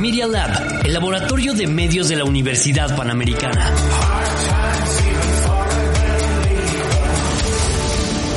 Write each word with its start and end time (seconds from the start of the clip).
Media 0.00 0.26
Lab, 0.26 0.80
el 0.82 0.94
laboratorio 0.94 1.52
de 1.52 1.66
medios 1.66 2.08
de 2.08 2.16
la 2.16 2.24
Universidad 2.24 2.96
Panamericana. 2.96 3.70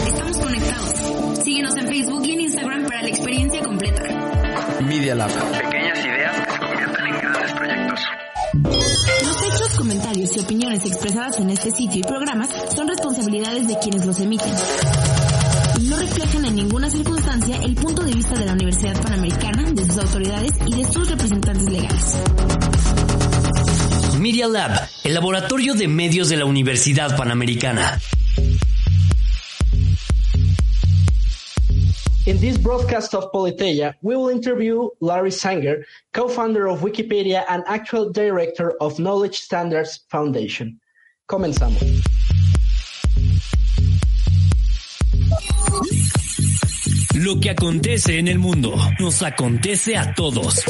Estamos 0.05 0.37
conectados. 0.39 1.39
Síguenos 1.41 1.77
en 1.77 1.87
Facebook 1.87 2.25
y 2.25 2.31
en 2.33 2.41
Instagram 2.41 2.85
para 2.85 3.01
la 3.03 3.07
experiencia 3.07 3.63
completa. 3.63 4.03
Media 4.81 5.15
Lab. 5.15 5.31
Pequeñas 5.31 6.05
ideas 6.05 6.41
que 6.41 6.51
se 6.51 6.59
convierten 6.59 7.05
en 7.05 7.17
grandes 7.17 7.51
proyectos. 7.53 7.99
Los 9.23 9.43
hechos, 9.43 9.77
comentarios 9.77 10.35
y 10.35 10.39
opiniones 10.41 10.85
expresadas 10.85 11.39
en 11.39 11.49
este 11.49 11.71
sitio 11.71 12.01
y 12.01 12.03
programas 12.03 12.49
son 12.75 12.89
responsabilidades 12.89 13.69
de 13.69 13.79
quienes 13.79 14.05
los 14.05 14.19
emiten. 14.19 14.51
En 16.53 16.57
ninguna 16.57 16.87
circunstancia 16.87 17.57
el 17.63 17.73
punto 17.73 18.03
de 18.03 18.13
vista 18.13 18.35
de 18.35 18.45
la 18.45 18.53
Universidad 18.53 19.01
Panamericana, 19.01 19.71
de 19.71 19.85
sus 19.85 19.97
autoridades 19.97 20.51
y 20.67 20.75
de 20.75 20.85
sus 20.85 21.09
representantes 21.09 21.67
legales. 21.67 22.15
Media 24.19 24.47
Lab, 24.47 24.87
el 25.03 25.15
laboratorio 25.15 25.73
de 25.73 25.87
medios 25.87 26.29
de 26.29 26.37
la 26.37 26.45
Universidad 26.45 27.17
Panamericana. 27.17 27.99
In 32.27 32.39
this 32.39 32.61
broadcast 32.61 33.15
of 33.15 33.31
Politeia, 33.31 33.95
we 34.03 34.15
will 34.15 34.29
interview 34.29 34.89
Larry 34.99 35.31
Sanger, 35.31 35.87
co-founder 36.13 36.67
of 36.67 36.81
Wikipedia 36.81 37.45
and 37.49 37.63
actual 37.65 38.11
director 38.11 38.75
of 38.79 38.99
Knowledge 38.99 39.39
Standards 39.39 40.05
Foundation. 40.07 40.79
Comenzamos. 41.25 41.81
Lo 47.13 47.39
que 47.39 47.51
acontece 47.51 48.17
en 48.17 48.27
el 48.27 48.39
mundo 48.39 48.75
nos 48.99 49.21
acontece 49.21 49.95
a 49.95 50.15
todos. 50.15 50.63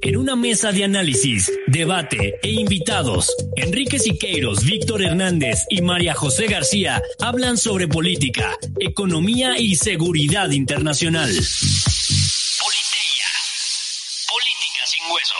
En 0.00 0.16
una 0.16 0.34
mesa 0.34 0.72
de 0.72 0.84
análisis, 0.84 1.52
debate 1.66 2.38
e 2.42 2.50
invitados, 2.50 3.36
Enrique 3.56 3.98
Siqueiros, 3.98 4.64
Víctor 4.64 5.02
Hernández 5.02 5.66
y 5.68 5.82
María 5.82 6.14
José 6.14 6.46
García 6.46 7.02
hablan 7.20 7.58
sobre 7.58 7.86
política, 7.86 8.56
economía 8.80 9.58
y 9.58 9.76
seguridad 9.76 10.50
internacional. 10.50 11.28
Politeia. 11.28 13.28
Política 14.26 14.86
sin 14.86 15.02
hueso. 15.12 15.34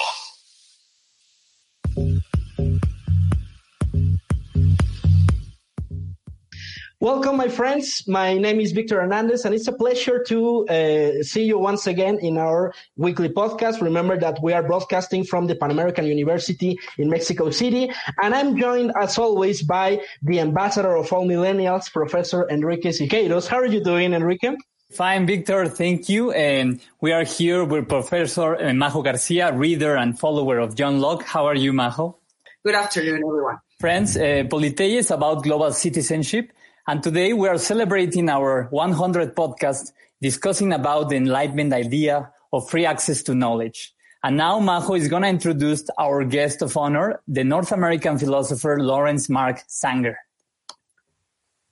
Welcome, 7.00 7.36
my 7.36 7.46
friends. 7.46 8.02
My 8.08 8.34
name 8.34 8.58
is 8.58 8.72
Victor 8.72 9.00
Hernandez, 9.00 9.44
and 9.44 9.54
it's 9.54 9.68
a 9.68 9.72
pleasure 9.72 10.20
to 10.24 10.66
uh, 10.66 11.22
see 11.22 11.44
you 11.44 11.56
once 11.56 11.86
again 11.86 12.18
in 12.18 12.36
our 12.38 12.74
weekly 12.96 13.28
podcast. 13.28 13.80
Remember 13.80 14.18
that 14.18 14.40
we 14.42 14.52
are 14.52 14.64
broadcasting 14.64 15.22
from 15.22 15.46
the 15.46 15.54
Pan 15.54 15.70
American 15.70 16.06
University 16.06 16.76
in 16.98 17.08
Mexico 17.08 17.50
City, 17.50 17.88
and 18.20 18.34
I'm 18.34 18.58
joined, 18.58 18.90
as 19.00 19.16
always, 19.16 19.62
by 19.62 20.00
the 20.22 20.40
ambassador 20.40 20.96
of 20.96 21.12
all 21.12 21.24
millennials, 21.24 21.88
Professor 21.92 22.50
Enrique 22.50 22.90
Siqueiros. 22.90 23.46
How 23.46 23.58
are 23.58 23.66
you 23.66 23.84
doing, 23.84 24.12
Enrique? 24.12 24.56
Fine, 24.90 25.28
Victor. 25.28 25.68
Thank 25.68 26.08
you. 26.08 26.32
And 26.32 26.80
we 27.00 27.12
are 27.12 27.22
here 27.22 27.62
with 27.64 27.88
Professor 27.88 28.56
uh, 28.56 28.72
Majo 28.74 29.02
Garcia, 29.02 29.52
reader 29.54 29.94
and 29.94 30.18
follower 30.18 30.58
of 30.58 30.74
John 30.74 30.98
Locke. 31.00 31.22
How 31.22 31.46
are 31.46 31.54
you, 31.54 31.72
Majo? 31.72 32.18
Good 32.64 32.74
afternoon, 32.74 33.22
everyone. 33.24 33.58
Friends, 33.78 34.16
uh, 34.16 34.42
Politeia 34.50 34.98
is 34.98 35.12
about 35.12 35.44
global 35.44 35.70
citizenship. 35.70 36.50
And 36.88 37.02
today 37.02 37.34
we 37.34 37.48
are 37.48 37.58
celebrating 37.58 38.30
our 38.30 38.66
100 38.70 39.36
podcast 39.36 39.92
discussing 40.22 40.72
about 40.72 41.10
the 41.10 41.16
enlightenment 41.16 41.74
idea 41.74 42.32
of 42.50 42.70
free 42.70 42.86
access 42.86 43.22
to 43.24 43.34
knowledge. 43.34 43.92
And 44.24 44.38
now 44.38 44.58
Majo 44.58 44.94
is 44.94 45.06
going 45.06 45.22
to 45.22 45.28
introduce 45.28 45.84
our 45.98 46.24
guest 46.24 46.62
of 46.62 46.74
honor, 46.78 47.20
the 47.28 47.44
North 47.44 47.72
American 47.72 48.16
philosopher 48.16 48.78
Lawrence 48.80 49.28
Mark 49.28 49.60
Sanger. 49.66 50.16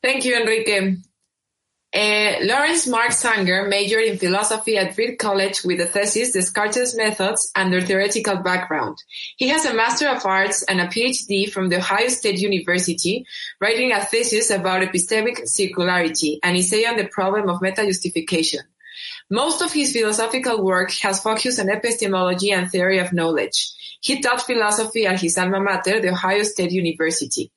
Thank 0.03 0.27
you, 0.27 0.37
Enrique. 0.37 0.97
Uh, 1.97 2.37
Lawrence 2.43 2.87
Mark 2.87 3.11
Sanger 3.11 3.67
majored 3.69 4.05
in 4.05 4.19
philosophy 4.19 4.77
at 4.77 4.95
Reed 4.99 5.19
College 5.19 5.65
with 5.65 5.81
a 5.81 5.87
thesis, 5.87 6.33
Descartes' 6.33 6.95
Methods 6.95 7.51
and 7.57 7.73
their 7.73 7.81
theoretical 7.81 8.37
background. 8.37 8.99
He 9.39 9.49
has 9.49 9.65
a 9.65 9.73
Master 9.73 10.07
of 10.09 10.27
Arts 10.27 10.63
and 10.65 10.79
a 10.79 10.89
PhD 10.89 11.51
from 11.51 11.71
the 11.71 11.79
Ohio 11.79 12.09
State 12.09 12.39
University, 12.39 13.25
writing 13.63 13.93
a 13.93 14.05
thesis 14.05 14.51
about 14.51 14.83
epistemic 14.83 15.41
circularity, 15.45 16.39
an 16.43 16.57
essay 16.57 16.85
on 16.85 16.99
the 16.99 17.09
problem 17.09 17.49
of 17.49 17.63
meta-justification. 17.63 18.61
Most 19.31 19.63
of 19.63 19.73
his 19.73 19.95
philosophical 19.95 20.63
work 20.63 20.93
has 21.01 21.23
focused 21.23 21.61
on 21.61 21.71
epistemology 21.71 22.51
and 22.53 22.71
theory 22.71 22.99
of 22.99 23.15
knowledge. 23.15 23.73
He 24.03 24.21
taught 24.21 24.43
philosophy 24.43 25.07
at 25.07 25.23
his 25.23 25.39
alma 25.39 25.61
mater, 25.61 26.03
the 26.03 26.11
Ohio 26.11 26.43
State 26.43 26.73
University. 26.73 27.51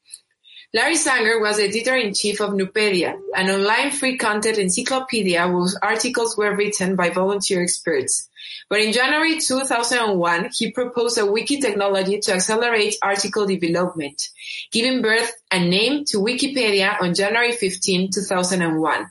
Larry 0.71 0.97
Sanger 0.97 1.39
was 1.39 1.59
editor-in-chief 1.59 2.39
of 2.41 2.51
Nupedia, 2.51 3.19
an 3.35 3.49
online 3.49 3.89
free 3.89 4.19
content 4.19 4.59
encyclopedia 4.59 5.47
whose 5.47 5.75
articles 5.81 6.37
were 6.37 6.55
written 6.55 6.95
by 6.95 7.09
volunteer 7.09 7.63
experts. 7.63 8.29
But 8.69 8.81
in 8.81 8.93
January 8.93 9.39
2001, 9.39 10.51
he 10.53 10.71
proposed 10.71 11.17
a 11.17 11.25
wiki 11.25 11.59
technology 11.59 12.19
to 12.19 12.33
accelerate 12.33 12.97
article 13.01 13.47
development, 13.47 14.29
giving 14.71 15.01
birth 15.01 15.31
and 15.49 15.71
name 15.71 16.05
to 16.09 16.17
Wikipedia 16.17 17.01
on 17.01 17.15
January 17.15 17.53
15, 17.53 18.11
2001. 18.11 19.09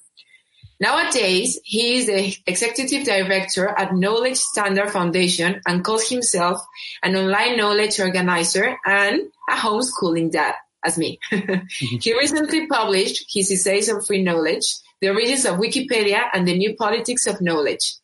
Nowadays, 0.78 1.58
he 1.64 1.98
is 1.98 2.06
the 2.06 2.36
executive 2.46 3.04
director 3.04 3.66
at 3.66 3.96
Knowledge 3.96 4.36
Standard 4.36 4.92
Foundation 4.92 5.60
and 5.66 5.82
calls 5.82 6.08
himself 6.08 6.64
an 7.02 7.16
online 7.16 7.56
knowledge 7.56 7.98
organizer 7.98 8.76
and 8.86 9.22
a 9.50 9.54
homeschooling 9.54 10.30
dad 10.30 10.54
as 10.84 10.98
me. 10.98 11.18
he 12.00 12.14
recently 12.14 12.66
published 12.66 13.26
his 13.32 13.50
essays 13.50 13.90
on 13.90 14.02
free 14.02 14.22
knowledge, 14.22 14.64
the 15.00 15.08
origins 15.08 15.44
of 15.44 15.56
Wikipedia, 15.58 16.22
and 16.32 16.46
the 16.46 16.56
new 16.56 16.74
politics 16.76 17.26
of 17.26 17.40
knowledge. 17.40 17.94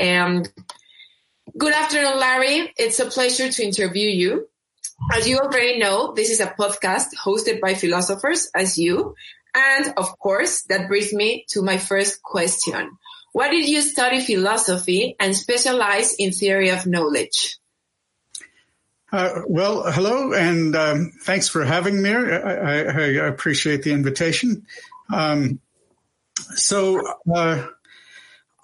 Um, 0.00 0.44
good 1.56 1.72
afternoon, 1.72 2.18
Larry. 2.18 2.72
It's 2.76 2.98
a 2.98 3.06
pleasure 3.06 3.50
to 3.50 3.64
interview 3.64 4.08
you. 4.08 4.48
As 5.12 5.28
you 5.28 5.38
already 5.38 5.78
know, 5.78 6.12
this 6.14 6.30
is 6.30 6.40
a 6.40 6.54
podcast 6.58 7.08
hosted 7.22 7.60
by 7.60 7.74
philosophers 7.74 8.48
as 8.54 8.78
you. 8.78 9.14
And 9.54 9.92
of 9.96 10.18
course, 10.18 10.62
that 10.64 10.88
brings 10.88 11.12
me 11.12 11.44
to 11.50 11.62
my 11.62 11.76
first 11.76 12.22
question. 12.22 12.96
Why 13.32 13.50
did 13.50 13.68
you 13.68 13.82
study 13.82 14.20
philosophy 14.20 15.16
and 15.18 15.36
specialize 15.36 16.14
in 16.14 16.32
theory 16.32 16.70
of 16.70 16.86
knowledge? 16.86 17.58
Uh, 19.12 19.42
well, 19.46 19.92
hello, 19.92 20.32
and 20.32 20.74
um, 20.74 21.12
thanks 21.20 21.46
for 21.46 21.66
having 21.66 22.00
me. 22.00 22.10
I, 22.14 22.80
I, 22.80 22.80
I 22.80 23.26
appreciate 23.26 23.82
the 23.82 23.92
invitation. 23.92 24.66
Um, 25.12 25.60
so, 26.54 26.98
uh, 27.32 27.66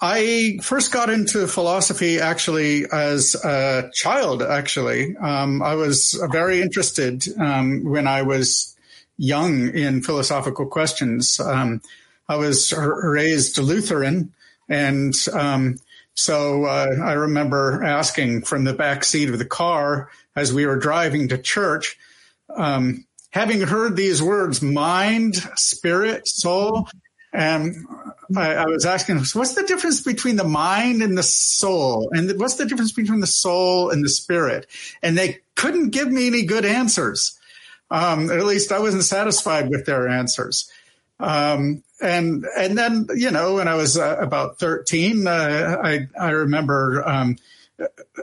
I 0.00 0.58
first 0.62 0.91
got 0.91 1.10
into 1.10 1.47
philosophy 1.48 2.19
actually 2.20 2.87
as 2.91 3.34
a 3.44 3.91
child. 3.92 4.42
Actually, 4.42 5.16
um, 5.19 5.60
I 5.60 5.75
was 5.75 6.19
very 6.31 6.62
interested 6.62 7.26
um, 7.38 7.84
when 7.84 8.06
I 8.06 8.22
was 8.22 8.75
young 9.19 9.69
in 9.75 10.03
philosophical 10.03 10.64
questions. 10.64 11.41
Um, 11.41 11.82
I 12.26 12.37
was 12.37 12.72
raised 12.72 13.58
Lutheran, 13.58 14.32
and 14.66 15.14
um, 15.34 15.76
so 16.14 16.64
uh, 16.64 16.97
I 17.03 17.12
remember 17.12 17.84
asking 17.84 18.42
from 18.42 18.64
the 18.64 18.75
back 18.75 19.04
seat 19.04 19.28
of 19.28 19.38
the 19.38 19.44
car 19.44 20.10
as 20.38 20.53
we 20.53 20.66
were 20.66 20.78
driving 20.78 21.28
to 21.28 21.38
church, 21.38 21.99
um, 22.54 23.04
having 23.31 23.60
heard 23.60 23.97
these 23.97 24.22
words, 24.22 24.62
mind, 24.62 25.37
spirit, 25.56 26.26
soul, 26.26 26.88
and 27.32 27.87
I, 28.37 28.54
I, 28.54 28.66
was 28.66 28.87
asking, 28.87 29.19
what's 29.19 29.54
the 29.54 29.65
difference 29.65 30.03
between 30.03 30.37
the 30.37 30.44
mind 30.44 31.02
and 31.02 31.17
the 31.17 31.23
soul? 31.23 32.11
And 32.12 32.40
what's 32.40 32.55
the 32.55 32.64
difference 32.64 32.93
between 32.93 33.20
the 33.20 33.26
soul 33.26 33.90
and 33.90 34.02
the 34.02 34.08
spirit? 34.08 34.67
And 35.02 35.17
they 35.17 35.40
couldn't 35.55 35.90
give 35.90 36.11
me 36.11 36.29
any 36.29 36.44
good 36.44 36.64
answers. 36.64 37.38
Um, 37.91 38.31
at 38.31 38.44
least 38.44 38.73
I 38.73 38.81
wasn't 38.81 39.05
satisfied 39.05 39.69
with 39.69 39.84
their 39.84 40.08
answers. 40.08 40.70
Um, 41.20 41.82
and 42.00 42.46
and 42.56 42.79
then 42.79 43.08
you 43.14 43.31
know 43.31 43.55
when 43.55 43.67
I 43.67 43.75
was 43.75 43.99
uh, 43.99 44.17
about 44.20 44.58
thirteen, 44.58 45.26
uh, 45.26 45.76
I 45.82 46.06
I 46.19 46.31
remember 46.31 47.02
um, 47.05 47.37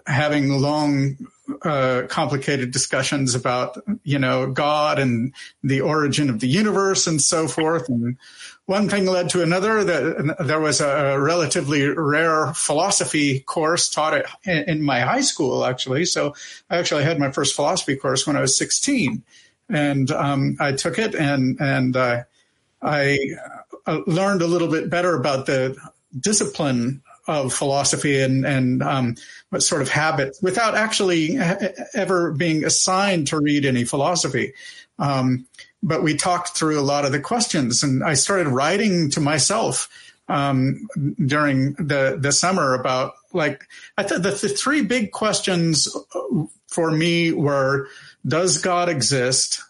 having 0.07 0.49
long, 0.49 1.17
uh, 1.61 2.03
complicated 2.07 2.71
discussions 2.71 3.35
about 3.35 3.77
you 4.03 4.19
know 4.19 4.51
God 4.51 4.99
and 4.99 5.33
the 5.63 5.81
origin 5.81 6.29
of 6.29 6.39
the 6.39 6.47
universe 6.47 7.07
and 7.07 7.21
so 7.21 7.47
forth. 7.47 7.87
And 7.89 8.17
one 8.65 8.89
thing 8.89 9.05
led 9.05 9.29
to 9.29 9.43
another. 9.43 9.83
That 9.83 10.37
there 10.39 10.59
was 10.59 10.81
a 10.81 11.19
relatively 11.19 11.87
rare 11.87 12.53
philosophy 12.53 13.41
course 13.41 13.89
taught 13.89 14.13
at, 14.13 14.27
in 14.45 14.81
my 14.81 15.01
high 15.01 15.21
school, 15.21 15.65
actually. 15.65 16.05
So 16.05 16.33
I 16.69 16.77
actually 16.77 17.03
had 17.03 17.19
my 17.19 17.31
first 17.31 17.55
philosophy 17.55 17.95
course 17.95 18.25
when 18.25 18.35
I 18.35 18.41
was 18.41 18.57
sixteen, 18.57 19.23
and 19.69 20.09
um, 20.11 20.57
I 20.59 20.71
took 20.71 20.97
it 20.97 21.15
and 21.15 21.57
and 21.59 21.95
uh, 21.95 22.23
I 22.81 23.19
learned 24.07 24.41
a 24.41 24.47
little 24.47 24.67
bit 24.67 24.89
better 24.89 25.15
about 25.15 25.45
the 25.45 25.77
discipline 26.19 27.03
of 27.27 27.53
philosophy 27.53 28.21
and 28.21 28.45
and 28.45 28.83
um, 28.83 29.15
what 29.49 29.63
sort 29.63 29.81
of 29.81 29.89
habit 29.89 30.37
without 30.41 30.75
actually 30.75 31.37
ever 31.93 32.31
being 32.31 32.63
assigned 32.63 33.27
to 33.27 33.39
read 33.39 33.65
any 33.65 33.83
philosophy. 33.83 34.53
Um, 34.99 35.47
but 35.81 36.03
we 36.03 36.15
talked 36.15 36.57
through 36.57 36.79
a 36.79 36.81
lot 36.81 37.05
of 37.05 37.11
the 37.11 37.19
questions, 37.19 37.83
and 37.83 38.03
I 38.03 38.13
started 38.13 38.47
writing 38.47 39.11
to 39.11 39.19
myself 39.19 39.89
um, 40.27 40.87
during 41.23 41.73
the 41.73 42.17
the 42.19 42.31
summer 42.31 42.73
about 42.73 43.13
like 43.33 43.65
I 43.97 44.03
thought 44.03 44.23
the, 44.23 44.31
the 44.31 44.49
three 44.49 44.81
big 44.81 45.11
questions 45.11 45.87
for 46.67 46.91
me 46.91 47.31
were: 47.31 47.87
Does 48.25 48.59
God 48.59 48.89
exist? 48.89 49.61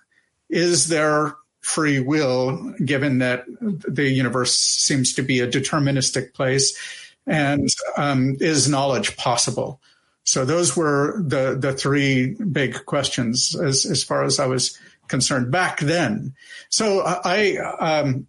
Is 0.50 0.88
there 0.88 1.36
free 1.62 2.00
will, 2.00 2.74
given 2.84 3.18
that 3.20 3.44
the 3.50 4.08
universe 4.08 4.56
seems 4.56 5.14
to 5.14 5.24
be 5.24 5.40
a 5.40 5.48
deterministic 5.48 6.34
place? 6.34 6.78
And 7.28 7.70
um, 7.98 8.38
is 8.40 8.70
knowledge 8.70 9.18
possible? 9.18 9.82
So 10.24 10.46
those 10.46 10.76
were 10.76 11.22
the 11.24 11.56
the 11.60 11.74
three 11.74 12.34
big 12.34 12.86
questions 12.86 13.56
as 13.56 13.86
as 13.86 14.04
far 14.04 14.24
as 14.24 14.40
I 14.40 14.48
was 14.48 14.78
concerned 15.08 15.52
back 15.52 15.80
then. 15.80 16.34
So 16.70 17.04
I 17.06 17.58
um, 17.80 18.28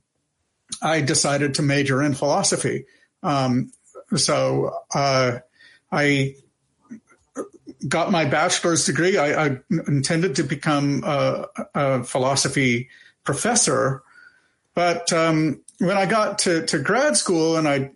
I 0.83 1.01
decided 1.01 1.55
to 1.55 1.63
major 1.63 2.03
in 2.03 2.15
philosophy. 2.15 2.87
Um, 3.23 3.73
so 4.15 4.75
uh, 4.95 5.39
I 5.91 6.37
got 7.89 8.11
my 8.11 8.25
bachelor's 8.25 8.85
degree. 8.85 9.17
I, 9.19 9.47
I 9.47 9.59
intended 9.71 10.37
to 10.37 10.43
become 10.43 11.03
a, 11.05 11.47
a 11.75 12.05
philosophy 12.05 12.89
professor. 13.25 14.03
But 14.75 15.13
um, 15.13 15.61
when 15.79 15.97
I 15.97 16.07
got 16.07 16.39
to, 16.41 16.67
to 16.67 16.79
grad 16.79 17.17
school 17.17 17.57
and 17.57 17.69
I, 17.69 17.91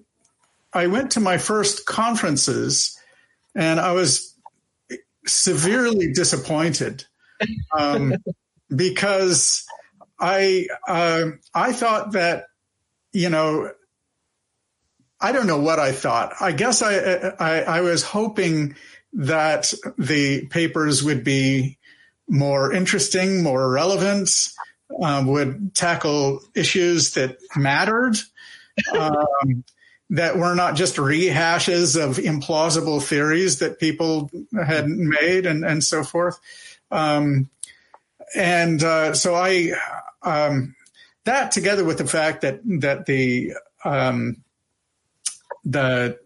I 0.72 0.87
went 0.87 1.12
to 1.12 1.20
my 1.20 1.38
first 1.38 1.87
conferences 1.87 2.99
and 3.55 3.81
I 3.81 3.93
was 3.93 4.34
severely 5.26 6.12
disappointed 6.12 7.05
um, 7.76 8.14
because 8.75 9.67
I, 10.19 10.67
uh, 10.87 11.31
I 11.55 11.72
thought 11.72 12.12
that, 12.12 12.44
you 13.12 13.31
know, 13.31 13.72
I 15.20 15.32
don't 15.32 15.46
know 15.46 15.61
what 15.61 15.78
I 15.78 15.93
thought. 15.93 16.34
I 16.40 16.52
guess 16.52 16.82
I, 16.82 17.34
I, 17.38 17.61
I 17.62 17.81
was 17.82 18.02
hoping 18.02 18.76
that 19.12 19.75
the 19.99 20.46
papers 20.46 21.02
would 21.02 21.25
be 21.25 21.78
more 22.28 22.73
interesting, 22.73 23.43
more 23.43 23.70
relevant, 23.70 24.31
um, 25.02 25.26
would 25.26 25.75
tackle 25.75 26.40
issues 26.55 27.14
that 27.14 27.38
mattered, 27.56 28.16
um, 28.99 29.64
that 30.10 30.36
were 30.36 30.54
not 30.54 30.74
just 30.74 30.96
rehashes 30.96 32.00
of 32.00 32.16
implausible 32.16 33.02
theories 33.02 33.60
that 33.60 33.78
people 33.78 34.30
had 34.66 34.88
made 34.88 35.46
and, 35.46 35.64
and 35.64 35.82
so 35.82 36.02
forth. 36.02 36.38
Um, 36.90 37.48
and 38.34 38.82
uh, 38.82 39.14
so 39.14 39.34
I, 39.34 39.72
um, 40.22 40.74
that 41.24 41.52
together 41.52 41.84
with 41.84 41.98
the 41.98 42.06
fact 42.06 42.42
that 42.42 42.60
that 42.80 43.06
the 43.06 43.54
um, 43.84 44.42
the 45.64 46.18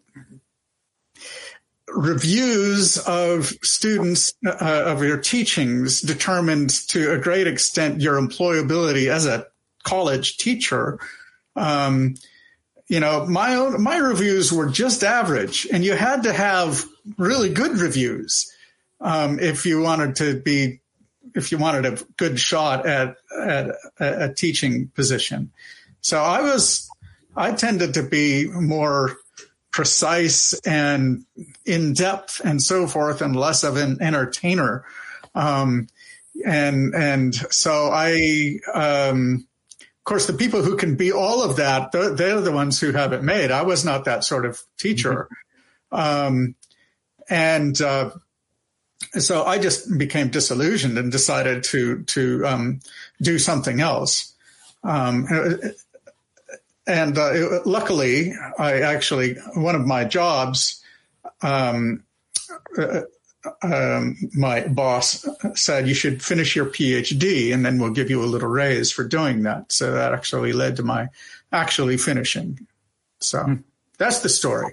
reviews 1.89 2.99
of 2.99 3.47
students 3.63 4.35
uh, 4.47 4.83
of 4.87 5.03
your 5.03 5.19
teachings 5.19 6.01
determined 6.01 6.71
to 6.89 7.13
a 7.13 7.19
great 7.19 7.47
extent 7.47 8.01
your 8.01 8.21
employability 8.21 9.09
as 9.09 9.27
a 9.27 9.47
college 9.83 10.39
teacher. 10.39 10.99
You 12.87 13.01
know, 13.01 13.27
my 13.27 13.55
own 13.57 13.83
my 13.83 13.97
reviews 13.97 14.53
were 14.53 14.69
just 14.69 15.03
average, 15.03 15.67
and 15.73 15.85
you 15.85 15.95
had 15.95 16.25
to 16.25 16.33
have 16.33 16.85
really 17.17 17.53
good 17.53 17.79
reviews 17.79 18.53
um, 19.01 19.39
if 19.41 19.65
you 19.65 19.81
wanted 19.81 20.17
to 20.17 20.41
be 20.41 20.81
if 21.35 21.51
you 21.51 21.59
wanted 21.59 21.87
a 21.87 22.05
good 22.17 22.39
shot 22.39 22.87
at 22.87 23.17
at 23.39 23.69
a, 23.99 24.25
a 24.27 24.35
teaching 24.35 24.89
position. 24.89 25.51
So 26.03 26.23
I 26.23 26.43
was 26.43 26.89
I 27.37 27.53
tended 27.53 27.95
to 27.95 28.03
be 28.03 28.47
more 28.49 29.17
precise 29.73 30.55
and 30.61 31.25
in 31.67 31.95
depth 31.95 32.41
and 32.45 32.63
so 32.63 32.87
forth, 32.87 33.23
and 33.23 33.35
less 33.35 33.65
of 33.65 33.77
an 33.77 34.01
entertainer. 34.01 34.85
Um, 35.35 35.89
and 36.45 36.95
and 36.95 37.35
so 37.35 37.91
I, 37.93 38.59
um, 38.73 39.47
of 40.05 40.07
course, 40.07 40.27
the 40.27 40.35
people 40.35 40.63
who 40.63 40.77
can 40.77 40.97
be 40.97 41.13
all 41.13 41.43
of 41.43 41.57
that, 41.57 41.91
they're, 41.91 42.39
the 42.43 42.53
ones 42.53 42.79
who 42.79 42.93
have 42.93 43.15
it 43.15 43.23
made. 43.23 43.51
I 43.51 43.63
was 43.63 43.87
not 43.87 44.05
that 44.05 44.23
sort 44.23 44.45
of 44.45 44.61
teacher, 44.77 45.31
mm-hmm. 45.91 45.97
um, 45.99 46.55
and 47.31 47.81
uh, 47.81 48.11
so 49.13 49.45
I 49.45 49.59
just 49.59 49.97
became 49.97 50.29
disillusioned 50.29 50.99
and 50.99 51.11
decided 51.11 51.65
to 51.71 52.03
to 52.03 52.47
um, 52.47 52.81
do 53.23 53.39
something 53.39 53.81
else. 53.81 54.35
Um, 54.83 55.27
and 56.87 57.17
uh, 57.17 57.31
it, 57.33 57.67
luckily, 57.67 58.35
I 58.59 58.83
actually 58.83 59.37
one 59.55 59.75
of 59.75 59.87
my 59.87 60.05
jobs. 60.05 60.85
Um, 61.41 62.05
uh, 62.77 63.01
um, 63.63 64.17
my 64.35 64.67
boss 64.69 65.27
said 65.55 65.89
you 65.89 65.95
should 65.95 66.23
finish 66.23 66.57
your 66.57 66.67
PhD 66.67 67.53
and 67.53 67.65
then 67.65 67.79
we'll 67.79 67.91
give 67.91 68.11
you 68.11 68.23
a 68.23 68.27
little 68.27 68.49
raise 68.49 68.91
for 68.91 69.05
doing 69.05 69.43
that. 69.43 69.73
So 69.73 69.93
that 69.93 70.13
actually 70.13 70.53
led 70.53 70.77
to 70.77 70.83
my 70.83 71.09
actually 71.53 71.97
finishing. 71.97 72.67
So 73.21 73.39
mm. 73.41 73.63
that's 73.99 74.21
the 74.21 74.29
story. 74.29 74.73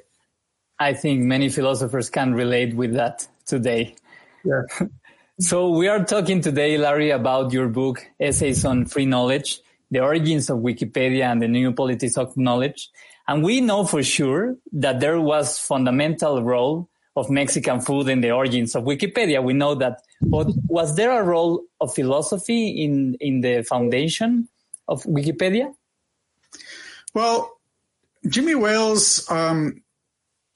I 0.79 0.94
think 0.94 1.21
many 1.21 1.50
philosophers 1.50 2.09
can 2.09 2.33
relate 2.33 2.75
with 2.75 2.94
that 2.94 3.27
today. 3.45 3.95
Yeah. 4.44 4.63
so 5.39 5.69
we 5.69 5.88
are 5.88 6.03
talking 6.03 6.41
today, 6.41 6.77
Larry, 6.77 7.12
about 7.12 7.53
your 7.53 7.67
book, 7.67 8.06
Essays 8.19 8.65
on 8.65 8.85
Free 8.85 9.06
Knowledge 9.06 9.62
the 9.91 10.00
origins 10.00 10.50
of 10.50 10.59
Wikipedia 10.59 11.25
and 11.25 11.41
the 11.41 11.47
new 11.47 11.74
politics 11.74 12.17
of 12.17 12.35
knowledge. 12.38 12.89
And 13.27 13.44
we 13.44 13.62
know 13.62 13.85
for 13.85 14.01
sure 14.01 14.56
that 14.71 15.00
there 15.01 15.19
was 15.19 15.59
fundamental 15.59 16.41
role 16.41 16.89
of 17.15 17.29
Mexican 17.29 17.81
food 17.81 18.07
and 18.07 18.23
the 18.23 18.31
origins 18.31 18.75
of 18.75 18.83
Wikipedia. 18.83 19.43
We 19.43 19.53
know 19.53 19.75
that. 19.75 20.01
But 20.21 20.47
was 20.67 20.95
there 20.95 21.19
a 21.19 21.23
role 21.23 21.63
of 21.79 21.93
philosophy 21.93 22.69
in, 22.83 23.17
in 23.19 23.41
the 23.41 23.63
foundation 23.63 24.47
of 24.87 25.03
Wikipedia? 25.03 25.73
Well, 27.13 27.51
Jimmy 28.27 28.55
Wales, 28.55 29.29
um, 29.29 29.83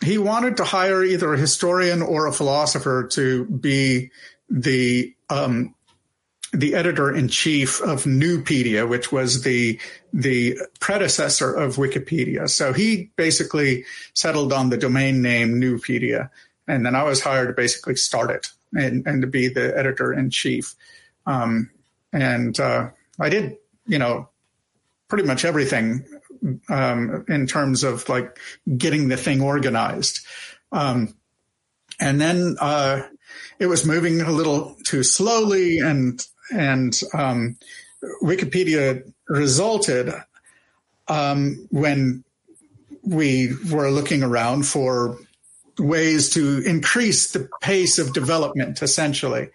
he 0.03 0.17
wanted 0.17 0.57
to 0.57 0.63
hire 0.63 1.03
either 1.03 1.33
a 1.33 1.37
historian 1.37 2.01
or 2.01 2.27
a 2.27 2.33
philosopher 2.33 3.07
to 3.11 3.45
be 3.45 4.11
the 4.49 5.13
um, 5.29 5.74
the 6.55 6.73
editor 6.73 7.13
in 7.13 7.27
chief 7.27 7.81
of 7.81 8.05
Nupedia, 8.05 8.87
which 8.87 9.11
was 9.11 9.43
the 9.43 9.79
the 10.13 10.57
predecessor 10.79 11.53
of 11.53 11.75
Wikipedia. 11.75 12.49
So 12.49 12.71
he 12.71 13.11
basically 13.17 13.85
settled 14.13 14.53
on 14.53 14.69
the 14.69 14.77
domain 14.77 15.21
name 15.21 15.59
Nupedia, 15.59 16.29
and 16.67 16.85
then 16.85 16.95
I 16.95 17.03
was 17.03 17.21
hired 17.21 17.49
to 17.49 17.53
basically 17.53 17.95
start 17.95 18.31
it 18.31 18.47
and, 18.73 19.05
and 19.05 19.21
to 19.21 19.27
be 19.27 19.49
the 19.49 19.77
editor 19.77 20.13
in 20.13 20.29
chief. 20.29 20.75
Um, 21.25 21.69
and 22.13 22.57
uh, 22.59 22.89
I 23.19 23.29
did, 23.29 23.57
you 23.85 23.99
know, 23.99 24.29
pretty 25.09 25.25
much 25.25 25.43
everything 25.43 26.05
um, 26.69 27.25
in 27.27 27.47
terms 27.47 27.83
of 27.83 28.07
like 28.07 28.39
getting 28.77 29.09
the 29.09 29.17
thing 29.17 29.41
organized. 29.41 30.25
Um, 30.71 31.15
and 31.99 32.19
then 32.19 32.55
uh, 32.59 33.01
it 33.59 33.67
was 33.67 33.85
moving 33.85 34.21
a 34.21 34.31
little 34.31 34.75
too 34.85 35.03
slowly, 35.03 35.79
and 35.79 36.19
and 36.51 36.99
um, 37.13 37.57
Wikipedia 38.21 39.11
resulted 39.27 40.13
um, 41.07 41.67
when 41.71 42.23
we 43.03 43.53
were 43.71 43.91
looking 43.91 44.23
around 44.23 44.65
for 44.65 45.17
ways 45.77 46.31
to 46.31 46.59
increase 46.65 47.31
the 47.31 47.49
pace 47.61 47.99
of 47.99 48.13
development, 48.13 48.81
essentially. 48.81 49.49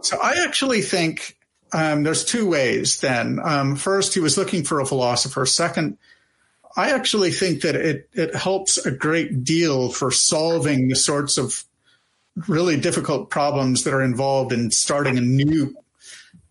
So 0.00 0.18
I 0.22 0.44
actually 0.44 0.82
think 0.82 1.36
um, 1.72 2.02
there's 2.02 2.24
two 2.24 2.48
ways 2.48 3.00
then. 3.00 3.38
Um, 3.42 3.76
first, 3.76 4.14
he 4.14 4.20
was 4.20 4.36
looking 4.36 4.64
for 4.64 4.80
a 4.80 4.86
philosopher. 4.86 5.46
Second, 5.46 5.98
I 6.76 6.90
actually 6.90 7.30
think 7.30 7.62
that 7.62 7.74
it, 7.74 8.08
it 8.12 8.34
helps 8.34 8.78
a 8.78 8.90
great 8.90 9.44
deal 9.44 9.90
for 9.90 10.10
solving 10.10 10.88
the 10.88 10.96
sorts 10.96 11.38
of 11.38 11.64
really 12.48 12.78
difficult 12.78 13.30
problems 13.30 13.84
that 13.84 13.92
are 13.92 14.02
involved 14.02 14.52
in 14.52 14.70
starting 14.70 15.18
a 15.18 15.20
new 15.20 15.76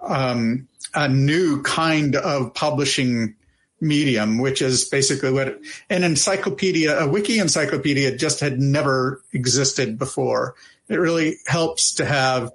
um, 0.01 0.67
a 0.93 1.07
new 1.07 1.61
kind 1.63 2.15
of 2.15 2.53
publishing 2.53 3.35
medium, 3.79 4.37
which 4.37 4.61
is 4.61 4.85
basically 4.85 5.31
what 5.31 5.59
an 5.89 6.03
encyclopedia, 6.03 6.99
a 6.99 7.07
wiki 7.07 7.39
encyclopedia 7.39 8.15
just 8.15 8.39
had 8.39 8.59
never 8.59 9.21
existed 9.33 9.97
before. 9.97 10.55
It 10.87 10.97
really 10.97 11.37
helps 11.47 11.95
to 11.95 12.05
have 12.05 12.51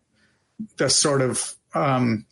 the 0.76 0.88
sort 0.88 1.22
of 1.22 1.54
um, 1.74 2.26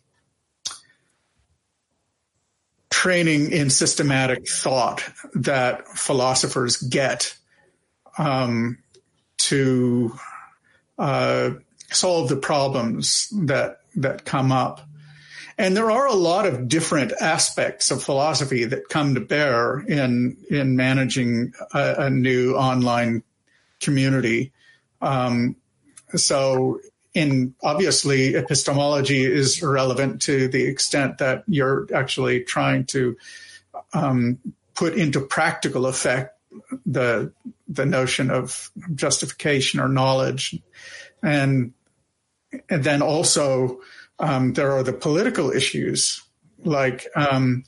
training 2.89 3.51
in 3.51 3.69
systematic 3.69 4.47
thought 4.47 5.03
that 5.33 5.87
philosophers 5.89 6.77
get 6.77 7.37
um, 8.17 8.77
to 9.37 10.13
uh, 10.97 11.51
solve 11.91 12.29
the 12.29 12.37
problems 12.37 13.27
that 13.31 13.81
that 13.95 14.25
come 14.25 14.51
up. 14.51 14.81
And 15.57 15.75
there 15.75 15.89
are 15.89 16.07
a 16.07 16.13
lot 16.13 16.45
of 16.45 16.67
different 16.67 17.13
aspects 17.21 17.89
of 17.89 18.03
philosophy 18.03 18.65
that 18.65 18.89
come 18.89 19.15
to 19.15 19.21
bear 19.21 19.79
in 19.79 20.37
in 20.49 20.75
managing 20.75 21.53
a, 21.73 21.95
a 21.99 22.09
new 22.09 22.55
online 22.55 23.23
community. 23.79 24.51
Um, 25.01 25.55
so, 26.13 26.81
in 27.13 27.55
obviously, 27.63 28.35
epistemology 28.35 29.23
is 29.23 29.61
relevant 29.61 30.23
to 30.23 30.49
the 30.49 30.65
extent 30.65 31.19
that 31.19 31.43
you're 31.47 31.87
actually 31.93 32.43
trying 32.43 32.85
to 32.87 33.15
um, 33.93 34.39
put 34.73 34.95
into 34.95 35.21
practical 35.21 35.85
effect 35.85 36.37
the 36.85 37.31
the 37.67 37.85
notion 37.85 38.29
of 38.29 38.69
justification 38.93 39.79
or 39.79 39.87
knowledge, 39.87 40.59
and 41.23 41.73
and 42.69 42.83
then 42.83 43.01
also 43.01 43.79
um, 44.19 44.53
there 44.53 44.71
are 44.71 44.83
the 44.83 44.93
political 44.93 45.51
issues 45.51 46.21
like 46.63 47.07
um, 47.15 47.63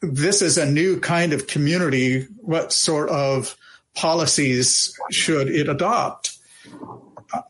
this 0.00 0.42
is 0.42 0.58
a 0.58 0.70
new 0.70 1.00
kind 1.00 1.32
of 1.32 1.46
community. 1.46 2.26
What 2.40 2.72
sort 2.72 3.08
of 3.08 3.56
policies 3.94 4.98
should 5.10 5.48
it 5.48 5.68
adopt? 5.68 6.36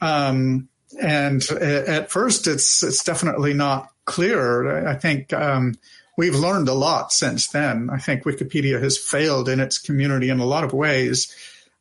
Um, 0.00 0.68
and 1.00 1.42
at 1.50 2.10
first, 2.10 2.46
it's 2.46 2.82
it's 2.82 3.02
definitely 3.02 3.52
not 3.52 3.90
clear. 4.04 4.86
I 4.86 4.94
think 4.94 5.32
um, 5.32 5.74
we've 6.16 6.36
learned 6.36 6.68
a 6.68 6.74
lot 6.74 7.12
since 7.12 7.48
then. 7.48 7.90
I 7.90 7.98
think 7.98 8.22
Wikipedia 8.22 8.80
has 8.80 8.96
failed 8.96 9.48
in 9.48 9.60
its 9.60 9.78
community 9.78 10.28
in 10.28 10.38
a 10.38 10.46
lot 10.46 10.64
of 10.64 10.72
ways, 10.72 11.34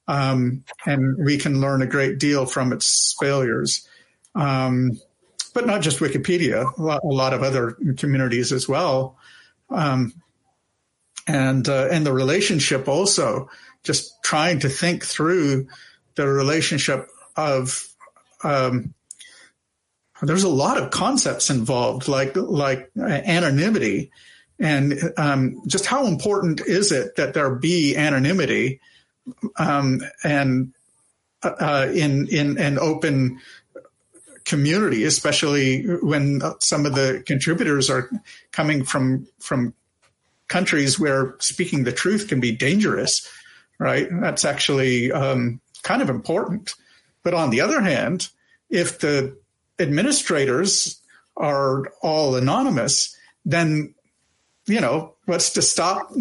um, 0.07 0.63
and 0.85 1.23
we 1.23 1.37
can 1.37 1.61
learn 1.61 1.83
a 1.83 1.87
great 1.87 2.17
deal 2.17 2.45
from 2.45 2.73
its 2.73 3.15
failures. 3.19 3.87
Um, 4.33 4.99
but 5.53 5.67
not 5.67 5.81
just 5.81 5.99
Wikipedia, 5.99 6.75
a 6.77 6.81
lot, 6.81 7.33
of 7.33 7.43
other 7.43 7.77
communities 7.97 8.51
as 8.51 8.67
well, 8.67 9.17
um, 9.69 10.13
and 11.27 11.67
uh, 11.69 11.87
and 11.91 12.05
the 12.05 12.13
relationship 12.13 12.87
also. 12.87 13.49
Just 13.83 14.23
trying 14.23 14.59
to 14.59 14.69
think 14.69 15.03
through 15.03 15.67
the 16.15 16.27
relationship 16.27 17.09
of 17.35 17.85
um, 18.43 18.93
there's 20.21 20.43
a 20.43 20.49
lot 20.49 20.81
of 20.81 20.91
concepts 20.91 21.49
involved, 21.49 22.07
like 22.07 22.35
like 22.35 22.89
anonymity, 22.97 24.11
and 24.59 24.99
um, 25.17 25.61
just 25.67 25.85
how 25.85 26.07
important 26.07 26.61
is 26.61 26.91
it 26.91 27.15
that 27.17 27.33
there 27.33 27.53
be 27.55 27.95
anonymity 27.95 28.79
um, 29.57 30.01
and 30.23 30.73
uh, 31.43 31.87
in 31.93 32.27
in 32.27 32.57
an 32.57 32.79
open 32.79 33.39
community, 34.45 35.05
especially 35.05 35.83
when 35.83 36.41
some 36.59 36.85
of 36.85 36.95
the 36.95 37.23
contributors 37.25 37.89
are 37.89 38.09
coming 38.51 38.83
from 38.83 39.27
from 39.39 39.73
countries 40.47 40.99
where 40.99 41.35
speaking 41.39 41.83
the 41.83 41.91
truth 41.91 42.27
can 42.27 42.39
be 42.39 42.51
dangerous, 42.51 43.27
right? 43.79 44.07
That's 44.11 44.45
actually 44.45 45.11
um, 45.11 45.61
kind 45.83 46.01
of 46.01 46.09
important. 46.09 46.73
But 47.23 47.33
on 47.33 47.49
the 47.49 47.61
other 47.61 47.81
hand, 47.81 48.27
if 48.69 48.99
the 48.99 49.37
administrators 49.79 51.01
are 51.37 51.87
all 52.01 52.35
anonymous, 52.35 53.17
then 53.45 53.95
you 54.67 54.79
know 54.79 55.15
what's 55.25 55.51
to 55.51 55.61
stop 55.61 56.11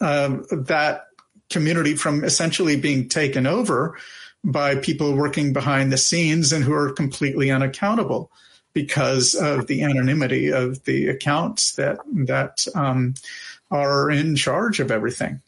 uh, 0.00 0.36
that 0.50 1.06
community 1.50 1.94
from 1.94 2.24
essentially 2.24 2.76
being 2.76 3.08
taken 3.08 3.46
over 3.46 3.98
by 4.44 4.76
people 4.76 5.14
working 5.14 5.52
behind 5.52 5.92
the 5.92 5.98
scenes 5.98 6.52
and 6.52 6.64
who 6.64 6.72
are 6.72 6.92
completely 6.92 7.50
unaccountable 7.50 8.30
because 8.72 9.34
of 9.34 9.66
the 9.66 9.82
anonymity 9.82 10.52
of 10.52 10.82
the 10.84 11.08
accounts 11.08 11.72
that 11.72 11.98
that 12.12 12.66
um, 12.74 13.14
are 13.70 14.10
in 14.10 14.34
charge 14.36 14.80
of 14.80 14.90
everything. 14.90 15.40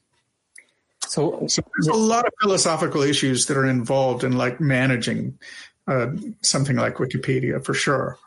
So, 1.07 1.47
so, 1.47 1.63
there's 1.77 1.89
a 1.89 1.99
lot 1.99 2.27
of 2.27 2.33
philosophical 2.41 3.03
issues 3.03 3.47
that 3.47 3.57
are 3.57 3.67
involved 3.67 4.25
in 4.25 4.33
like 4.33 4.61
managing 4.61 5.39
uh, 5.87 6.09
something 6.43 6.77
like 6.77 6.95
Wikipedia 6.95 7.63
for 7.65 7.75
sure. 7.75 8.19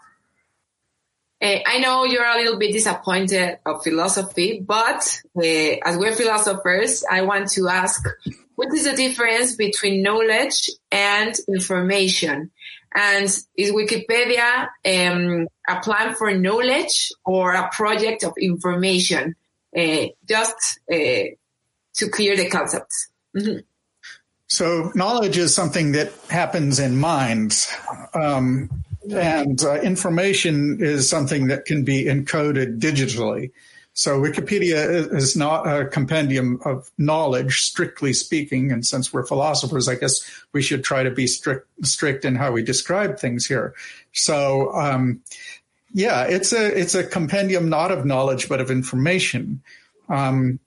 Uh, 1.40 1.60
I 1.66 1.80
know 1.80 2.04
you're 2.04 2.26
a 2.26 2.38
little 2.38 2.58
bit 2.58 2.72
disappointed 2.72 3.60
of 3.66 3.84
philosophy, 3.84 4.60
but 4.60 5.22
uh, 5.36 5.42
as 5.42 5.98
we're 5.98 6.16
philosophers, 6.16 7.04
I 7.10 7.22
want 7.22 7.50
to 7.52 7.68
ask, 7.68 8.04
what 8.56 8.74
is 8.74 8.86
the 8.86 8.96
difference 8.96 9.56
between 9.56 10.02
knowledge 10.02 10.70
and 10.92 11.36
information? 11.48 12.52
And 12.96 13.26
is 13.56 13.72
Wikipedia 13.72 14.70
um, 14.86 15.48
a 15.70 15.80
plan 15.82 16.16
for 16.16 16.34
knowledge 16.34 17.12
or 17.24 17.54
a 17.54 17.70
project 17.72 18.24
of 18.24 18.34
information? 18.40 19.36
Uh, 19.78 20.08
just 20.28 20.80
to 20.90 22.10
clear 22.10 22.36
the 22.36 22.50
concepts. 22.50 23.10
Mm-hmm. 23.36 23.60
So 24.48 24.92
knowledge 24.96 25.38
is 25.38 25.54
something 25.54 25.92
that 25.92 26.14
happens 26.30 26.80
in 26.80 26.98
minds. 26.98 27.72
Um, 28.14 28.70
and 29.12 29.64
uh, 29.64 29.80
information 29.82 30.78
is 30.82 31.10
something 31.10 31.48
that 31.48 31.66
can 31.66 31.84
be 31.84 32.06
encoded 32.06 32.80
digitally. 32.80 33.52
So 33.94 34.22
Wikipedia 34.22 35.12
is 35.12 35.36
not 35.36 35.66
a 35.66 35.88
compendium 35.88 36.60
of 36.64 36.92
knowledge, 37.00 37.62
strictly 37.62 38.14
speaking. 38.14 38.72
And 38.72 38.86
since 38.86 39.12
we're 39.12 39.26
philosophers, 39.26 39.88
I 39.88 39.96
guess 39.96 40.22
we 40.54 40.62
should 40.62 40.84
try 40.84 41.02
to 41.02 41.10
be 41.10 41.26
strict, 41.26 41.68
strict 41.82 42.24
in 42.24 42.36
how 42.36 42.52
we 42.52 42.62
describe 42.62 43.18
things 43.18 43.48
here. 43.48 43.74
So, 44.12 44.72
um, 44.76 45.22
yeah, 45.94 46.26
it's 46.26 46.54
a 46.54 46.80
it's 46.80 46.94
a 46.94 47.04
compendium 47.04 47.70
not 47.70 47.92
of 47.92 48.06
knowledge 48.06 48.50
but 48.50 48.62
of 48.62 48.70
information. 48.70 49.64
Um, 50.10 50.60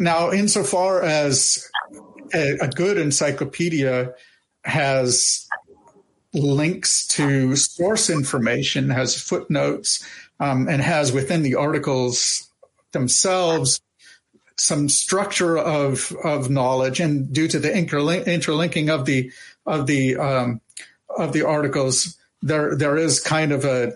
now, 0.00 0.32
insofar 0.32 1.02
as 1.02 1.70
a, 2.34 2.56
a 2.62 2.68
good 2.68 2.98
encyclopedia 2.98 4.14
has 4.64 5.46
links 6.32 7.06
to 7.08 7.56
source 7.56 8.10
information, 8.10 8.90
has 8.90 9.20
footnotes, 9.20 10.04
um, 10.38 10.68
and 10.68 10.80
has 10.80 11.12
within 11.12 11.42
the 11.42 11.56
articles 11.56 12.48
themselves 12.92 13.80
some 14.56 14.88
structure 14.88 15.56
of 15.56 16.12
of 16.22 16.50
knowledge. 16.50 17.00
And 17.00 17.32
due 17.32 17.48
to 17.48 17.58
the 17.58 17.70
interlink, 17.70 18.26
interlinking 18.26 18.90
of 18.90 19.04
the 19.06 19.32
of 19.66 19.86
the 19.86 20.16
um, 20.16 20.60
of 21.08 21.32
the 21.32 21.46
articles, 21.46 22.16
there 22.42 22.76
there 22.76 22.96
is 22.96 23.20
kind 23.20 23.52
of 23.52 23.64
a 23.64 23.92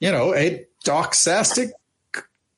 you 0.00 0.10
know 0.10 0.34
a 0.34 0.66
doxastic 0.84 1.70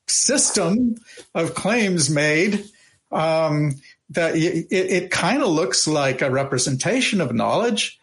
system 0.07 0.95
of 1.33 1.55
claims 1.55 2.09
made 2.09 2.65
um, 3.11 3.75
that 4.09 4.35
it, 4.35 4.67
it 4.71 5.11
kind 5.11 5.41
of 5.41 5.49
looks 5.49 5.87
like 5.87 6.21
a 6.21 6.29
representation 6.29 7.21
of 7.21 7.33
knowledge. 7.33 7.99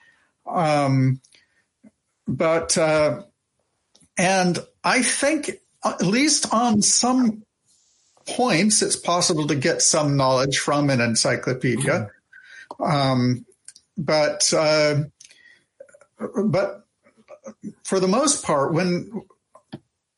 Um, 0.48 1.20
but, 2.26 2.76
uh, 2.76 3.22
and 4.16 4.58
I 4.84 5.02
think 5.02 5.50
at 5.84 6.02
least 6.02 6.52
on 6.52 6.82
some 6.82 7.42
points, 8.26 8.82
it's 8.82 8.96
possible 8.96 9.46
to 9.46 9.54
get 9.54 9.82
some 9.82 10.16
knowledge 10.16 10.58
from 10.58 10.90
an 10.90 11.00
encyclopedia. 11.00 12.10
Um, 12.80 13.46
but, 13.96 14.52
uh, 14.52 15.04
but 16.44 16.84
for 17.84 18.00
the 18.00 18.08
most 18.08 18.44
part, 18.44 18.72
when 18.72 19.22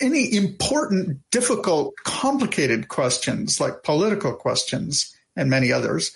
any 0.00 0.34
important, 0.34 1.20
difficult, 1.30 1.94
complicated 2.04 2.88
questions 2.88 3.60
like 3.60 3.82
political 3.82 4.34
questions 4.34 5.14
and 5.37 5.50
many 5.50 5.72
others, 5.72 6.12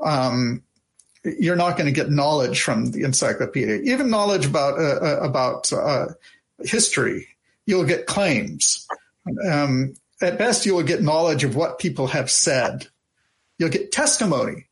um, 0.00 0.62
you're 1.24 1.56
not 1.56 1.76
going 1.76 1.86
to 1.86 1.92
get 1.92 2.10
knowledge 2.10 2.62
from 2.62 2.90
the 2.90 3.02
encyclopedia. 3.02 3.76
Even 3.76 4.10
knowledge 4.10 4.46
about 4.46 4.78
uh, 4.78 4.98
uh, 5.00 5.20
about 5.22 5.72
uh, 5.72 6.06
history, 6.62 7.28
you'll 7.66 7.84
get 7.84 8.06
claims. 8.06 8.86
Um, 9.48 9.94
at 10.20 10.38
best, 10.38 10.66
you 10.66 10.74
will 10.74 10.82
get 10.82 11.02
knowledge 11.02 11.44
of 11.44 11.56
what 11.56 11.78
people 11.78 12.08
have 12.08 12.30
said. 12.30 12.86
You'll 13.58 13.70
get 13.70 13.90
testimony. 13.90 14.66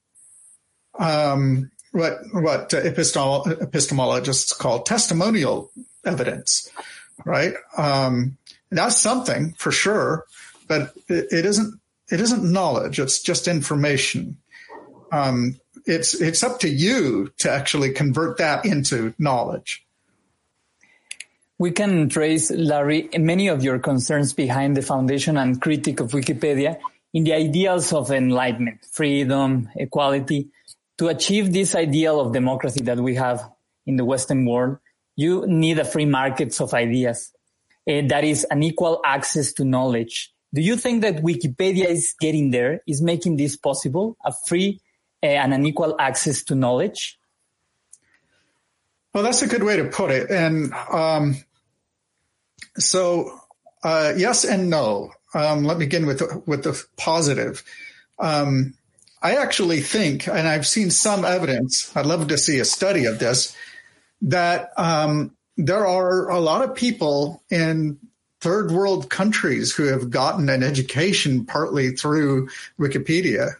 Um, 0.99 1.71
what 1.93 2.19
what 2.33 2.71
epistemolo- 2.71 3.59
epistemologists 3.61 4.57
call 4.57 4.83
testimonial 4.83 5.71
evidence, 6.05 6.71
right? 7.25 7.55
Um, 7.77 8.37
that's 8.71 8.97
something 8.97 9.55
for 9.59 9.71
sure, 9.71 10.27
but 10.69 10.95
it, 11.09 11.29
it 11.31 11.47
isn't. 11.47 11.81
It 12.11 12.21
isn't 12.21 12.45
knowledge. 12.45 12.99
It's 12.99 13.23
just 13.23 13.49
information. 13.49 14.37
Um, 15.11 15.59
it's 15.87 16.21
it's 16.21 16.43
up 16.43 16.61
to 16.61 16.69
you 16.69 17.33
to 17.39 17.51
actually 17.51 17.93
convert 17.93 18.39
that 18.39 18.65
into 18.65 19.15
knowledge. 19.19 19.85
We 21.59 21.71
can 21.71 22.09
trace, 22.09 22.51
Larry, 22.51 23.09
many 23.17 23.49
of 23.49 23.63
your 23.63 23.79
concerns 23.79 24.33
behind 24.33 24.77
the 24.77 24.83
foundation 24.83 25.37
and 25.37 25.61
critique 25.61 26.01
of 26.01 26.11
Wikipedia 26.11 26.79
in 27.15 27.25
the 27.25 27.35
ideals 27.35 27.93
of 27.93 28.11
enlightenment, 28.11 28.85
freedom, 28.91 29.69
equality, 29.77 30.49
to 30.99 31.09
achieve 31.09 31.53
this 31.53 31.75
ideal 31.75 32.21
of 32.21 32.33
democracy 32.33 32.83
that 32.85 32.99
we 32.99 33.15
have 33.15 33.49
in 33.87 33.97
the 33.97 34.05
Western 34.05 34.47
world, 34.47 34.79
you 35.17 35.47
need 35.47 35.79
a 35.79 35.85
free 35.85 36.07
markets 36.07 36.61
of 36.61 36.75
ideas. 36.75 37.33
Uh, 37.89 38.03
that 38.09 38.25
is 38.25 38.45
an 38.51 38.63
equal 38.63 39.01
access 39.05 39.53
to 39.55 39.65
knowledge. 39.65 40.33
Do 40.55 40.61
you 40.61 40.77
think 40.77 41.03
that 41.03 41.17
Wikipedia 41.17 41.87
is 41.87 42.15
getting 42.21 42.51
there, 42.51 42.83
is 42.87 43.03
making 43.03 43.37
this 43.37 43.57
possible, 43.57 44.17
a 44.25 44.33
free 44.47 44.81
and 45.23 45.55
an 45.55 45.67
equal 45.67 45.97
access 45.99 46.43
to 46.45 46.55
knowledge? 46.55 47.19
Well, 49.15 49.23
that's 49.23 49.43
a 49.43 49.47
good 49.47 49.63
way 49.63 49.77
to 49.77 49.85
put 49.85 50.11
it. 50.11 50.31
And 50.31 50.73
um, 50.91 51.37
so, 52.77 53.39
uh, 53.85 54.15
yes 54.17 54.45
and 54.45 54.71
no. 54.71 55.13
Um, 55.35 55.65
let 55.65 55.79
me 55.79 55.87
begin 55.87 56.07
with 56.07 56.19
the, 56.19 56.43
with 56.47 56.65
the 56.65 56.83
positive. 56.97 57.63
Um, 58.19 58.75
I 59.23 59.37
actually 59.37 59.81
think, 59.81 60.27
and 60.27 60.49
I've 60.49 60.67
seen 60.67 60.91
some 60.91 61.25
evidence. 61.25 61.95
I'd 61.97 62.07
love 62.07 62.29
to 62.29 62.39
see 62.39 62.59
a 62.59 62.65
study 62.65 63.05
of 63.05 63.19
this. 63.19 63.57
That 64.23 64.71
um, 64.77 65.37
there 65.57 65.87
are 65.87 66.29
a 66.31 66.41
lot 66.41 66.69
of 66.69 66.75
people 66.75 67.43
in 67.51 67.99
third 68.41 68.73
world 68.73 69.09
countries 69.11 69.75
who 69.75 69.85
have 69.85 70.11
gotten 70.11 70.49
an 70.49 70.63
education 70.63 71.45
partly 71.45 71.93
through 71.93 72.49
Wikipedia. 72.79 73.55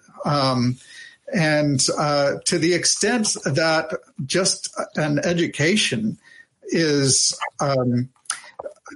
And 1.35 1.81
uh, 1.97 2.35
to 2.47 2.59
the 2.59 2.75
extent 2.75 3.37
that 3.45 3.95
just 4.27 4.75
an 4.97 5.19
education 5.21 6.19
is 6.65 7.39
um, 7.61 8.11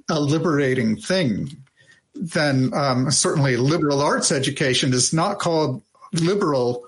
a 0.08 0.20
liberating 0.20 0.96
thing, 0.96 1.56
then 2.14 2.72
um, 2.74 3.10
certainly 3.10 3.56
liberal 3.56 4.00
arts 4.00 4.32
education 4.32 4.92
is 4.92 5.12
not 5.12 5.38
called 5.38 5.82
liberal 6.12 6.84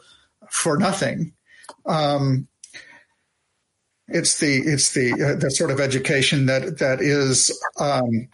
for 0.51 0.77
nothing. 0.77 1.33
Um, 1.87 2.49
it's 4.09 4.39
the 4.39 4.57
it's 4.57 4.93
the 4.93 5.13
uh, 5.13 5.39
the 5.39 5.51
sort 5.51 5.71
of 5.71 5.81
education 5.81 6.47
that 6.47 6.79
that 6.79 7.01
is 7.01 7.59
um, 7.79 8.29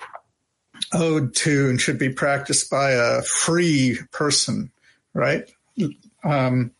owed 0.93 1.35
to 1.35 1.69
and 1.69 1.81
should 1.81 1.99
be 1.99 2.11
practiced 2.11 2.71
by 2.71 2.93
a 2.93 3.23
free 3.23 3.99
person, 4.13 4.71
right? 5.15 5.49
Um, 6.25 6.73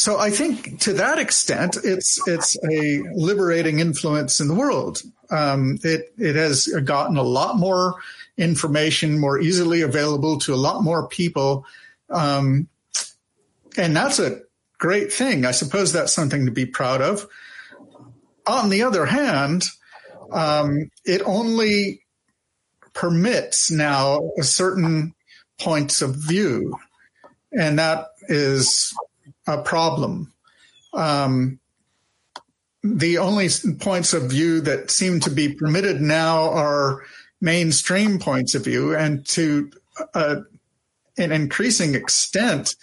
so 0.00 0.18
I 0.18 0.30
think 0.30 0.80
to 0.80 0.94
that 0.94 1.18
extent, 1.18 1.76
it's 1.84 2.26
it's 2.26 2.56
a 2.64 3.02
liberating 3.12 3.80
influence 3.80 4.40
in 4.40 4.48
the 4.48 4.54
world. 4.54 5.02
Um, 5.30 5.78
it 5.82 6.14
it 6.16 6.36
has 6.36 6.68
gotten 6.84 7.18
a 7.18 7.22
lot 7.22 7.58
more 7.58 7.96
information 8.38 9.18
more 9.18 9.38
easily 9.38 9.82
available 9.82 10.38
to 10.38 10.54
a 10.54 10.56
lot 10.56 10.82
more 10.82 11.06
people, 11.06 11.66
um, 12.08 12.66
and 13.76 13.94
that's 13.94 14.18
a 14.18 14.40
great 14.78 15.12
thing. 15.12 15.44
I 15.44 15.50
suppose 15.50 15.92
that's 15.92 16.14
something 16.14 16.46
to 16.46 16.50
be 16.50 16.64
proud 16.64 17.02
of. 17.02 17.26
On 18.46 18.70
the 18.70 18.84
other 18.84 19.04
hand, 19.04 19.64
um, 20.32 20.90
it 21.04 21.20
only 21.26 22.04
permits 22.94 23.70
now 23.70 24.30
a 24.38 24.44
certain 24.44 25.14
points 25.58 26.00
of 26.00 26.16
view, 26.16 26.78
and 27.52 27.78
that 27.78 28.06
is 28.28 28.94
a 29.46 29.62
problem. 29.62 30.32
Um, 30.92 31.60
the 32.82 33.18
only 33.18 33.48
points 33.78 34.12
of 34.14 34.30
view 34.30 34.60
that 34.62 34.90
seem 34.90 35.20
to 35.20 35.30
be 35.30 35.54
permitted 35.54 36.00
now 36.00 36.50
are 36.50 37.02
mainstream 37.40 38.18
points 38.18 38.54
of 38.54 38.64
view, 38.64 38.96
and 38.96 39.26
to 39.28 39.70
uh, 40.14 40.36
an 41.18 41.32
increasing 41.32 41.94
extent, 41.94 42.74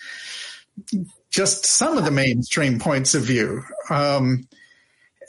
just 1.29 1.65
some 1.65 1.97
of 1.97 2.05
the 2.05 2.11
mainstream 2.11 2.79
points 2.79 3.15
of 3.15 3.23
view. 3.23 3.63
Um, 3.89 4.47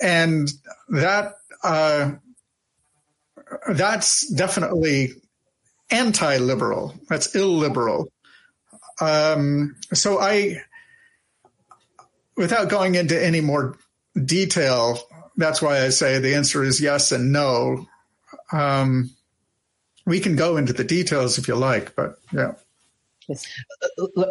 and 0.00 0.48
that 0.90 1.34
uh, 1.64 2.12
that's 3.72 4.28
definitely 4.28 5.12
anti-liberal. 5.90 6.94
That's 7.08 7.34
illiberal. 7.34 8.12
Um, 9.00 9.76
so 9.92 10.18
I, 10.18 10.62
without 12.36 12.68
going 12.68 12.94
into 12.94 13.22
any 13.22 13.40
more 13.40 13.76
detail, 14.24 15.00
that's 15.36 15.62
why 15.62 15.84
I 15.84 15.90
say 15.90 16.18
the 16.18 16.34
answer 16.34 16.62
is 16.64 16.80
yes 16.80 17.12
and 17.12 17.32
no. 17.32 17.86
Um, 18.52 19.10
we 20.04 20.20
can 20.20 20.36
go 20.36 20.56
into 20.56 20.72
the 20.72 20.84
details 20.84 21.38
if 21.38 21.48
you 21.48 21.54
like, 21.54 21.94
but 21.94 22.18
yeah. 22.32 22.52
Yes. 23.28 23.46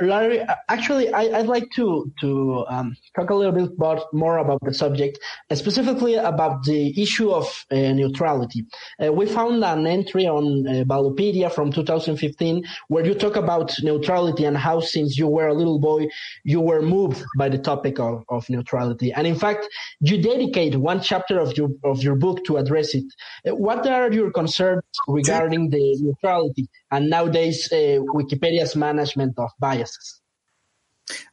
Larry, 0.02 0.42
actually, 0.70 1.14
I, 1.14 1.40
would 1.40 1.48
like 1.48 1.70
to 1.76 2.12
to 2.22 2.66
um, 2.68 2.98
talk 3.16 3.30
a 3.30 3.36
little 3.36 3.52
bit 3.52 3.70
about, 3.78 4.12
more 4.12 4.40
about 4.40 4.60
the 4.64 4.74
subject, 4.74 5.20
specifically 5.54 6.16
about 6.16 6.64
the 6.64 7.00
issue 7.00 7.30
of 7.30 7.66
uh, 7.72 7.76
neutrality. 7.76 8.66
Uh, 9.04 9.14
we 9.14 9.28
found 9.28 9.64
an 9.64 9.86
entry 9.86 10.26
on 10.28 10.68
uh, 10.68 11.50
from 11.50 11.72
2015 11.72 12.66
where 12.88 13.06
you 13.06 13.14
talk 13.14 13.36
about 13.36 13.72
neutrality 13.84 14.46
and 14.46 14.58
how, 14.58 14.80
since 14.80 15.16
you 15.16 15.28
were 15.28 15.48
a 15.48 15.54
little 15.54 15.80
boy, 15.80 16.08
you 16.44 16.60
were 16.60 16.82
moved 16.82 17.24
by 17.38 17.50
the 17.50 17.60
topic 17.60 18.00
of, 18.00 18.24
of 18.30 18.50
neutrality. 18.50 19.14
And 19.14 19.28
in 19.28 19.36
fact, 19.36 19.68
you 20.00 20.20
dedicate 20.20 20.76
one 20.76 21.02
chapter 21.02 21.40
of 21.40 21.56
your 21.56 21.70
of 21.84 22.02
your 22.02 22.16
book 22.16 22.44
to 22.46 22.58
address 22.58 22.96
it. 22.96 23.06
Uh, 23.48 23.56
what 23.56 23.86
are 23.86 24.12
your 24.12 24.32
concerns 24.32 24.82
regarding 25.08 25.70
the 25.70 25.98
neutrality 26.02 26.68
and 26.92 27.10
nowadays 27.10 27.70
uh, 27.72 28.00
Wikipedia's 28.16 28.76
management 28.90 29.34
of 29.38 29.50
biases. 29.60 30.22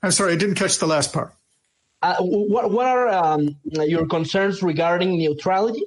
I'm 0.03 0.13
sorry, 0.13 0.33
I 0.35 0.37
didn't 0.37 0.57
catch 0.57 0.79
the 0.79 0.87
last 0.87 1.13
part. 1.13 1.33
Uh, 2.03 2.17
what, 2.21 2.71
what 2.71 2.87
are 2.87 3.09
um, 3.09 3.57
your 3.65 4.07
concerns 4.07 4.63
regarding 4.63 5.17
neutrality 5.17 5.85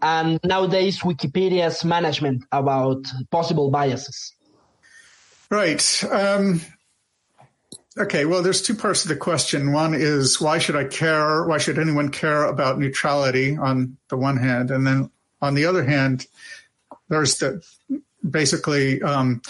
and 0.00 0.38
nowadays 0.44 1.00
Wikipedia's 1.00 1.84
management 1.84 2.44
about 2.52 3.04
possible 3.30 3.70
biases? 3.70 4.32
Right. 5.50 6.04
Um, 6.10 6.60
okay. 7.98 8.24
Well, 8.26 8.42
there's 8.42 8.62
two 8.62 8.74
parts 8.74 9.04
of 9.04 9.08
the 9.08 9.16
question. 9.16 9.72
One 9.72 9.94
is 9.94 10.40
why 10.40 10.58
should 10.58 10.76
I 10.76 10.84
care? 10.84 11.44
Why 11.46 11.58
should 11.58 11.78
anyone 11.78 12.10
care 12.10 12.44
about 12.44 12.78
neutrality 12.78 13.56
on 13.56 13.96
the 14.08 14.16
one 14.16 14.36
hand? 14.36 14.70
And 14.70 14.86
then 14.86 15.10
on 15.40 15.54
the 15.54 15.66
other 15.66 15.84
hand, 15.84 16.26
there's 17.08 17.38
the 17.38 17.64
basically 18.28 19.02
um, 19.02 19.42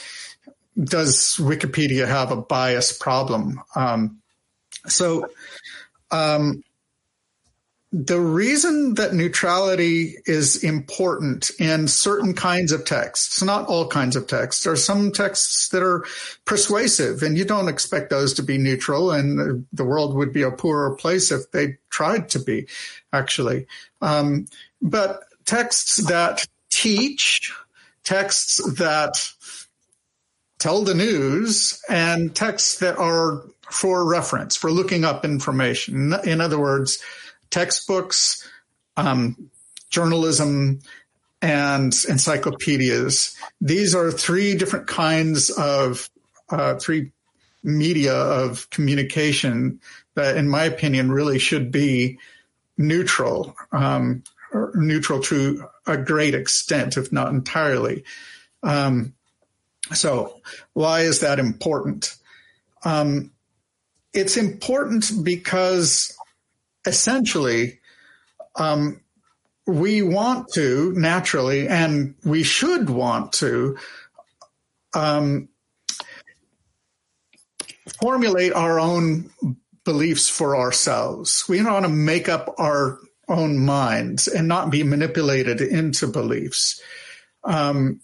does 0.83 1.37
Wikipedia 1.39 2.07
have 2.07 2.33
a 2.33 2.37
bias 2.37 2.97
problem? 2.97 3.63
Um, 3.75 4.21
so, 4.87 5.29
um, 6.11 6.63
the 7.93 8.21
reason 8.21 8.95
that 8.95 9.15
neutrality 9.15 10.17
is 10.27 10.63
important 10.63 11.51
in 11.59 11.89
certain 11.89 12.35
kinds 12.35 12.73
of 12.73 12.85
texts, 12.85 13.43
not 13.43 13.69
all 13.69 13.89
kinds 13.89 14.17
of 14.17 14.27
texts, 14.27 14.65
there 14.65 14.73
are 14.73 14.77
some 14.77 15.13
texts 15.13 15.69
that 15.71 15.83
are 15.83 16.05
persuasive 16.45 17.23
and 17.23 17.39
you 17.39 17.45
don't 17.45 17.69
expect 17.69 18.11
those 18.11 18.35
to 18.35 18.43
be 18.43 18.59
neutral 18.59 19.13
and 19.13 19.67
the 19.73 19.85
world 19.85 20.15
would 20.15 20.33
be 20.33 20.43
a 20.43 20.51
poorer 20.51 20.95
place 20.97 21.31
if 21.31 21.51
they 21.53 21.79
tried 21.89 22.29
to 22.29 22.39
be, 22.39 22.67
actually. 23.13 23.67
Um, 24.03 24.47
but 24.83 25.23
texts 25.47 25.97
that 26.09 26.47
teach 26.71 27.55
texts 28.05 28.63
that 28.75 29.33
tell 30.59 30.83
the 30.85 30.95
news 30.95 31.83
and 31.89 32.35
texts 32.35 32.79
that 32.79 32.99
are 32.99 33.43
for 33.71 34.05
reference, 34.05 34.57
for 34.57 34.71
looking 34.71 35.05
up 35.05 35.25
information. 35.25 36.15
In 36.25 36.41
other 36.41 36.59
words, 36.59 36.99
textbooks, 37.51 38.49
um, 38.97 39.51
journalism, 39.91 40.81
and 41.43 41.93
encyclopedias. 42.09 43.37
These 43.61 43.95
are 43.95 44.11
three 44.11 44.57
different 44.57 44.87
kinds 44.87 45.51
of 45.51 46.09
uh, 46.49 46.77
three 46.77 47.13
media 47.63 48.15
of 48.15 48.71
communication 48.71 49.81
that, 50.15 50.37
in 50.37 50.49
my 50.49 50.65
opinion, 50.65 51.11
really 51.11 51.39
should 51.39 51.71
be 51.71 52.19
neutral, 52.79 53.57
um, 53.73 54.23
neutral 54.75 55.21
to 55.23 55.67
a 55.87 55.97
great 55.97 56.35
extent, 56.35 56.97
if 56.97 57.13
not 57.13 57.29
entirely. 57.29 58.05
Um, 58.63 59.15
so, 59.95 60.41
why 60.73 61.01
is 61.01 61.21
that 61.21 61.39
important? 61.39 62.17
Um, 62.85 63.33
it's 64.13 64.37
important 64.37 65.11
because 65.23 66.17
essentially, 66.87 67.81
um, 68.57 69.01
we 69.67 70.03
want 70.03 70.53
to 70.55 70.93
naturally, 70.93 71.69
and 71.69 72.15
we 72.25 72.43
should 72.43 72.89
want 72.89 73.33
to 73.35 73.77
um, 74.95 75.49
formulate 78.01 78.53
our 78.53 78.79
own 78.79 79.31
beliefs 79.85 80.29
for 80.29 80.57
ourselves. 80.57 81.45
We 81.49 81.63
want 81.63 81.85
to 81.85 81.91
make 81.91 82.29
up 82.29 82.55
our 82.59 82.99
own 83.29 83.59
minds 83.59 84.29
and 84.29 84.47
not 84.47 84.71
be 84.71 84.83
manipulated 84.83 85.61
into 85.61 86.07
beliefs. 86.07 86.81
Um, 87.45 88.01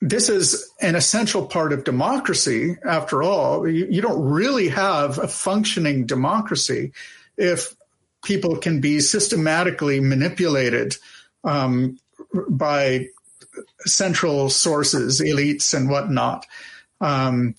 this 0.00 0.28
is 0.28 0.70
an 0.80 0.94
essential 0.94 1.46
part 1.46 1.72
of 1.72 1.84
democracy. 1.84 2.76
After 2.84 3.22
all, 3.22 3.68
you, 3.68 3.86
you 3.90 4.02
don't 4.02 4.22
really 4.22 4.68
have 4.68 5.18
a 5.18 5.28
functioning 5.28 6.06
democracy 6.06 6.92
if 7.36 7.74
people 8.24 8.56
can 8.56 8.80
be 8.80 9.00
systematically 9.00 10.00
manipulated 10.00 10.96
um, 11.44 11.98
by 12.48 13.08
central 13.80 14.50
sources, 14.50 15.20
elites, 15.20 15.72
and 15.74 15.88
whatnot. 15.88 16.46
Um, 17.00 17.54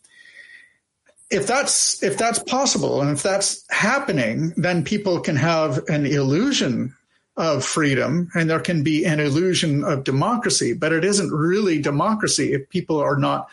if 1.29 1.47
that's 1.47 2.01
if 2.03 2.17
that's 2.17 2.39
possible 2.39 3.01
and 3.01 3.11
if 3.11 3.23
that's 3.23 3.65
happening, 3.69 4.53
then 4.55 4.83
people 4.83 5.19
can 5.19 5.35
have 5.35 5.87
an 5.89 6.05
illusion 6.05 6.95
of 7.37 7.63
freedom 7.63 8.29
and 8.33 8.49
there 8.49 8.59
can 8.59 8.83
be 8.83 9.05
an 9.05 9.19
illusion 9.19 9.83
of 9.83 10.03
democracy, 10.03 10.73
but 10.73 10.91
it 10.91 11.05
isn't 11.05 11.31
really 11.31 11.79
democracy 11.79 12.53
if 12.53 12.67
people 12.69 12.99
are 12.99 13.17
not 13.17 13.47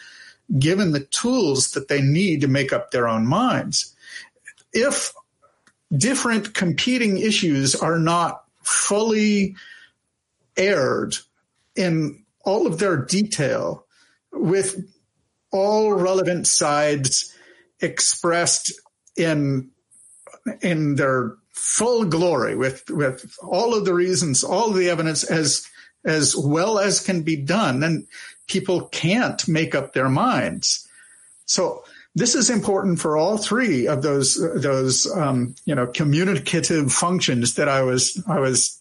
given 0.59 0.93
the 0.93 1.01
tools 1.01 1.73
that 1.73 1.89
they 1.89 2.01
need 2.01 2.41
to 2.41 2.49
make 2.49 2.73
up 2.73 2.91
their 2.91 3.07
own 3.07 3.27
minds. 3.27 3.95
If 4.73 5.13
different 5.95 6.55
competing 6.55 7.19
issues 7.19 7.75
are 7.75 7.99
not 7.99 8.45
fully 8.63 9.55
aired 10.57 11.17
in 11.77 12.25
all 12.45 12.67
of 12.67 12.79
their 12.79 12.97
detail 12.97 13.87
with 14.33 14.91
all 15.51 15.93
relevant 15.93 16.47
sides 16.47 17.33
expressed 17.81 18.73
in 19.17 19.71
in 20.61 20.97
their 20.97 21.37
full 21.65 22.05
glory 22.05 22.55
with 22.55 22.89
with 22.91 23.37
all 23.43 23.75
of 23.75 23.85
the 23.85 23.95
reasons 23.95 24.45
all 24.45 24.71
of 24.71 24.77
the 24.77 24.91
evidence 24.91 25.25
as 25.25 25.67
as 26.05 26.37
well 26.37 26.79
as 26.79 27.01
can 27.01 27.23
be 27.23 27.37
done 27.37 27.83
and 27.83 28.07
people 28.47 28.89
can't 28.89 29.49
make 29.49 29.75
up 29.75 29.93
their 29.93 30.09
minds 30.09 30.87
so 31.47 31.83
this 32.15 32.35
is 32.35 32.51
important 32.51 33.01
for 33.01 33.17
all 33.17 33.39
three 33.39 33.89
of 33.89 34.03
those 34.03 34.37
those 34.61 35.11
um, 35.17 35.55
you 35.65 35.75
know 35.75 35.87
communicative 35.87 36.93
functions 36.93 37.55
that 37.55 37.69
I 37.69 37.83
was 37.83 38.23
I 38.29 38.41
was 38.41 38.81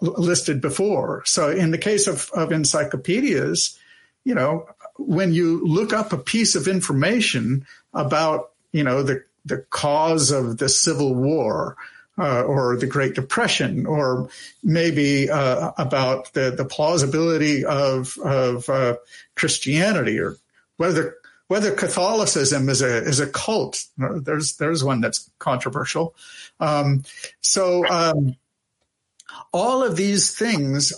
listed 0.00 0.60
before. 0.60 1.22
So 1.26 1.50
in 1.50 1.70
the 1.70 1.78
case 1.78 2.06
of, 2.06 2.30
of 2.34 2.52
encyclopedias, 2.52 3.78
you 4.24 4.34
know, 4.34 4.68
when 4.98 5.32
you 5.32 5.64
look 5.64 5.92
up 5.92 6.12
a 6.12 6.18
piece 6.18 6.54
of 6.56 6.68
information 6.68 7.66
about 7.94 8.50
you 8.72 8.84
know 8.84 9.02
the 9.02 9.24
the 9.46 9.58
cause 9.70 10.30
of 10.30 10.58
the 10.58 10.68
Civil 10.68 11.14
War. 11.14 11.76
Uh, 12.18 12.40
or 12.44 12.78
the 12.78 12.86
Great 12.86 13.14
Depression, 13.14 13.84
or 13.84 14.30
maybe 14.64 15.28
uh, 15.28 15.72
about 15.76 16.32
the, 16.32 16.50
the 16.50 16.64
plausibility 16.64 17.62
of 17.62 18.16
of 18.24 18.66
uh, 18.70 18.96
Christianity, 19.34 20.18
or 20.18 20.36
whether 20.78 21.16
whether 21.48 21.72
Catholicism 21.72 22.68
is 22.68 22.82
a 22.82 23.04
is 23.04 23.20
a 23.20 23.26
cult. 23.26 23.84
There's 23.98 24.56
there's 24.56 24.82
one 24.82 25.00
that's 25.00 25.30
controversial. 25.38 26.14
Um, 26.58 27.04
so 27.40 27.86
um, 27.86 28.36
all 29.52 29.82
of 29.82 29.96
these 29.96 30.34
things 30.34 30.92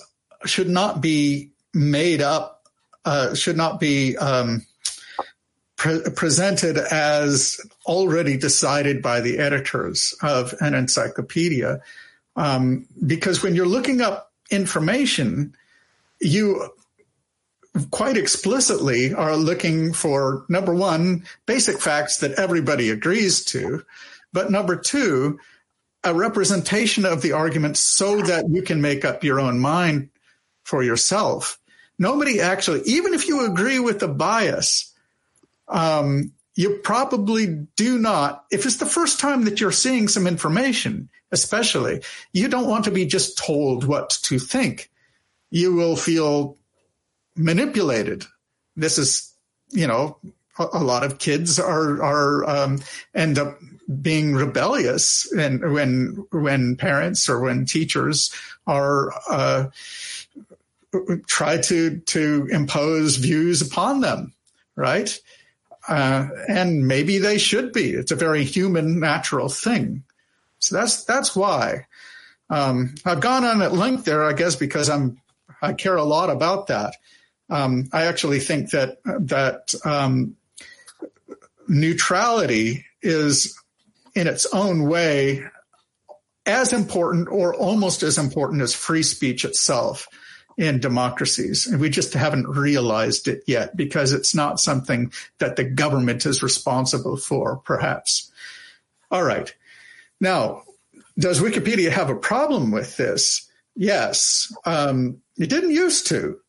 should 0.45 0.69
not 0.69 1.01
be 1.01 1.51
made 1.75 2.23
up. 2.23 2.69
Uh, 3.05 3.35
should 3.35 3.57
not 3.57 3.81
be 3.81 4.17
um, 4.17 4.65
pre- 5.79 6.03
presented 6.14 6.77
as 6.77 7.59
already 7.87 8.37
decided 8.37 9.01
by 9.01 9.21
the 9.21 9.38
editors 9.38 10.14
of 10.23 10.55
an 10.61 10.75
encyclopedia, 10.75 11.81
um, 12.37 12.87
because 13.07 13.43
when 13.43 13.55
you're 13.55 13.67
looking 13.67 14.03
up 14.03 14.33
information, 14.51 15.55
you 16.21 16.69
quite 17.91 18.17
explicitly 18.17 19.14
are 19.14 19.37
looking 19.37 19.93
for 19.93 20.45
number 20.49 20.75
one, 20.75 21.25
basic 21.47 21.81
facts 21.81 22.19
that 22.19 22.33
everybody 22.33 22.91
agrees 22.91 23.45
to, 23.45 23.83
but 24.33 24.51
number 24.51 24.77
two, 24.77 25.38
a 26.05 26.14
representation 26.14 27.05
of 27.05 27.23
the 27.23 27.33
argument 27.33 27.77
so 27.77 28.21
that 28.23 28.45
you 28.49 28.62
can 28.62 28.81
make 28.81 29.05
up 29.05 29.25
your 29.25 29.41
own 29.41 29.59
mind 29.59 30.11
for 30.64 30.83
yourself. 30.83 31.59
Nobody 31.99 32.41
actually, 32.41 32.83
even 32.83 33.14
if 33.14 33.29
you 33.29 33.47
agree 33.47 33.79
with 33.79 33.99
the 33.99 34.09
bias, 34.09 34.95
um, 35.69 36.33
you 36.55 36.81
probably 36.83 37.47
do 37.77 37.99
not, 37.99 38.45
if 38.51 38.67
it's 38.67 38.79
the 38.79 38.87
first 38.87 39.21
time 39.21 39.45
that 39.45 39.61
you're 39.61 39.71
seeing 39.71 40.09
some 40.09 40.27
information, 40.27 41.09
especially, 41.31 42.03
you 42.33 42.49
don't 42.49 42.69
want 42.69 42.85
to 42.87 42.91
be 42.91 43.07
just 43.07 43.39
told 43.39 43.85
what 43.85 44.11
to 44.23 44.39
think. 44.39 44.91
You 45.51 45.75
will 45.75 45.97
feel 45.97 46.57
manipulated. 47.37 48.25
This 48.77 48.99
is, 48.99 49.33
you 49.71 49.87
know, 49.87 50.19
a, 50.59 50.83
lot 50.83 51.05
of 51.05 51.19
kids 51.19 51.59
are 51.61 52.03
are 52.03 52.49
um, 52.49 52.81
end 53.15 53.39
up 53.39 53.59
being 54.03 54.35
rebellious, 54.35 55.31
and 55.33 55.73
when 55.73 56.27
when 56.33 56.77
parents 56.77 57.29
or 57.29 57.41
when 57.41 57.65
teachers 57.65 58.35
are 58.67 59.13
uh, 59.31 59.67
try 61.27 61.59
to 61.59 61.99
to 62.01 62.49
impose 62.51 63.17
views 63.17 63.63
upon 63.63 64.01
them, 64.01 64.35
right? 64.77 65.21
Uh, 65.88 66.29
and 66.48 66.87
maybe 66.87 67.18
they 67.18 67.38
should 67.38 67.72
be. 67.72 67.90
It's 67.90 68.12
a 68.12 68.16
very 68.16 68.44
human, 68.44 69.01
natural 69.01 69.48
thing. 69.48 70.05
So 70.59 70.77
that's 70.77 71.05
that's 71.05 71.35
why 71.35 71.87
um, 72.51 72.94
I've 73.05 73.20
gone 73.20 73.44
on 73.44 73.62
at 73.62 73.72
length 73.72 74.05
there, 74.05 74.24
I 74.24 74.35
guess, 74.35 74.55
because 74.55 74.90
I'm 74.90 75.20
I 75.62 75.72
care 75.72 75.96
a 75.96 76.05
lot 76.05 76.31
about 76.31 76.66
that. 76.66 76.94
Um, 77.51 77.88
I 77.92 78.05
actually 78.07 78.40
think 78.40 78.70
that 78.70 78.98
that 79.05 79.74
um, 79.85 80.37
neutrality 81.66 82.85
is, 83.01 83.59
in 84.14 84.27
its 84.27 84.46
own 84.53 84.88
way, 84.88 85.44
as 86.44 86.72
important 86.72 87.29
or 87.29 87.55
almost 87.55 88.03
as 88.03 88.18
important 88.18 88.62
as 88.62 88.74
free 88.74 89.03
speech 89.03 89.44
itself 89.44 90.09
in 90.59 90.81
democracies. 90.81 91.66
And 91.66 91.81
we 91.81 91.88
just 91.88 92.12
haven't 92.12 92.49
realized 92.49 93.29
it 93.29 93.44
yet 93.47 93.77
because 93.77 94.12
it's 94.12 94.35
not 94.35 94.61
something 94.61 95.12
that 95.38 95.57
the 95.57 95.64
government 95.64 96.27
is 96.27 96.42
responsible 96.42 97.16
for, 97.16 97.57
perhaps. 97.59 98.31
All 99.11 99.23
right. 99.23 99.55
Now, 100.21 100.64
does 101.16 101.40
Wikipedia 101.40 101.90
have 101.90 102.11
a 102.11 102.16
problem 102.16 102.73
with 102.73 102.97
this? 102.97 103.49
Yes. 103.77 104.53
Um, 104.66 105.23
it 105.38 105.49
didn't 105.49 105.71
used 105.71 106.09
to 106.09 106.40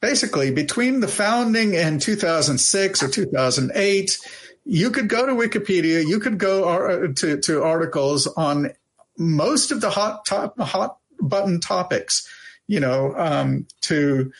basically 0.00 0.50
between 0.50 1.00
the 1.00 1.08
founding 1.08 1.74
and 1.74 2.00
2006 2.00 3.02
or 3.02 3.08
2008, 3.08 4.18
you 4.64 4.90
could 4.90 5.08
go 5.08 5.26
to 5.26 5.32
Wikipedia, 5.32 6.06
you 6.06 6.20
could 6.20 6.38
go 6.38 6.68
uh, 6.68 7.08
to, 7.14 7.38
to 7.40 7.62
articles 7.62 8.26
on 8.26 8.72
most 9.16 9.72
of 9.72 9.80
the 9.80 9.90
hot 9.90 10.26
top, 10.26 10.58
hot 10.60 10.98
button 11.20 11.60
topics, 11.60 12.28
you 12.68 12.80
know, 12.80 13.14
um, 13.16 13.66
to 13.82 14.32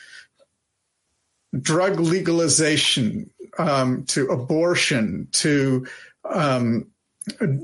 drug 1.59 1.99
legalization, 1.99 3.29
um, 3.57 4.05
to 4.05 4.27
abortion, 4.27 5.27
to 5.31 5.87
um, 6.29 6.87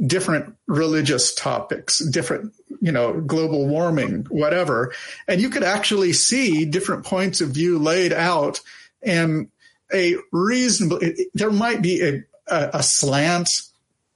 different 0.07 0.55
religious 0.67 1.33
topics, 1.35 1.99
different, 1.99 2.53
you 2.81 2.91
know, 2.91 3.21
global 3.21 3.67
warming, 3.67 4.25
whatever. 4.29 4.93
And 5.27 5.41
you 5.41 5.49
could 5.49 5.63
actually 5.63 6.13
see 6.13 6.65
different 6.65 7.05
points 7.05 7.41
of 7.41 7.49
view 7.49 7.79
laid 7.79 8.13
out 8.13 8.61
and 9.01 9.49
a 9.93 10.15
reasonable, 10.31 10.97
it, 10.97 11.29
there 11.33 11.51
might 11.51 11.81
be 11.81 12.01
a, 12.01 12.23
a, 12.47 12.69
a 12.75 12.83
slant 12.83 13.49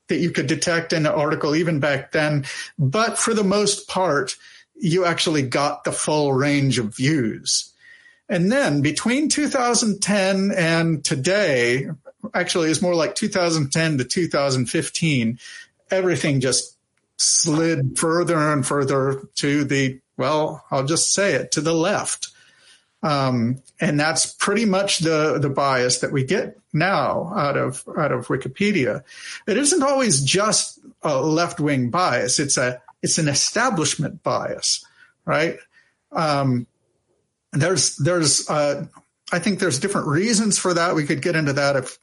that 0.07 0.17
you 0.17 0.31
could 0.31 0.47
detect 0.47 0.93
in 0.93 1.05
an 1.05 1.11
article 1.11 1.55
even 1.55 1.79
back 1.79 2.11
then. 2.11 2.45
But 2.79 3.17
for 3.17 3.33
the 3.33 3.43
most 3.43 3.87
part, 3.87 4.35
you 4.79 5.05
actually 5.05 5.43
got 5.43 5.83
the 5.83 5.91
full 5.91 6.33
range 6.33 6.79
of 6.79 6.95
views. 6.95 7.73
And 8.29 8.51
then 8.51 8.81
between 8.81 9.29
2010 9.29 10.51
and 10.55 11.03
today, 11.03 11.87
actually 12.33 12.69
it's 12.69 12.81
more 12.81 12.95
like 12.95 13.15
2010 13.15 13.97
to 13.99 14.03
2015, 14.03 15.39
everything 15.89 16.41
just 16.41 16.75
slid 17.17 17.97
further 17.97 18.37
and 18.37 18.65
further 18.65 19.27
to 19.35 19.63
the, 19.63 19.99
well, 20.17 20.65
I'll 20.69 20.85
just 20.85 21.13
say 21.13 21.33
it, 21.33 21.51
to 21.53 21.61
the 21.61 21.73
left. 21.73 22.29
Um, 23.01 23.61
and 23.79 23.99
that's 23.99 24.25
pretty 24.25 24.65
much 24.65 24.99
the, 24.99 25.39
the 25.39 25.49
bias 25.49 25.99
that 25.99 26.11
we 26.11 26.23
get 26.23 26.59
now 26.73 27.31
out 27.35 27.55
of, 27.55 27.83
out 27.97 28.11
of 28.11 28.27
Wikipedia. 28.27 29.03
It 29.47 29.57
isn't 29.57 29.83
always 29.83 30.21
just 30.21 30.79
a 31.01 31.21
left 31.21 31.59
wing 31.59 31.89
bias. 31.89 32.39
It's 32.39 32.57
a, 32.57 32.81
it's 33.01 33.17
an 33.17 33.27
establishment 33.27 34.23
bias, 34.23 34.85
right? 35.25 35.57
Um, 36.11 36.67
there's, 37.53 37.95
there's, 37.97 38.49
uh, 38.49 38.85
I 39.31 39.39
think 39.39 39.59
there's 39.59 39.79
different 39.79 40.07
reasons 40.07 40.57
for 40.57 40.73
that. 40.73 40.95
We 40.95 41.05
could 41.05 41.21
get 41.21 41.35
into 41.35 41.53
that 41.53 41.75
if 41.75 41.97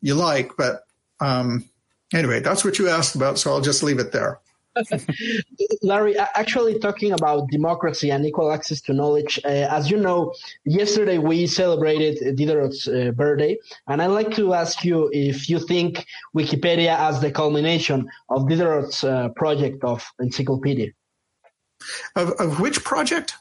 you 0.00 0.14
like, 0.14 0.52
but 0.56 0.82
um, 1.20 1.68
anyway, 2.12 2.40
that's 2.40 2.64
what 2.64 2.78
you 2.78 2.88
asked 2.88 3.14
about, 3.14 3.38
so 3.38 3.52
I'll 3.52 3.60
just 3.60 3.82
leave 3.82 3.98
it 3.98 4.12
there. 4.12 4.40
Larry, 5.82 6.16
actually 6.16 6.78
talking 6.78 7.12
about 7.12 7.48
democracy 7.50 8.10
and 8.10 8.24
equal 8.26 8.52
access 8.52 8.80
to 8.82 8.92
knowledge, 8.92 9.40
uh, 9.44 9.48
as 9.48 9.90
you 9.90 9.96
know, 9.96 10.34
yesterday 10.64 11.18
we 11.18 11.46
celebrated 11.46 12.36
Diderot's 12.36 12.88
uh, 12.88 13.12
birthday, 13.12 13.58
and 13.86 14.02
I'd 14.02 14.06
like 14.06 14.34
to 14.36 14.54
ask 14.54 14.84
you 14.84 15.10
if 15.12 15.48
you 15.48 15.58
think 15.58 16.06
Wikipedia 16.34 16.98
as 16.98 17.20
the 17.20 17.30
culmination 17.30 18.08
of 18.28 18.42
Diderot's 18.42 19.04
uh, 19.04 19.28
project 19.30 19.84
of 19.84 20.04
encyclopedia. 20.18 20.90
Of, 22.16 22.32
of 22.32 22.60
which 22.60 22.84
project? 22.84 23.34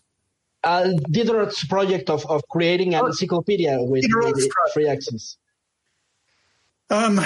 Uh, 0.64 0.90
Diderot's 1.12 1.64
project 1.66 2.10
of, 2.10 2.26
of 2.26 2.42
creating 2.50 2.94
an 2.94 3.02
oh, 3.04 3.08
encyclopedia 3.08 3.78
with, 3.80 4.06
with 4.10 4.50
free 4.74 4.88
access. 4.88 5.38
Um, 6.90 7.22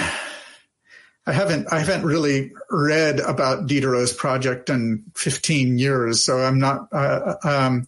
I 1.26 1.32
haven't 1.32 1.72
I 1.72 1.78
haven't 1.78 2.04
really 2.04 2.52
read 2.68 3.20
about 3.20 3.66
Diderot's 3.66 4.12
project 4.12 4.70
in 4.70 5.04
15 5.14 5.78
years, 5.78 6.24
so 6.24 6.40
I'm 6.40 6.58
not. 6.58 6.88
Uh, 6.92 7.34
um, 7.44 7.86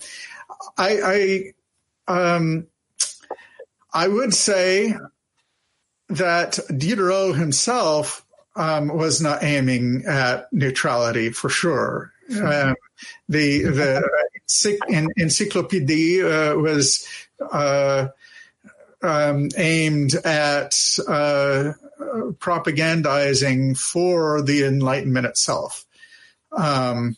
I 0.78 1.52
I, 2.08 2.34
um, 2.34 2.68
I 3.92 4.06
would 4.06 4.34
say 4.34 4.94
that 6.10 6.58
Diderot 6.76 7.36
himself 7.36 8.24
um, 8.54 8.88
was 8.88 9.20
not 9.20 9.42
aiming 9.42 10.04
at 10.06 10.52
neutrality 10.52 11.30
for 11.30 11.48
sure. 11.48 12.12
Um, 12.30 12.76
the 13.28 13.64
the 13.64 14.02
encyclopedia 15.16 16.52
uh, 16.52 16.56
was 16.56 17.06
uh, 17.40 18.08
um, 19.02 19.48
aimed 19.56 20.14
at 20.14 20.74
uh, 21.06 21.72
propagandizing 21.98 23.78
for 23.78 24.42
the 24.42 24.64
Enlightenment 24.64 25.26
itself. 25.26 25.84
Um, 26.52 27.16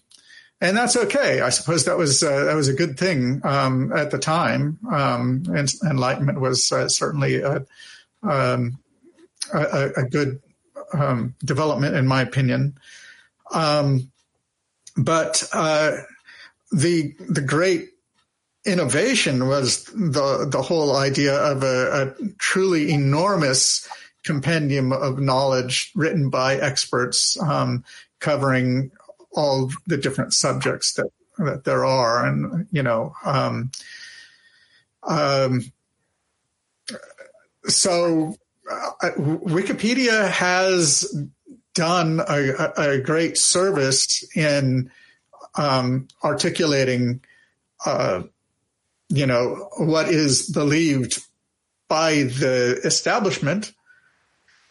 and 0.61 0.77
that's 0.77 0.97
okay. 0.97 1.41
I 1.41 1.51
suppose 1.51 1.85
that 1.85 1.99
was 1.99 2.23
uh, 2.23 2.45
that 2.45 2.55
was 2.55 2.69
a 2.69 2.75
good 2.75 2.99
thing 2.99 3.43
um, 3.45 3.93
at 3.93 4.11
the 4.11 4.19
time. 4.19 4.79
Um, 4.91 5.45
and 5.55 5.73
Enlightenment 5.85 6.41
was 6.41 6.73
uh, 6.73 6.89
certainly 6.89 7.43
a, 7.43 7.67
um, 8.23 8.79
a, 9.53 9.91
a, 9.99 10.05
good 10.05 10.41
um, 10.95 11.35
development, 11.45 11.95
in 11.95 12.07
my 12.07 12.23
opinion. 12.23 12.79
Um, 13.53 14.11
but 14.97 15.47
uh, 15.53 15.99
the 16.73 17.15
the 17.29 17.43
great 17.43 17.91
innovation 18.65 19.49
was 19.49 19.85
the 19.85 20.49
the 20.51 20.63
whole 20.63 20.97
idea 20.97 21.35
of 21.35 21.63
a, 21.63 22.15
a 22.19 22.29
truly 22.39 22.91
enormous 22.91 23.87
compendium 24.27 24.93
of 24.93 25.19
knowledge 25.19 25.93
written 25.95 26.29
by 26.29 26.57
experts 26.57 27.41
um, 27.41 27.85
covering 28.19 28.91
all 29.33 29.71
the 29.87 29.97
different 29.97 30.35
subjects 30.35 30.95
that 30.95 31.11
that 31.39 31.65
there 31.65 31.85
are, 31.85 32.27
and 32.27 32.67
you 32.73 32.83
know, 32.83 33.15
um, 33.25 33.71
um, 35.03 35.63
so 37.67 38.37
uh, 38.71 39.11
Wikipedia 39.19 40.31
has 40.31 41.27
done 41.75 42.21
a, 42.27 42.73
a 42.79 43.01
great 43.01 43.37
service 43.37 44.25
in 44.35 44.91
um, 45.57 46.09
articulating, 46.25 47.21
uh, 47.85 48.23
you 49.11 49.27
know, 49.27 49.69
what 49.77 50.09
is 50.09 50.49
believed 50.49 51.23
by 51.89 52.15
the 52.15 52.81
establishment 52.83 53.73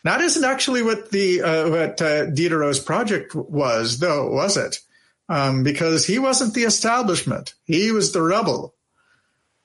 that 0.06 0.22
isn't 0.22 0.44
actually 0.44 0.84
what 0.84 1.10
the 1.10 1.42
uh, 1.42 1.70
what 1.70 2.00
uh, 2.00 2.28
Diderot's 2.28 2.80
project 2.80 3.34
was, 3.34 3.98
though, 3.98 4.30
was 4.30 4.56
it? 4.56 4.78
Um, 5.28 5.64
because 5.64 6.06
he 6.06 6.20
wasn't 6.20 6.54
the 6.54 6.62
establishment; 6.62 7.56
he 7.66 7.92
was 7.92 8.14
the 8.14 8.22
rebel. 8.22 8.76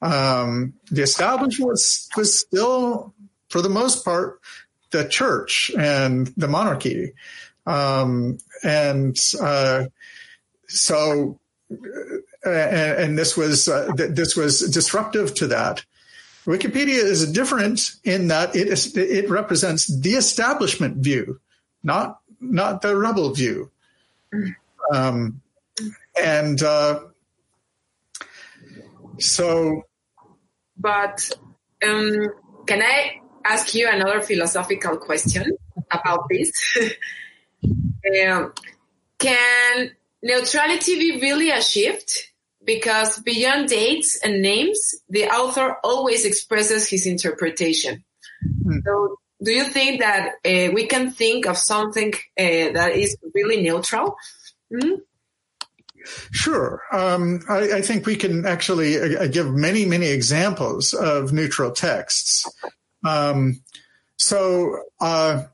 Um, 0.01 0.73
the 0.91 1.03
establishment 1.03 1.69
was 1.69 2.09
was 2.17 2.41
still, 2.41 3.13
for 3.51 3.61
the 3.61 3.69
most 3.69 4.03
part, 4.03 4.41
the 4.93 5.07
church 5.07 5.71
and 5.79 6.29
the 6.39 6.49
monarchy, 6.49 7.13
um, 7.67 8.39
and 8.65 9.19
uh, 9.43 9.85
so, 10.69 11.39
uh, 11.71 12.51
and, 12.51 12.99
and, 12.99 13.19
this 13.19 13.37
was 13.37 13.69
uh, 13.69 13.93
this 13.95 14.37
was 14.37 14.61
disruptive 14.71 15.35
to 15.35 15.49
that. 15.49 15.85
Wikipedia 16.47 17.03
is 17.03 17.31
different 17.33 17.93
in 18.05 18.29
that 18.29 18.57
it 18.57 18.69
is, 18.69 18.97
it 18.97 19.29
represents 19.29 19.87
the 19.87 20.13
establishment 20.13 20.97
view, 20.97 21.39
not 21.83 22.21
not 22.41 22.81
the 22.81 22.97
rebel 22.97 23.35
view. 23.35 23.71
Um, 24.93 25.43
and 26.21 26.63
uh, 26.63 27.01
so, 29.19 29.83
but 30.79 31.31
um, 31.87 32.15
can 32.67 32.83
I 32.83 33.21
ask 33.45 33.75
you 33.75 33.89
another 33.91 34.23
philosophical 34.23 34.97
question 34.97 35.57
about 35.91 36.29
this? 36.31 36.51
um, 38.29 38.55
can 39.19 39.91
neutrality 40.23 40.99
be 40.99 41.21
really 41.21 41.51
a 41.51 41.61
shift? 41.61 42.30
Because 42.65 43.19
beyond 43.21 43.69
dates 43.69 44.19
and 44.23 44.43
names, 44.43 44.79
the 45.09 45.27
author 45.27 45.77
always 45.83 46.25
expresses 46.25 46.89
his 46.89 47.07
interpretation. 47.07 48.05
Mm. 48.65 48.83
So, 48.85 49.17
do 49.43 49.53
you 49.53 49.65
think 49.65 50.01
that 50.01 50.33
uh, 50.45 50.73
we 50.73 50.87
can 50.87 51.11
think 51.11 51.47
of 51.47 51.57
something 51.57 52.13
uh, 52.39 52.73
that 52.75 52.93
is 52.95 53.17
really 53.35 53.63
neutral? 53.63 54.17
Mm? 54.73 54.99
Sure. 56.31 56.83
Um, 56.93 57.41
I, 57.49 57.73
I, 57.75 57.81
think 57.83 58.07
we 58.07 58.17
can 58.17 58.47
actually 58.47 59.17
uh, 59.17 59.27
give 59.27 59.53
many, 59.53 59.85
many 59.85 60.09
examples 60.09 60.95
of 60.95 61.33
neutral 61.33 61.73
texts. 61.73 62.51
Um, 63.05 63.63
so, 64.17 64.83
uh, 65.01 65.45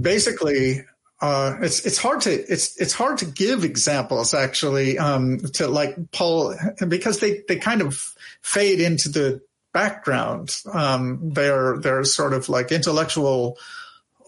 basically, 0.00 0.84
uh, 1.20 1.56
it's 1.60 1.84
it's 1.84 1.98
hard 1.98 2.22
to 2.22 2.30
it's 2.30 2.80
it's 2.80 2.94
hard 2.94 3.18
to 3.18 3.26
give 3.26 3.64
examples 3.64 4.32
actually 4.32 4.98
um, 4.98 5.38
to 5.38 5.68
like 5.68 6.10
Paul 6.12 6.54
because 6.88 7.20
they 7.20 7.42
they 7.46 7.56
kind 7.56 7.82
of 7.82 8.14
fade 8.40 8.80
into 8.80 9.10
the 9.10 9.42
background. 9.72 10.56
Um, 10.72 11.32
they're 11.34 11.78
they're 11.78 12.04
sort 12.04 12.32
of 12.32 12.48
like 12.48 12.72
intellectual 12.72 13.58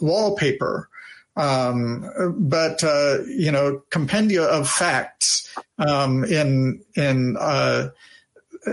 wallpaper, 0.00 0.90
um, 1.34 2.36
but 2.36 2.84
uh, 2.84 3.18
you 3.26 3.50
know 3.50 3.82
compendia 3.90 4.44
of 4.44 4.68
facts 4.68 5.48
um, 5.78 6.24
in 6.24 6.84
in 6.94 7.38
uh, 7.38 7.88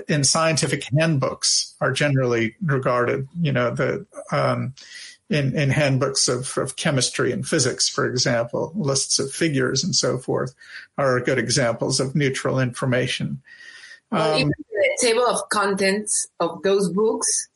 in 0.09 0.25
scientific 0.25 0.83
handbooks 0.97 1.75
are 1.79 1.93
generally 1.93 2.55
regarded. 2.61 3.29
You 3.39 3.53
know 3.53 3.71
the 3.71 4.05
um, 4.31 4.73
in, 5.29 5.55
in 5.55 5.69
handbooks 5.69 6.27
of, 6.27 6.57
of 6.57 6.75
chemistry 6.75 7.31
and 7.31 7.47
physics, 7.47 7.87
for 7.87 8.09
example, 8.09 8.73
lists 8.75 9.19
of 9.19 9.31
figures 9.31 9.83
and 9.83 9.95
so 9.95 10.17
forth 10.17 10.55
are 10.97 11.19
good 11.19 11.37
examples 11.37 11.99
of 11.99 12.15
neutral 12.15 12.59
information. 12.59 13.41
Well, 14.11 14.33
um, 14.33 14.39
even 14.39 14.51
the 14.69 14.97
table 15.01 15.25
of 15.25 15.49
contents 15.49 16.27
of 16.39 16.63
those 16.63 16.89
books 16.89 17.49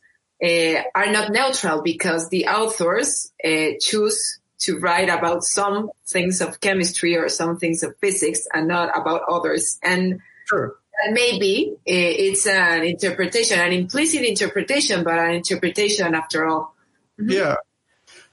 uh, 0.43 0.83
are 0.93 1.11
not 1.11 1.31
neutral 1.31 1.81
because 1.81 2.29
the 2.29 2.47
authors 2.47 3.31
uh, 3.43 3.71
choose 3.81 4.39
to 4.59 4.77
write 4.77 5.09
about 5.09 5.43
some 5.43 5.89
things 6.07 6.41
of 6.41 6.59
chemistry 6.61 7.17
or 7.17 7.27
some 7.27 7.57
things 7.57 7.83
of 7.83 7.97
physics 7.97 8.47
and 8.53 8.67
not 8.67 8.95
about 8.95 9.21
others. 9.27 9.79
And 9.81 10.19
sure. 10.45 10.75
maybe 11.11 11.73
uh, 11.73 11.79
it's 11.87 12.45
an 12.45 12.83
interpretation, 12.83 13.59
an 13.59 13.73
implicit 13.73 14.21
interpretation, 14.21 15.03
but 15.03 15.17
an 15.17 15.31
interpretation 15.31 16.13
after 16.13 16.45
all. 16.45 16.72
Mm-hmm. 17.19 17.31
Yeah, 17.31 17.55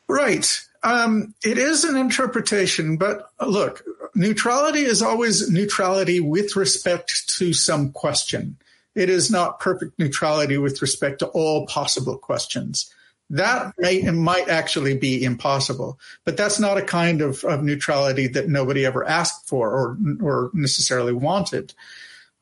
right. 0.09 0.61
Um, 0.83 1.35
it 1.45 1.59
is 1.59 1.85
an 1.85 1.97
interpretation, 1.97 2.97
but 2.97 3.31
look, 3.47 3.85
neutrality 4.15 4.81
is 4.81 5.03
always 5.03 5.51
neutrality 5.51 6.21
with 6.21 6.57
respect 6.57 7.29
to 7.37 7.53
some 7.53 7.93
question. 7.93 8.57
It 8.95 9.11
is 9.11 9.31
not 9.31 9.61
perfect 9.61 9.99
neutrality 9.99 10.59
with 10.59 10.81
respect 10.83 11.21
to 11.21 11.27
all 11.27 11.67
possible 11.67 12.17
questions. 12.17 12.93
That 13.29 13.75
may 13.79 14.03
might 14.11 14.49
actually 14.49 14.97
be 14.97 15.23
impossible, 15.23 16.01
but 16.25 16.37
that's 16.37 16.59
not 16.59 16.79
a 16.79 16.83
kind 16.83 17.21
of, 17.21 17.45
of 17.45 17.63
neutrality 17.63 18.27
that 18.29 18.49
nobody 18.49 18.85
ever 18.85 19.05
asked 19.05 19.49
for 19.49 19.71
or 19.71 19.99
or 20.21 20.51
necessarily 20.53 21.13
wanted. 21.13 21.73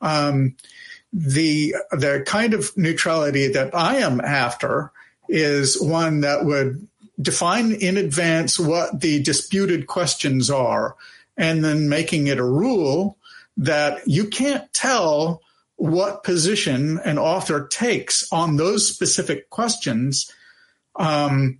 Um, 0.01 0.55
the 1.13 1.75
the 1.91 2.23
kind 2.25 2.55
of 2.55 2.75
neutrality 2.75 3.49
that 3.49 3.75
I 3.75 3.97
am 3.97 4.19
after 4.19 4.91
is 5.29 5.81
one 5.81 6.21
that 6.21 6.45
would 6.45 6.87
define 7.21 7.71
in 7.71 7.97
advance 7.97 8.59
what 8.59 8.99
the 9.01 9.21
disputed 9.21 9.87
questions 9.87 10.49
are 10.49 10.95
and 11.37 11.63
then 11.63 11.89
making 11.89 12.27
it 12.27 12.37
a 12.37 12.43
rule 12.43 13.17
that 13.57 14.07
you 14.07 14.27
can't 14.27 14.71
tell 14.73 15.41
what 15.75 16.23
position 16.23 16.99
an 17.05 17.17
author 17.17 17.67
takes 17.67 18.31
on 18.31 18.57
those 18.57 18.87
specific 18.87 19.49
questions 19.49 20.31
um, 20.97 21.59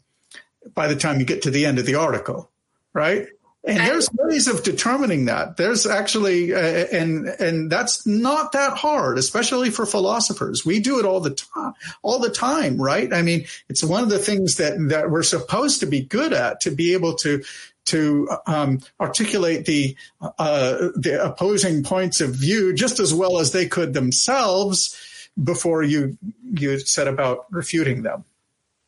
by 0.74 0.88
the 0.88 0.96
time 0.96 1.20
you 1.20 1.26
get 1.26 1.42
to 1.44 1.52
the 1.52 1.66
end 1.66 1.80
of 1.80 1.86
the 1.86 1.96
article, 1.96 2.50
right? 2.94 3.28
And 3.66 3.78
there's 3.78 4.10
ways 4.14 4.48
of 4.48 4.64
determining 4.64 5.26
that. 5.26 5.58
There's 5.58 5.86
actually, 5.86 6.54
uh, 6.54 6.60
and 6.60 7.28
and 7.28 7.70
that's 7.70 8.08
not 8.08 8.54
that 8.54 8.78
hard, 8.78 9.18
especially 9.18 9.70
for 9.70 9.86
philosophers. 9.86 10.66
We 10.66 10.80
do 10.80 11.00
it 11.00 11.06
all 11.06 11.20
the 11.20 11.32
time, 11.32 11.74
all 12.02 12.20
the 12.20 12.30
time, 12.30 12.82
right? 12.82 13.14
I 13.14 13.22
mean, 13.22 13.46
it's 13.68 13.84
one 13.84 14.02
of 14.02 14.10
the 14.10 14.18
things 14.18 14.56
that 14.56 14.78
that 14.90 15.12
we're 15.12 15.24
supposed 15.24 15.82
to 15.82 15.88
be 15.88 16.02
good 16.02 16.32
at, 16.32 16.62
to 16.62 16.72
be 16.72 16.94
able 16.94 17.16
to 17.16 17.44
to 17.88 18.30
um, 18.48 18.80
articulate 19.00 19.66
the 19.66 19.96
uh, 20.22 20.90
the 20.96 21.20
opposing 21.22 21.84
points 21.84 22.22
of 22.22 22.36
view 22.36 22.74
just 22.74 23.00
as 23.00 23.14
well 23.14 23.40
as 23.40 23.52
they 23.52 23.68
could 23.68 23.94
themselves 23.94 24.96
before 25.42 25.84
you 25.84 26.18
you 26.54 26.80
set 26.80 27.08
about 27.10 27.46
refuting 27.52 28.04
them. 28.04 28.24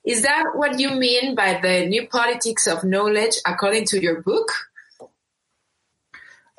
Is 0.04 0.24
that 0.24 0.46
what 0.56 0.80
you 0.80 0.92
mean 0.92 1.36
by 1.36 1.60
the 1.62 1.86
new 1.86 2.08
politics 2.08 2.68
of 2.68 2.84
knowledge 2.84 3.36
according 3.46 3.86
to 3.86 4.02
your 4.02 4.22
book? 4.22 4.52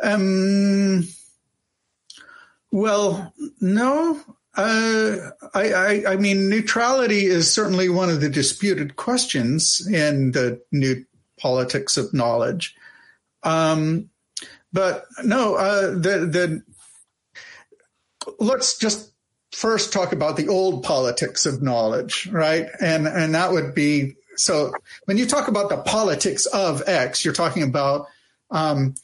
Um, 0.03 1.09
well, 2.71 3.33
no. 3.61 4.21
Uh, 4.55 5.31
I, 5.55 5.73
I, 5.73 6.03
I, 6.13 6.17
mean, 6.17 6.49
neutrality 6.49 7.25
is 7.25 7.51
certainly 7.51 7.89
one 7.89 8.11
of 8.11 8.21
the 8.21 8.29
disputed 8.29 8.97
questions 8.97 9.87
in 9.87 10.33
the 10.33 10.61
new 10.71 11.07
politics 11.41 11.97
of 11.97 12.13
knowledge. 12.13 12.75
Um, 13.43 14.11
but 14.73 15.07
no, 15.25 15.55
uh, 15.55 15.91
the, 15.91 16.27
the, 16.27 16.63
let's 18.39 18.79
just 18.79 19.12
first 19.53 19.93
talk 19.93 20.13
about 20.13 20.37
the 20.37 20.49
old 20.49 20.83
politics 20.83 21.47
of 21.47 21.63
knowledge, 21.63 22.27
right? 22.29 22.67
And 22.81 23.07
and 23.07 23.35
that 23.35 23.53
would 23.53 23.75
be 23.75 24.17
so 24.37 24.73
when 25.05 25.19
you 25.19 25.27
talk 25.27 25.49
about 25.49 25.69
the 25.69 25.77
politics 25.77 26.47
of 26.47 26.83
X, 26.87 27.25
you're 27.25 27.35
talking 27.35 27.63
about 27.63 28.07
um, 28.51 28.95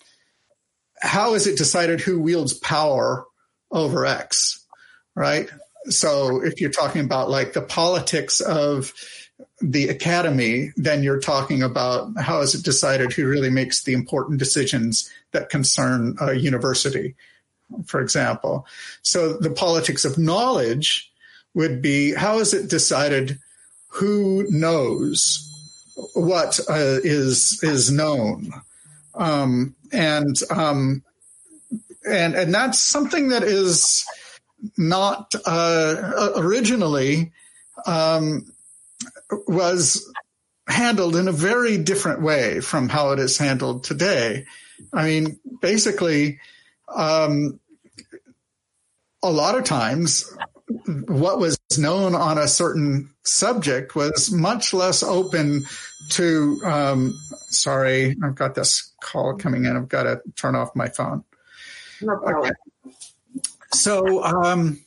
how 1.00 1.34
is 1.34 1.46
it 1.46 1.58
decided 1.58 2.00
who 2.00 2.20
wields 2.20 2.54
power 2.54 3.24
over 3.70 4.06
X, 4.06 4.64
right? 5.14 5.48
So 5.90 6.42
if 6.42 6.61
you're 6.61 6.70
talking 6.70 7.04
about 7.04 7.30
like 7.30 7.52
the 7.52 7.62
politics 7.62 8.40
of 8.40 8.92
the 9.61 9.88
academy, 9.88 10.72
then 10.76 11.02
you're 11.02 11.20
talking 11.20 11.62
about 11.62 12.18
how 12.18 12.40
is 12.40 12.54
it 12.54 12.64
decided 12.64 13.12
who 13.12 13.26
really 13.26 13.50
makes 13.50 13.84
the 13.84 13.92
important 13.92 14.38
decisions 14.38 15.11
that 15.32 15.50
concern 15.50 16.16
a 16.20 16.34
university 16.34 17.14
for 17.87 18.00
example. 18.00 18.66
So 19.02 19.35
the 19.35 19.50
politics 19.50 20.04
of 20.04 20.18
knowledge 20.18 21.11
would 21.54 21.83
be 21.83 22.14
how 22.14 22.38
is 22.38 22.54
it 22.54 22.70
decided 22.70 23.38
who 23.88 24.46
knows 24.50 25.44
what 26.14 26.61
uh, 26.68 27.00
is 27.02 27.61
is 27.62 27.90
known, 27.90 28.52
um, 29.14 29.74
and 29.92 30.37
um, 30.50 31.02
and 32.09 32.35
and 32.35 32.54
that's 32.54 32.78
something 32.78 33.31
that 33.31 33.42
is 33.42 34.04
not 34.76 35.35
uh, 35.46 36.33
originally 36.37 37.33
um, 37.87 38.52
was 39.46 40.12
handled 40.68 41.16
in 41.16 41.28
a 41.28 41.33
very 41.33 41.78
different 41.78 42.22
way 42.22 42.61
from 42.61 42.88
how 42.88 43.11
it 43.11 43.18
is 43.18 43.38
handled 43.38 43.85
today. 43.85 44.44
I 44.92 45.07
mean, 45.07 45.38
basically, 45.61 46.38
um, 46.94 47.61
a 49.22 49.31
lot 49.31 49.57
of 49.57 49.64
times 49.64 50.31
what 51.07 51.38
was 51.38 51.59
known 51.79 52.14
on 52.14 52.38
a 52.38 52.46
certain 52.46 53.11
subject 53.24 53.94
was 53.94 54.31
much 54.31 54.72
less 54.72 55.03
open 55.03 55.64
to 56.11 56.61
um, 56.64 57.18
sorry 57.51 58.16
i've 58.22 58.35
got 58.35 58.55
this 58.55 58.92
call 59.03 59.35
coming 59.37 59.64
in 59.64 59.77
i've 59.77 59.88
got 59.88 60.05
to 60.05 60.20
turn 60.37 60.55
off 60.55 60.74
my 60.77 60.88
phone 60.88 61.24
no 62.01 62.16
problem. 62.16 62.53
Okay. 62.85 62.94
so 63.72 64.22
um, 64.22 64.79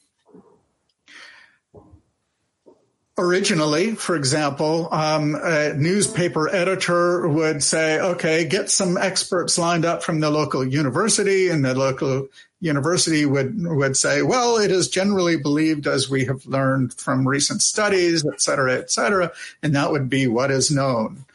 originally, 3.21 3.95
for 3.95 4.15
example, 4.15 4.89
um, 4.91 5.35
a 5.35 5.73
newspaper 5.73 6.49
editor 6.49 7.27
would 7.27 7.63
say, 7.63 7.99
okay, 7.99 8.45
get 8.45 8.69
some 8.69 8.97
experts 8.97 9.57
lined 9.57 9.85
up 9.85 10.03
from 10.03 10.19
the 10.19 10.29
local 10.29 10.65
university, 10.65 11.49
and 11.49 11.63
the 11.63 11.75
local 11.75 12.27
university 12.59 13.25
would, 13.25 13.55
would 13.65 13.95
say, 13.95 14.21
well, 14.21 14.57
it 14.57 14.71
is 14.71 14.89
generally 14.89 15.37
believed, 15.37 15.87
as 15.87 16.09
we 16.09 16.25
have 16.25 16.45
learned 16.45 16.93
from 16.93 17.27
recent 17.27 17.61
studies, 17.61 18.25
et 18.25 18.41
cetera, 18.41 18.77
et 18.77 18.91
cetera, 18.91 19.31
and 19.63 19.75
that 19.75 19.91
would 19.91 20.09
be 20.09 20.27
what 20.27 20.51
is 20.51 20.69
known. 20.69 21.25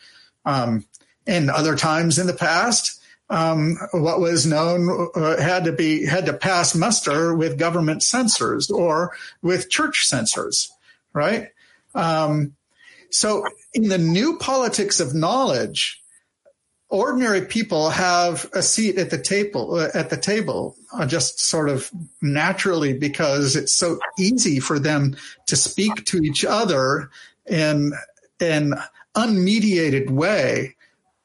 Um, 0.45 0.85
and 1.27 1.51
other 1.51 1.77
times 1.77 2.19
in 2.19 2.27
the 2.27 2.33
past, 2.35 3.03
um, 3.29 3.77
what 3.93 4.21
was 4.21 4.47
known 4.47 5.09
uh, 5.17 5.43
had 5.43 5.65
to 5.65 5.73
be 5.73 6.07
had 6.07 6.27
to 6.27 6.33
pass 6.33 6.77
muster 6.77 7.35
with 7.35 7.59
government 7.59 8.05
censors 8.05 8.71
or 8.71 9.11
with 9.43 9.69
church 9.69 10.07
censors, 10.07 10.71
right? 11.13 11.51
Um, 11.97 12.55
so 13.11 13.45
in 13.73 13.89
the 13.89 13.99
new 13.99 14.39
politics 14.39 15.01
of 15.01 15.15
knowledge, 15.15 16.03
ordinary 16.89 17.43
people 17.43 17.91
have 17.91 18.49
a 18.53 18.63
seat 18.63 18.99
at 18.99 19.11
the 19.11 19.19
table 19.19 19.75
uh, 19.75 19.89
at 19.95 20.11
the 20.11 20.17
table 20.17 20.77
uh, 20.93 21.07
just 21.07 21.41
sort 21.41 21.69
of 21.69 21.91
naturally 22.23 22.97
because 22.97 23.57
it's 23.57 23.75
so 23.75 23.99
easy 24.19 24.61
for 24.61 24.79
them 24.79 25.17
to 25.47 25.57
speak 25.57 26.05
to 26.05 26.19
each 26.19 26.45
other 26.45 27.11
in 27.49 27.93
an 28.41 28.75
unmediated 29.17 30.11
way 30.11 30.77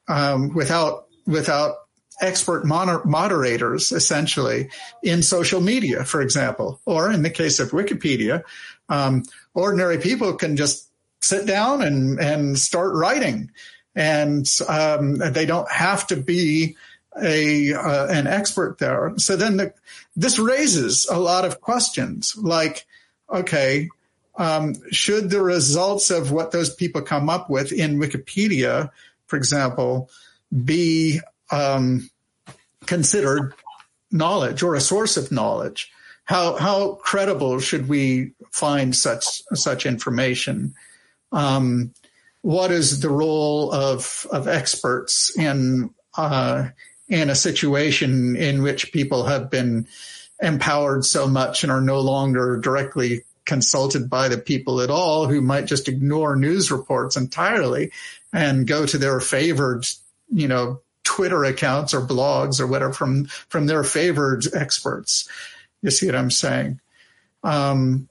um, 0.07 0.53
without 0.53 1.05
without 1.27 1.75
expert 2.21 2.65
moder- 2.65 3.03
moderators 3.05 3.91
essentially 3.91 4.69
in 5.03 5.21
social 5.21 5.61
media 5.61 6.03
for 6.03 6.21
example 6.21 6.79
or 6.85 7.11
in 7.11 7.21
the 7.21 7.29
case 7.29 7.59
of 7.59 7.71
wikipedia. 7.71 8.43
Um, 8.89 9.23
ordinary 9.53 9.97
people 9.97 10.33
can 10.33 10.55
just 10.55 10.89
sit 11.21 11.45
down 11.45 11.81
and, 11.81 12.19
and 12.19 12.57
start 12.57 12.93
writing. 12.93 13.51
And 13.95 14.49
um, 14.67 15.17
they 15.17 15.45
don't 15.45 15.69
have 15.69 16.07
to 16.07 16.15
be 16.15 16.75
a 17.21 17.73
uh, 17.73 18.07
an 18.07 18.25
expert 18.25 18.77
there. 18.77 19.13
So 19.17 19.35
then 19.35 19.57
the, 19.57 19.73
this 20.15 20.39
raises 20.39 21.05
a 21.11 21.19
lot 21.19 21.43
of 21.43 21.59
questions 21.59 22.35
like, 22.37 22.85
okay, 23.29 23.89
um, 24.37 24.75
should 24.91 25.29
the 25.29 25.41
results 25.41 26.09
of 26.09 26.31
what 26.31 26.51
those 26.51 26.73
people 26.73 27.01
come 27.01 27.29
up 27.29 27.49
with 27.49 27.73
in 27.73 27.99
Wikipedia, 27.99 28.91
for 29.27 29.35
example, 29.35 30.09
be 30.63 31.19
um, 31.51 32.09
considered 32.85 33.53
knowledge 34.09 34.63
or 34.63 34.75
a 34.75 34.81
source 34.81 35.17
of 35.17 35.31
knowledge? 35.31 35.91
How 36.31 36.55
how 36.55 36.93
credible 36.93 37.59
should 37.59 37.89
we 37.89 38.31
find 38.51 38.95
such 38.95 39.43
such 39.53 39.85
information? 39.85 40.75
Um, 41.33 41.93
what 42.41 42.71
is 42.71 43.01
the 43.01 43.09
role 43.09 43.69
of 43.73 44.25
of 44.31 44.47
experts 44.47 45.37
in 45.37 45.89
uh, 46.15 46.69
in 47.09 47.29
a 47.29 47.35
situation 47.35 48.37
in 48.37 48.63
which 48.63 48.93
people 48.93 49.25
have 49.25 49.49
been 49.49 49.87
empowered 50.41 51.03
so 51.03 51.27
much 51.27 51.63
and 51.63 51.71
are 51.71 51.81
no 51.81 51.99
longer 51.99 52.55
directly 52.55 53.25
consulted 53.43 54.09
by 54.09 54.29
the 54.29 54.37
people 54.37 54.79
at 54.79 54.89
all 54.89 55.27
who 55.27 55.41
might 55.41 55.65
just 55.65 55.89
ignore 55.89 56.37
news 56.37 56.71
reports 56.71 57.17
entirely 57.17 57.91
and 58.31 58.67
go 58.67 58.85
to 58.85 58.97
their 58.97 59.19
favored 59.19 59.85
you 60.29 60.47
know 60.47 60.79
twitter 61.03 61.43
accounts 61.43 61.93
or 61.93 61.99
blogs 61.99 62.61
or 62.61 62.67
whatever 62.67 62.93
from 62.93 63.25
from 63.25 63.65
their 63.65 63.83
favored 63.83 64.45
experts 64.53 65.27
you 65.81 65.91
see 65.91 66.05
what 66.05 66.15
I'm 66.15 66.31
saying? 66.31 66.79
Um, 67.43 68.07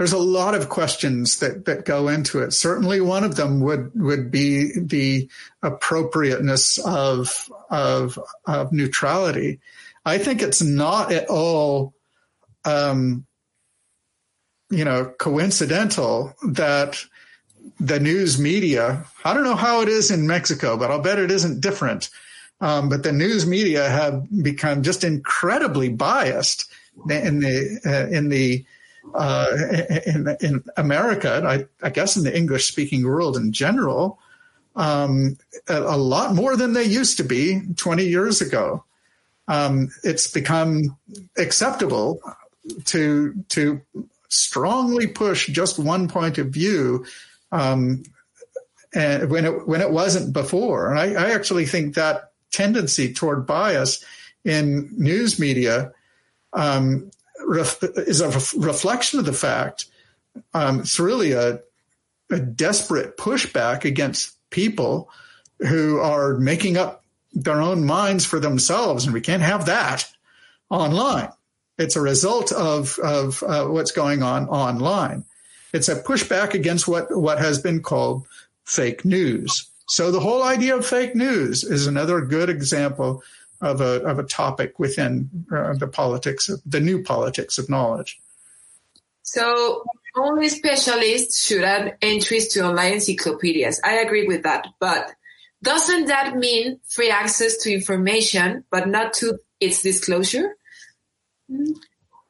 there's 0.00 0.12
a 0.12 0.18
lot 0.18 0.54
of 0.54 0.70
questions 0.70 1.40
that, 1.40 1.66
that 1.66 1.84
go 1.84 2.08
into 2.08 2.40
it. 2.40 2.52
Certainly, 2.52 3.02
one 3.02 3.22
of 3.22 3.36
them 3.36 3.60
would 3.60 3.90
would 3.94 4.30
be 4.30 4.72
the 4.74 5.28
appropriateness 5.62 6.78
of 6.78 7.50
of, 7.68 8.18
of 8.46 8.72
neutrality. 8.72 9.60
I 10.04 10.16
think 10.16 10.40
it's 10.40 10.62
not 10.62 11.12
at 11.12 11.28
all, 11.28 11.92
um, 12.64 13.26
you 14.70 14.86
know, 14.86 15.12
coincidental 15.18 16.34
that 16.48 17.04
the 17.78 18.00
news 18.00 18.38
media. 18.38 19.04
I 19.22 19.34
don't 19.34 19.44
know 19.44 19.54
how 19.54 19.82
it 19.82 19.88
is 19.88 20.10
in 20.10 20.26
Mexico, 20.26 20.78
but 20.78 20.90
I'll 20.90 21.02
bet 21.02 21.18
it 21.18 21.30
isn't 21.30 21.60
different. 21.60 22.08
Um, 22.62 22.88
but 22.88 23.02
the 23.02 23.12
news 23.12 23.46
media 23.46 23.86
have 23.86 24.26
become 24.42 24.82
just 24.82 25.04
incredibly 25.04 25.90
biased 25.90 26.70
in 27.08 27.40
the 27.40 27.80
uh, 27.84 28.14
in 28.14 28.28
the 28.28 28.64
uh, 29.14 29.56
in, 30.06 30.36
in 30.40 30.64
America, 30.76 31.42
I, 31.44 31.66
I, 31.84 31.90
guess 31.90 32.16
in 32.16 32.24
the 32.24 32.36
English 32.36 32.68
speaking 32.68 33.04
world 33.04 33.36
in 33.36 33.52
general, 33.52 34.18
um, 34.76 35.36
a, 35.68 35.78
a, 35.78 35.96
lot 35.96 36.34
more 36.34 36.56
than 36.56 36.74
they 36.74 36.84
used 36.84 37.16
to 37.16 37.24
be 37.24 37.60
20 37.76 38.04
years 38.04 38.40
ago. 38.40 38.84
Um, 39.48 39.90
it's 40.04 40.30
become 40.30 40.96
acceptable 41.36 42.20
to 42.84 43.34
to 43.48 43.80
strongly 44.28 45.08
push 45.08 45.48
just 45.48 45.78
one 45.78 46.06
point 46.06 46.38
of 46.38 46.50
view 46.50 47.04
um, 47.50 48.04
and 48.94 49.28
when 49.28 49.44
it 49.44 49.66
when 49.66 49.80
it 49.80 49.90
wasn't 49.90 50.32
before. 50.32 50.90
And 50.90 51.00
I, 51.00 51.26
I 51.26 51.30
actually 51.30 51.66
think 51.66 51.94
that 51.94 52.32
tendency 52.52 53.12
toward 53.12 53.46
bias 53.46 54.04
in 54.44 54.90
news 54.96 55.38
media 55.38 55.92
um, 56.52 57.10
ref- 57.46 57.82
is 57.82 58.20
a 58.20 58.28
ref- 58.28 58.54
reflection 58.56 59.18
of 59.18 59.26
the 59.26 59.32
fact 59.32 59.86
um, 60.54 60.80
it's 60.80 60.98
really 60.98 61.32
a, 61.32 61.60
a 62.30 62.38
desperate 62.38 63.16
pushback 63.16 63.84
against 63.84 64.36
people 64.50 65.10
who 65.60 65.98
are 65.98 66.38
making 66.38 66.76
up 66.76 67.04
their 67.32 67.60
own 67.60 67.84
minds 67.84 68.24
for 68.24 68.40
themselves, 68.40 69.04
and 69.04 69.14
we 69.14 69.20
can't 69.20 69.42
have 69.42 69.66
that 69.66 70.08
online. 70.68 71.30
It's 71.78 71.96
a 71.96 72.00
result 72.00 72.52
of 72.52 72.98
of 72.98 73.42
uh, 73.42 73.66
what's 73.66 73.92
going 73.92 74.22
on 74.22 74.48
online. 74.48 75.24
It's 75.72 75.88
a 75.88 76.02
pushback 76.02 76.54
against 76.54 76.88
what 76.88 77.16
what 77.16 77.38
has 77.38 77.58
been 77.58 77.82
called 77.82 78.26
fake 78.64 79.04
news. 79.04 79.66
So 79.88 80.10
the 80.12 80.20
whole 80.20 80.42
idea 80.42 80.76
of 80.76 80.86
fake 80.86 81.16
news 81.16 81.64
is 81.64 81.86
another 81.86 82.20
good 82.20 82.48
example 82.48 83.22
of 83.60 83.80
a 83.80 84.02
of 84.04 84.18
a 84.18 84.24
topic 84.24 84.78
within 84.78 85.28
uh, 85.52 85.74
the 85.74 85.86
politics 85.86 86.48
of 86.48 86.60
the 86.64 86.80
new 86.80 87.02
politics 87.02 87.58
of 87.58 87.68
knowledge. 87.68 88.20
So 89.22 89.84
only 90.16 90.48
specialists 90.48 91.46
should 91.46 91.62
add 91.62 91.96
entries 92.02 92.48
to 92.48 92.66
online 92.66 92.94
encyclopedias. 92.94 93.80
I 93.84 94.00
agree 94.00 94.26
with 94.26 94.42
that, 94.42 94.66
but 94.80 95.12
doesn't 95.62 96.06
that 96.06 96.36
mean 96.36 96.80
free 96.88 97.10
access 97.10 97.58
to 97.58 97.72
information, 97.72 98.64
but 98.70 98.88
not 98.88 99.12
to 99.14 99.38
its 99.60 99.82
disclosure? 99.82 100.56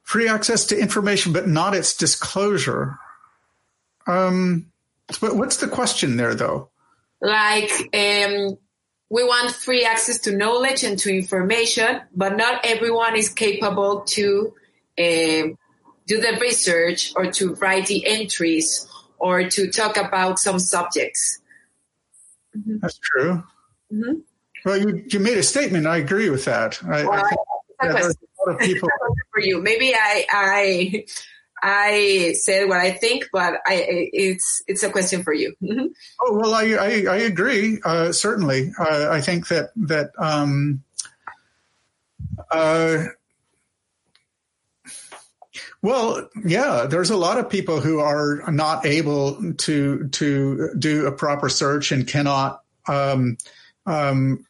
Free 0.03 0.29
access 0.29 0.67
to 0.67 0.79
information, 0.79 1.33
but 1.33 1.47
not 1.47 1.75
its 1.75 1.97
disclosure. 1.97 2.99
Um, 4.07 4.67
what's 5.21 5.59
the 5.59 5.69
question 5.69 6.17
there, 6.17 6.35
though? 6.35 6.71
Like, 7.21 7.71
um, 7.95 8.59
we 9.11 9.25
want 9.25 9.51
free 9.51 9.85
access 9.85 10.21
to 10.21 10.37
knowledge 10.37 10.85
and 10.85 10.97
to 11.01 11.15
information, 11.15 12.01
but 12.15 12.37
not 12.37 12.65
everyone 12.65 13.17
is 13.17 13.29
capable 13.29 14.03
to 14.03 14.55
uh, 14.97 15.51
do 16.07 16.21
the 16.21 16.39
research 16.41 17.13
or 17.17 17.31
to 17.33 17.55
write 17.55 17.87
the 17.87 18.07
entries 18.07 18.89
or 19.19 19.49
to 19.51 19.71
talk 19.71 19.97
about 19.97 20.39
some 20.39 20.61
subjects. 20.61 21.41
Mm-hmm. 22.57 22.79
That's 22.81 22.99
true. 22.99 23.43
Mm-hmm. 23.93 24.21
Well, 24.65 24.79
you, 24.79 25.05
you 25.09 25.19
made 25.19 25.39
a 25.39 25.43
statement. 25.43 25.87
I 25.87 25.97
agree 25.97 26.31
with 26.31 26.45
that. 26.45 26.81
I, 26.85 27.05
well, 27.05 27.13
I 27.13 27.29
think, 27.29 27.41
yeah, 27.83 27.91
a 27.91 28.49
lot 28.49 28.55
of 28.55 28.59
people. 28.61 28.89
for 29.33 29.41
you, 29.41 29.61
maybe 29.61 29.95
I 29.95 30.27
I 30.31 31.05
I 31.63 32.35
said 32.39 32.69
what 32.69 32.79
I 32.79 32.93
think, 32.93 33.27
but 33.33 33.55
I 33.67 33.87
it's 34.13 34.63
it's 34.67 34.83
a 34.83 34.91
question 34.91 35.23
for 35.23 35.33
you. 35.33 35.55
Mm-hmm. 35.63 35.87
Oh 36.23 36.35
well, 36.35 36.55
I 36.55 36.65
I, 36.73 37.05
I 37.09 37.17
agree. 37.19 37.81
Uh, 37.85 38.13
certainly, 38.13 38.73
uh, 38.79 39.09
I 39.11 39.21
think 39.21 39.49
that 39.49 39.71
that 39.77 40.11
um, 40.19 40.83
uh, 42.51 43.05
well, 45.83 46.29
yeah, 46.45 46.87
there's 46.89 47.11
a 47.11 47.17
lot 47.17 47.39
of 47.39 47.49
people 47.49 47.81
who 47.81 48.01
are 48.01 48.43
not 48.51 48.85
able 48.85 49.55
to 49.55 50.09
to 50.09 50.75
do 50.79 51.07
a 51.07 51.13
proper 51.13 51.49
search 51.49 51.93
and 51.93 52.07
cannot 52.07 52.63
um, 52.87 53.39
um, 53.87 54.45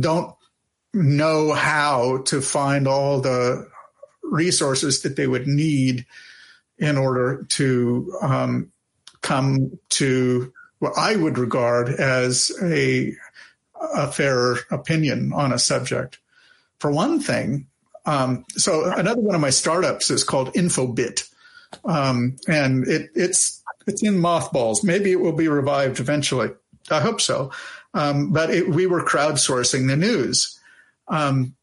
don't 0.00 0.34
know 0.94 1.52
how 1.52 2.22
to 2.24 2.40
find 2.40 2.88
all 2.88 3.20
the 3.20 3.68
resources 4.36 5.02
that 5.02 5.16
they 5.16 5.26
would 5.26 5.46
need 5.46 6.06
in 6.78 6.96
order 6.96 7.44
to 7.48 8.16
um, 8.20 8.72
come 9.22 9.78
to 9.88 10.52
what 10.78 10.92
I 10.96 11.16
would 11.16 11.38
regard 11.38 11.88
as 11.88 12.52
a 12.62 13.12
a 13.94 14.10
fair 14.10 14.56
opinion 14.70 15.32
on 15.34 15.52
a 15.52 15.58
subject. 15.58 16.18
For 16.78 16.90
one 16.90 17.20
thing, 17.20 17.66
um, 18.04 18.44
so 18.50 18.84
another 18.84 19.20
one 19.20 19.34
of 19.34 19.40
my 19.40 19.50
startups 19.50 20.10
is 20.10 20.24
called 20.24 20.52
Infobitt, 20.54 21.28
um, 21.84 22.36
and 22.46 22.86
it, 22.86 23.10
it's 23.14 23.62
it's 23.86 24.02
in 24.02 24.18
mothballs. 24.18 24.84
Maybe 24.84 25.10
it 25.12 25.20
will 25.20 25.32
be 25.32 25.48
revived 25.48 25.98
eventually. 26.00 26.50
I 26.90 27.00
hope 27.00 27.20
so. 27.20 27.50
Um, 27.94 28.32
but 28.32 28.50
it, 28.50 28.68
we 28.68 28.86
were 28.86 29.04
crowdsourcing 29.04 29.88
the 29.88 29.96
news. 29.96 30.58
Um, 31.08 31.55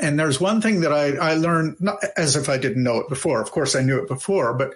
and 0.00 0.18
there's 0.18 0.40
one 0.40 0.60
thing 0.60 0.80
that 0.80 0.92
I, 0.92 1.16
I 1.16 1.34
learned, 1.34 1.76
not 1.80 2.02
as 2.16 2.36
if 2.36 2.48
I 2.48 2.56
didn't 2.56 2.82
know 2.82 2.98
it 2.98 3.08
before. 3.08 3.42
Of 3.42 3.50
course, 3.50 3.74
I 3.74 3.82
knew 3.82 4.00
it 4.00 4.08
before, 4.08 4.54
but 4.54 4.74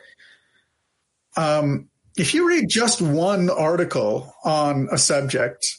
um, 1.36 1.88
if 2.16 2.34
you 2.34 2.48
read 2.48 2.68
just 2.68 3.00
one 3.00 3.48
article 3.48 4.34
on 4.44 4.88
a 4.90 4.98
subject, 4.98 5.76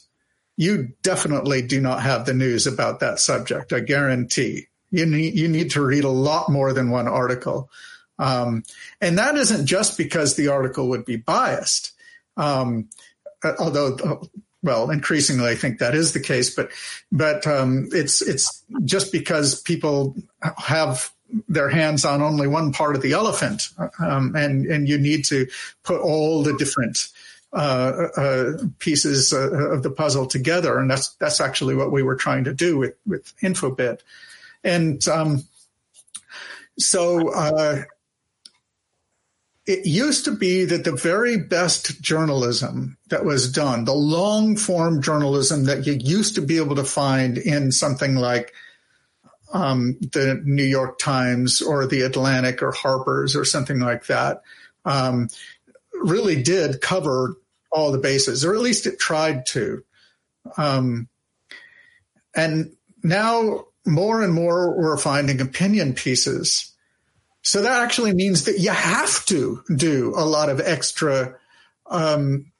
you 0.56 0.92
definitely 1.02 1.62
do 1.62 1.80
not 1.80 2.02
have 2.02 2.26
the 2.26 2.34
news 2.34 2.66
about 2.66 3.00
that 3.00 3.20
subject. 3.20 3.72
I 3.72 3.80
guarantee. 3.80 4.66
You 4.90 5.04
need 5.06 5.34
you 5.34 5.48
need 5.48 5.72
to 5.72 5.84
read 5.84 6.04
a 6.04 6.08
lot 6.08 6.50
more 6.50 6.72
than 6.72 6.90
one 6.90 7.08
article, 7.08 7.70
um, 8.18 8.62
and 9.00 9.18
that 9.18 9.36
isn't 9.36 9.66
just 9.66 9.98
because 9.98 10.34
the 10.34 10.48
article 10.48 10.88
would 10.88 11.04
be 11.04 11.16
biased. 11.16 11.92
Um, 12.38 12.88
although 13.58 14.22
well, 14.62 14.90
increasingly, 14.90 15.48
I 15.48 15.54
think 15.54 15.78
that 15.78 15.94
is 15.94 16.12
the 16.12 16.20
case, 16.20 16.54
but 16.54 16.70
but 17.12 17.46
um, 17.46 17.88
it's 17.92 18.22
it's 18.22 18.64
just 18.84 19.12
because 19.12 19.60
people 19.62 20.16
have 20.56 21.10
their 21.48 21.68
hands 21.68 22.04
on 22.04 22.22
only 22.22 22.48
one 22.48 22.72
part 22.72 22.96
of 22.96 23.02
the 23.02 23.12
elephant, 23.12 23.68
um, 24.00 24.34
and 24.34 24.66
and 24.66 24.88
you 24.88 24.98
need 24.98 25.24
to 25.26 25.46
put 25.84 26.00
all 26.00 26.42
the 26.42 26.56
different 26.56 27.08
uh, 27.52 28.08
uh, 28.16 28.52
pieces 28.78 29.32
uh, 29.32 29.70
of 29.70 29.82
the 29.82 29.90
puzzle 29.90 30.26
together, 30.26 30.78
and 30.78 30.90
that's 30.90 31.10
that's 31.14 31.40
actually 31.40 31.74
what 31.74 31.92
we 31.92 32.02
were 32.02 32.16
trying 32.16 32.44
to 32.44 32.52
do 32.52 32.78
with 32.78 32.94
with 33.06 33.32
Infobitt. 33.40 34.00
And 34.64 35.06
um, 35.06 35.44
so 36.78 37.28
uh, 37.32 37.84
it 39.68 39.84
used 39.84 40.24
to 40.24 40.30
be 40.30 40.64
that 40.64 40.84
the 40.84 40.96
very 40.96 41.36
best 41.36 42.00
journalism 42.00 42.96
that 43.10 43.26
was 43.26 43.52
done, 43.52 43.84
the 43.84 43.92
long 43.92 44.56
form 44.56 45.02
journalism 45.02 45.64
that 45.64 45.86
you 45.86 45.92
used 45.92 46.36
to 46.36 46.40
be 46.40 46.56
able 46.56 46.76
to 46.76 46.84
find 46.84 47.36
in 47.36 47.70
something 47.70 48.14
like 48.14 48.54
um, 49.52 49.98
the 50.00 50.40
New 50.42 50.64
York 50.64 50.98
Times 50.98 51.60
or 51.60 51.86
the 51.86 52.00
Atlantic 52.00 52.62
or 52.62 52.72
Harper's 52.72 53.36
or 53.36 53.44
something 53.44 53.78
like 53.78 54.06
that, 54.06 54.40
um, 54.86 55.28
really 55.92 56.42
did 56.42 56.80
cover 56.80 57.36
all 57.70 57.92
the 57.92 57.98
bases, 57.98 58.46
or 58.46 58.54
at 58.54 58.60
least 58.60 58.86
it 58.86 58.98
tried 58.98 59.44
to. 59.48 59.84
Um, 60.56 61.08
and 62.34 62.74
now 63.02 63.66
more 63.84 64.22
and 64.22 64.32
more 64.32 64.74
we're 64.80 64.96
finding 64.96 65.42
opinion 65.42 65.92
pieces. 65.92 66.72
So 67.48 67.62
that 67.62 67.82
actually 67.82 68.12
means 68.12 68.44
that 68.44 68.58
you 68.58 68.68
have 68.68 69.24
to 69.24 69.62
do 69.74 70.12
a 70.14 70.26
lot 70.26 70.50
of 70.50 70.60
extra 70.60 71.34
um, 71.86 72.52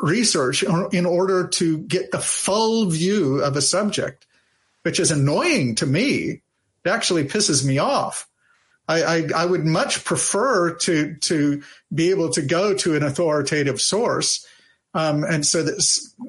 research 0.00 0.62
in 0.62 1.04
order 1.04 1.48
to 1.48 1.78
get 1.78 2.12
the 2.12 2.20
full 2.20 2.88
view 2.88 3.42
of 3.42 3.56
a 3.56 3.60
subject, 3.60 4.24
which 4.82 5.00
is 5.00 5.10
annoying 5.10 5.74
to 5.74 5.86
me. 5.86 6.42
It 6.84 6.88
actually 6.88 7.24
pisses 7.24 7.66
me 7.66 7.78
off. 7.78 8.28
I, 8.86 9.02
I, 9.02 9.28
I 9.34 9.46
would 9.46 9.64
much 9.66 10.04
prefer 10.04 10.74
to 10.74 11.16
to 11.22 11.62
be 11.92 12.10
able 12.10 12.30
to 12.30 12.42
go 12.42 12.72
to 12.72 12.94
an 12.94 13.02
authoritative 13.02 13.80
source, 13.80 14.46
um, 14.94 15.24
and 15.24 15.44
so 15.44 15.64
that 15.64 15.82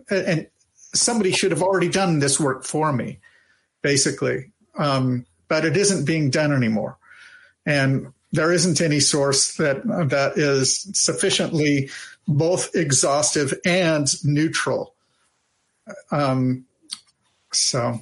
and 0.10 0.48
somebody 0.76 1.34
should 1.34 1.52
have 1.52 1.62
already 1.62 1.90
done 1.90 2.18
this 2.18 2.40
work 2.40 2.64
for 2.64 2.92
me 2.92 3.20
basically. 3.84 4.54
Um, 4.76 5.28
but 5.48 5.66
it 5.66 5.78
isn't 5.78 6.06
being 6.06 6.32
done 6.32 6.52
anymore. 6.52 6.98
And 7.68 8.14
there 8.32 8.52
isn't 8.52 8.82
any 8.82 9.00
source 9.00 9.56
that 9.58 9.84
that 9.86 10.38
is 10.38 10.90
sufficiently 10.94 11.90
both 12.28 12.76
exhaustive 12.76 13.54
and 13.66 14.08
neutral. 14.24 14.96
Um, 16.12 16.66
so. 17.54 18.02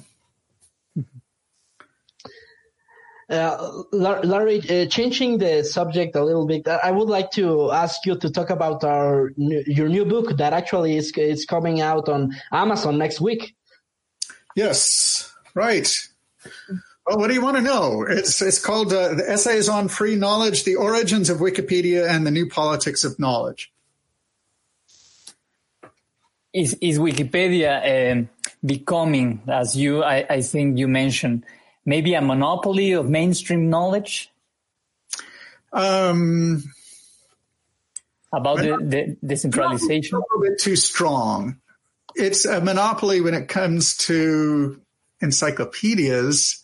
Uh, 3.28 3.82
Larry, 3.92 4.60
uh, 4.70 4.86
changing 4.86 5.38
the 5.38 5.64
subject 5.64 6.14
a 6.14 6.24
little 6.24 6.46
bit, 6.46 6.68
I 6.68 6.92
would 6.92 7.08
like 7.08 7.32
to 7.32 7.72
ask 7.72 8.06
you 8.06 8.16
to 8.18 8.30
talk 8.30 8.50
about 8.50 8.84
our 8.84 9.32
your 9.36 9.88
new 9.88 10.04
book 10.04 10.36
that 10.38 10.52
actually 10.52 10.96
is 10.96 11.10
is 11.16 11.44
coming 11.44 11.80
out 11.80 12.08
on 12.08 12.36
Amazon 12.52 12.98
next 12.98 13.20
week. 13.20 13.56
Yes, 14.54 15.34
Right. 15.56 15.88
Well, 17.06 17.18
what 17.18 17.28
do 17.28 17.34
you 17.34 17.40
want 17.40 17.56
to 17.56 17.62
know? 17.62 18.04
It's 18.08 18.42
it's 18.42 18.58
called 18.58 18.92
uh, 18.92 19.14
the 19.14 19.28
essays 19.28 19.68
on 19.68 19.88
free 19.88 20.16
knowledge: 20.16 20.64
the 20.64 20.76
origins 20.76 21.30
of 21.30 21.38
Wikipedia 21.38 22.08
and 22.08 22.26
the 22.26 22.30
new 22.30 22.48
politics 22.48 23.04
of 23.04 23.18
knowledge. 23.18 23.72
Is 26.52 26.76
is 26.80 26.98
Wikipedia 26.98 28.12
um, 28.12 28.28
becoming, 28.64 29.42
as 29.46 29.76
you 29.76 30.02
I, 30.02 30.26
I 30.28 30.40
think 30.40 30.78
you 30.78 30.88
mentioned, 30.88 31.44
maybe 31.84 32.14
a 32.14 32.20
monopoly 32.20 32.92
of 32.92 33.08
mainstream 33.08 33.70
knowledge? 33.70 34.30
Um, 35.72 36.64
about 38.32 38.58
the, 38.58 38.78
the 38.80 39.16
decentralization? 39.24 40.16
A 40.16 40.20
little 40.20 40.50
bit 40.50 40.58
too 40.58 40.76
strong 40.76 41.60
it's 42.16 42.46
a 42.46 42.60
monopoly 42.60 43.20
when 43.20 43.34
it 43.34 43.48
comes 43.48 43.96
to 43.96 44.80
encyclopedias. 45.20 46.62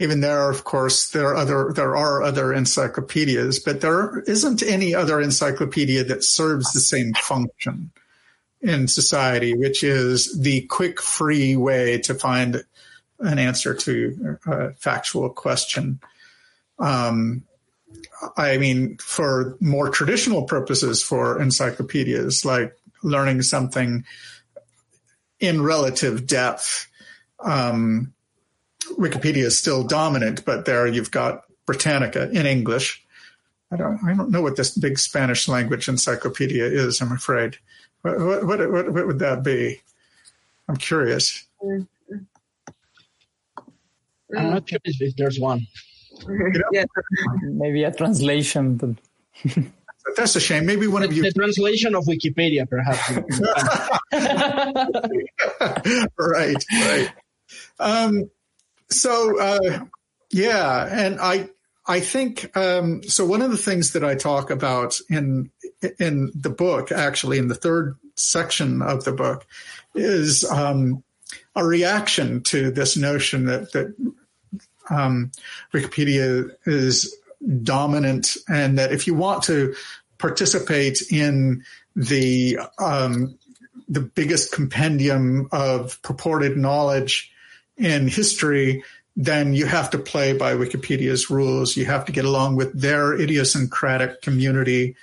Even 0.00 0.20
there, 0.20 0.50
of 0.50 0.64
course, 0.64 1.10
there 1.10 1.28
are 1.28 1.36
other 1.36 1.72
there 1.74 1.94
are 1.94 2.22
other 2.22 2.54
encyclopedias, 2.54 3.60
but 3.60 3.82
there 3.82 4.20
isn't 4.20 4.62
any 4.62 4.94
other 4.94 5.20
encyclopedia 5.20 6.02
that 6.04 6.24
serves 6.24 6.72
the 6.72 6.80
same 6.80 7.12
function 7.14 7.90
in 8.62 8.88
society, 8.88 9.54
which 9.54 9.84
is 9.84 10.40
the 10.40 10.62
quick, 10.62 11.00
free 11.00 11.54
way 11.54 11.98
to 11.98 12.14
find 12.14 12.64
an 13.18 13.38
answer 13.38 13.74
to 13.74 14.38
a 14.46 14.72
factual 14.72 15.28
question. 15.28 16.00
Um, 16.78 17.42
I 18.36 18.56
mean, 18.56 18.96
for 18.98 19.56
more 19.60 19.90
traditional 19.90 20.44
purposes 20.44 21.02
for 21.02 21.40
encyclopedias, 21.40 22.44
like 22.44 22.74
learning 23.02 23.42
something 23.42 24.04
in 25.38 25.62
relative 25.62 26.26
depth, 26.26 26.86
um, 27.38 28.12
Wikipedia 28.98 29.44
is 29.44 29.58
still 29.58 29.84
dominant, 29.84 30.44
but 30.44 30.64
there 30.64 30.86
you've 30.86 31.10
got 31.10 31.44
Britannica 31.66 32.30
in 32.30 32.46
English. 32.46 33.04
I 33.72 33.76
don't, 33.76 34.00
I 34.04 34.14
don't 34.14 34.30
know 34.30 34.42
what 34.42 34.56
this 34.56 34.76
big 34.76 34.98
Spanish 34.98 35.48
language 35.48 35.88
encyclopedia 35.88 36.64
is. 36.64 37.00
I'm 37.00 37.12
afraid. 37.12 37.56
What, 38.02 38.18
what, 38.18 38.46
what, 38.46 38.92
what 38.92 39.06
would 39.06 39.18
that 39.20 39.44
be? 39.44 39.80
I'm 40.68 40.76
curious. 40.76 41.46
I'm 41.62 41.88
not 44.30 44.68
sure 44.68 44.78
if 44.84 45.16
there's 45.16 45.38
one. 45.38 45.66
yeah. 46.72 46.84
Maybe 47.42 47.84
a 47.84 47.92
translation, 47.92 48.76
but 48.76 48.96
That's 50.16 50.36
a 50.36 50.40
shame. 50.40 50.66
Maybe 50.66 50.86
one 50.86 51.02
of 51.02 51.12
you. 51.12 51.22
The 51.22 51.32
translation 51.32 51.94
of 51.94 52.04
Wikipedia, 52.04 52.68
perhaps. 52.68 53.10
right, 56.18 56.64
right. 56.72 57.12
Um, 57.78 58.30
so, 58.90 59.38
uh, 59.38 59.84
yeah, 60.30 60.86
and 60.90 61.20
I, 61.20 61.50
I 61.86 62.00
think 62.00 62.56
um, 62.56 63.02
so. 63.02 63.24
One 63.24 63.42
of 63.42 63.50
the 63.50 63.56
things 63.56 63.94
that 63.94 64.04
I 64.04 64.14
talk 64.14 64.50
about 64.50 65.00
in 65.08 65.50
in 65.98 66.30
the 66.34 66.50
book, 66.50 66.92
actually, 66.92 67.38
in 67.38 67.48
the 67.48 67.54
third 67.54 67.96
section 68.14 68.80
of 68.82 69.04
the 69.04 69.12
book, 69.12 69.46
is 69.94 70.44
um, 70.44 71.02
a 71.56 71.64
reaction 71.64 72.42
to 72.44 72.70
this 72.70 72.96
notion 72.96 73.46
that 73.46 73.72
that 73.72 73.94
um, 74.88 75.32
Wikipedia 75.72 76.50
is 76.64 77.16
dominant, 77.62 78.36
and 78.48 78.78
that 78.78 78.92
if 78.92 79.06
you 79.06 79.14
want 79.14 79.42
to 79.44 79.74
participate 80.18 81.02
in 81.10 81.64
the 81.96 82.58
um, 82.78 83.36
the 83.88 84.00
biggest 84.00 84.52
compendium 84.52 85.48
of 85.50 86.00
purported 86.02 86.56
knowledge 86.56 87.32
in 87.80 88.08
history, 88.08 88.84
then 89.16 89.54
you 89.54 89.66
have 89.66 89.90
to 89.90 89.98
play 89.98 90.32
by 90.32 90.54
Wikipedia's 90.54 91.30
rules. 91.30 91.76
You 91.76 91.86
have 91.86 92.04
to 92.06 92.12
get 92.12 92.24
along 92.24 92.56
with 92.56 92.78
their 92.80 93.14
idiosyncratic 93.14 94.22
community, 94.22 94.96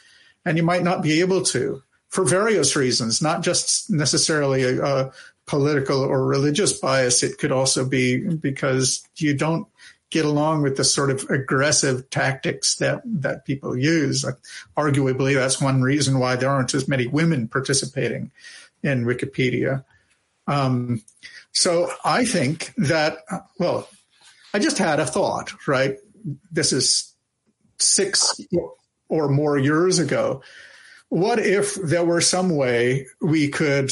and 0.45 0.57
you 0.57 0.63
might 0.63 0.83
not 0.83 1.01
be 1.01 1.19
able 1.19 1.43
to 1.43 1.83
for 2.09 2.23
various 2.23 2.75
reasons, 2.75 3.21
not 3.21 3.43
just 3.43 3.89
necessarily 3.91 4.63
a, 4.63 4.83
a 4.83 5.11
political 5.45 5.99
or 5.99 6.25
religious 6.25 6.73
bias. 6.73 7.23
It 7.23 7.37
could 7.37 7.51
also 7.51 7.85
be 7.85 8.17
because 8.17 9.07
you 9.17 9.35
don't 9.35 9.67
get 10.09 10.25
along 10.25 10.61
with 10.61 10.77
the 10.77 10.83
sort 10.83 11.09
of 11.09 11.29
aggressive 11.29 12.09
tactics 12.09 12.75
that 12.75 13.01
that 13.05 13.45
people 13.45 13.77
use. 13.77 14.25
Arguably, 14.77 15.35
that's 15.35 15.61
one 15.61 15.81
reason 15.81 16.19
why 16.19 16.35
there 16.35 16.49
aren't 16.49 16.73
as 16.73 16.87
many 16.87 17.07
women 17.07 17.47
participating 17.47 18.31
in 18.83 19.05
Wikipedia. 19.05 19.83
Um, 20.47 21.01
so 21.51 21.91
I 22.05 22.25
think 22.25 22.73
that 22.77 23.19
well, 23.59 23.87
I 24.53 24.59
just 24.59 24.77
had 24.77 24.99
a 24.99 25.05
thought. 25.05 25.53
Right, 25.67 25.97
this 26.51 26.73
is 26.73 27.13
six 27.79 28.39
or 29.09 29.29
more 29.29 29.57
years 29.57 29.99
ago. 29.99 30.41
What 31.09 31.39
if 31.39 31.75
there 31.75 32.03
were 32.03 32.21
some 32.21 32.55
way 32.55 33.07
we 33.21 33.49
could 33.49 33.91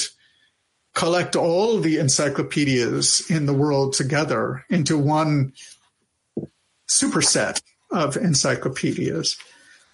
collect 0.96 1.36
all 1.36 1.80
the 1.80 1.98
encyclopedias 1.98 3.30
in 3.30 3.46
the 3.46 3.54
world 3.54 3.94
together 3.94 4.66
into 4.70 4.98
one 4.98 5.54
superset 6.90 7.62
of 7.92 8.18
encyclopedias. 8.18 9.38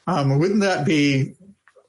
Um, 0.08 0.40
wouldn't 0.40 0.62
that 0.62 0.86
be 0.86 1.34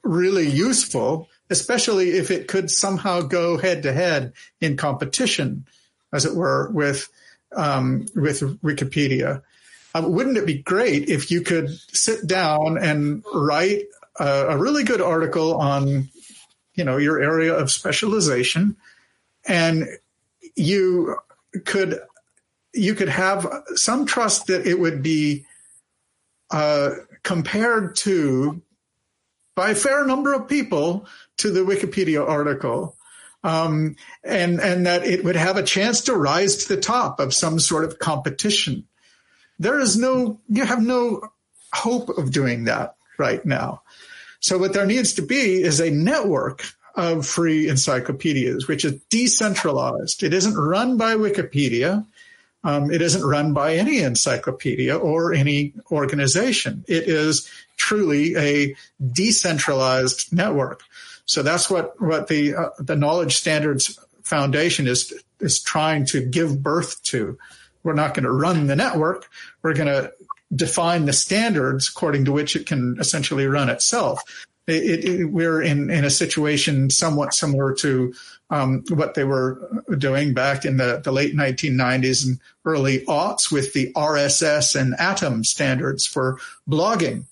really 0.03 0.47
useful, 0.49 1.29
especially 1.49 2.11
if 2.11 2.31
it 2.31 2.47
could 2.47 2.69
somehow 2.69 3.21
go 3.21 3.57
head 3.57 3.83
to 3.83 3.93
head 3.93 4.33
in 4.61 4.77
competition, 4.77 5.65
as 6.11 6.25
it 6.25 6.35
were, 6.35 6.69
with 6.71 7.09
um, 7.55 8.05
with 8.15 8.41
Wikipedia? 8.61 9.41
Uh, 9.95 10.03
wouldn't 10.05 10.37
it 10.37 10.45
be 10.45 10.57
great 10.57 11.09
if 11.09 11.29
you 11.29 11.41
could 11.41 11.69
sit 11.69 12.25
down 12.25 12.77
and 12.77 13.23
write 13.33 13.83
a, 14.19 14.47
a 14.49 14.57
really 14.57 14.83
good 14.83 15.01
article 15.01 15.55
on, 15.55 16.09
you 16.73 16.83
know, 16.83 16.97
your 16.97 17.21
area 17.21 17.53
of 17.53 17.71
specialization, 17.71 18.75
and 19.47 19.87
you 20.55 21.15
could 21.65 21.99
you 22.73 22.95
could 22.95 23.09
have 23.09 23.47
some 23.75 24.05
trust 24.05 24.47
that 24.47 24.65
it 24.65 24.79
would 24.79 25.03
be 25.03 25.45
uh, 26.49 26.91
compared 27.23 27.95
to 27.95 28.61
by 29.55 29.71
a 29.71 29.75
fair 29.75 30.05
number 30.05 30.33
of 30.33 30.47
people 30.47 31.05
to 31.43 31.51
the 31.51 31.59
Wikipedia 31.59 32.27
article. 32.27 32.95
Um, 33.43 33.97
and 34.23 34.61
and 34.61 34.85
that 34.85 35.05
it 35.05 35.25
would 35.25 35.35
have 35.35 35.57
a 35.57 35.63
chance 35.63 36.01
to 36.01 36.15
rise 36.15 36.55
to 36.57 36.75
the 36.75 36.81
top 36.81 37.19
of 37.19 37.33
some 37.33 37.59
sort 37.59 37.83
of 37.83 37.99
competition. 37.99 38.87
There 39.59 39.79
is 39.79 39.97
no, 39.97 40.39
you 40.47 40.63
have 40.63 40.81
no 40.81 41.21
hope 41.73 42.09
of 42.17 42.31
doing 42.31 42.63
that 42.65 42.95
right 43.19 43.45
now. 43.45 43.81
So 44.39 44.57
what 44.57 44.71
there 44.71 44.85
needs 44.85 45.13
to 45.15 45.21
be 45.21 45.61
is 45.61 45.81
a 45.81 45.91
network 45.91 46.63
of 46.95 47.27
free 47.27 47.67
encyclopedias, 47.67 48.67
which 48.67 48.85
is 48.85 49.01
decentralized. 49.09 50.23
It 50.23 50.33
isn't 50.33 50.55
run 50.55 50.97
by 50.97 51.15
Wikipedia. 51.15 52.05
Um, 52.63 52.91
it 52.91 53.01
isn't 53.01 53.23
run 53.23 53.53
by 53.53 53.75
any 53.75 53.99
encyclopedia 53.99 54.95
or 54.95 55.33
any 55.33 55.73
organization. 55.91 56.85
It 56.87 57.03
is 57.03 57.49
truly 57.75 58.35
a 58.37 58.75
decentralized 59.11 60.31
network. 60.33 60.83
So 61.25 61.43
that's 61.43 61.69
what 61.69 61.99
what 62.01 62.27
the 62.27 62.55
uh, 62.55 62.69
the 62.79 62.95
Knowledge 62.95 63.35
Standards 63.35 63.99
Foundation 64.23 64.87
is 64.87 65.13
is 65.39 65.61
trying 65.61 66.05
to 66.07 66.25
give 66.25 66.63
birth 66.63 67.01
to. 67.03 67.37
We're 67.83 67.93
not 67.93 68.13
going 68.13 68.23
to 68.23 68.31
run 68.31 68.67
the 68.67 68.75
network. 68.75 69.29
We're 69.61 69.73
going 69.73 69.87
to 69.87 70.13
define 70.55 71.05
the 71.05 71.13
standards 71.13 71.89
according 71.89 72.25
to 72.25 72.31
which 72.31 72.55
it 72.55 72.65
can 72.65 72.97
essentially 72.99 73.47
run 73.47 73.69
itself. 73.69 74.21
It, 74.67 75.03
it, 75.03 75.25
we're 75.25 75.61
in, 75.61 75.89
in 75.89 76.05
a 76.05 76.09
situation 76.09 76.89
somewhat 76.89 77.33
similar 77.33 77.73
to 77.75 78.13
um, 78.53 78.83
what 78.89 79.15
they 79.15 79.23
were 79.23 79.83
doing 79.97 80.35
back 80.35 80.63
in 80.63 80.77
the, 80.77 81.01
the 81.03 81.11
late 81.11 81.35
1990s 81.35 82.23
and 82.25 82.39
early 82.65 82.99
aughts 83.05 83.51
with 83.51 83.73
the 83.73 83.91
RSS 83.93 84.79
and 84.79 84.93
Atom 84.99 85.43
standards 85.43 86.05
for 86.05 86.37
blogging. 86.69 87.25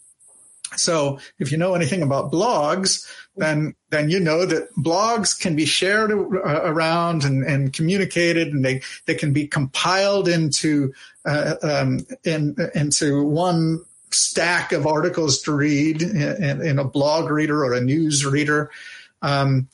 So 0.77 1.19
if 1.37 1.51
you 1.51 1.59
know 1.59 1.75
anything 1.75 2.01
about 2.01 2.31
blogs, 2.31 3.07
then 3.35 3.75
then 3.91 4.09
you 4.09 4.19
know 4.19 4.45
that 4.45 4.73
blogs 4.75 5.39
can 5.39 5.55
be 5.55 5.65
shared 5.65 6.11
uh, 6.11 6.61
around 6.63 7.23
and, 7.23 7.43
and 7.43 7.71
communicated, 7.71 8.47
and 8.53 8.63
they, 8.65 8.81
they 9.05 9.15
can 9.15 9.31
be 9.31 9.47
compiled 9.47 10.27
into 10.27 10.93
uh, 11.25 11.55
um, 11.61 11.99
in, 12.23 12.55
into 12.73 13.23
one 13.23 13.83
stack 14.11 14.71
of 14.71 14.87
articles 14.87 15.41
to 15.43 15.51
read 15.51 16.01
in, 16.01 16.61
in, 16.61 16.79
a 16.79 16.83
blog 16.83 17.29
reader 17.29 17.63
or 17.63 17.73
a 17.73 17.81
news 17.81 18.25
reader. 18.25 18.71
Um, 19.21 19.67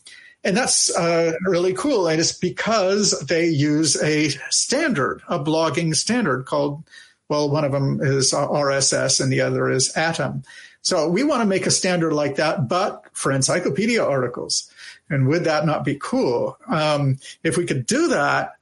and 0.47 0.55
that's 0.55 0.95
uh, 0.95 1.33
really 1.41 1.73
cool. 1.73 2.07
And 2.07 2.21
it's 2.21 2.31
because 2.31 3.19
they 3.27 3.47
use 3.47 4.01
a 4.01 4.29
standard, 4.49 5.21
a 5.27 5.37
blogging 5.37 5.93
standard 5.93 6.45
called, 6.45 6.85
well, 7.27 7.49
one 7.49 7.65
of 7.65 7.73
them 7.73 7.99
is 8.01 8.31
RSS 8.31 9.19
and 9.19 9.29
the 9.29 9.41
other 9.41 9.69
is 9.69 9.95
Atom. 9.97 10.43
So 10.81 11.09
we 11.09 11.25
want 11.25 11.41
to 11.41 11.45
make 11.45 11.65
a 11.65 11.71
standard 11.71 12.13
like 12.13 12.37
that, 12.37 12.69
but 12.69 13.03
for 13.11 13.33
encyclopedia 13.33 14.01
articles. 14.01 14.71
And 15.09 15.27
would 15.27 15.43
that 15.43 15.65
not 15.65 15.83
be 15.83 15.97
cool? 15.99 16.57
Um, 16.69 17.19
if 17.43 17.57
we 17.57 17.65
could 17.65 17.85
do 17.85 18.07
that, 18.07 18.53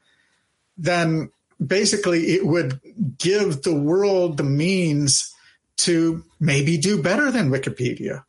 then 0.79 1.29
basically 1.63 2.31
it 2.33 2.47
would 2.47 2.79
give 3.19 3.61
the 3.61 3.75
world 3.75 4.37
the 4.37 4.43
means 4.43 5.35
to 5.77 6.23
maybe 6.39 6.79
do 6.79 6.99
better 6.99 7.31
than 7.31 7.51
Wikipedia. 7.51 8.23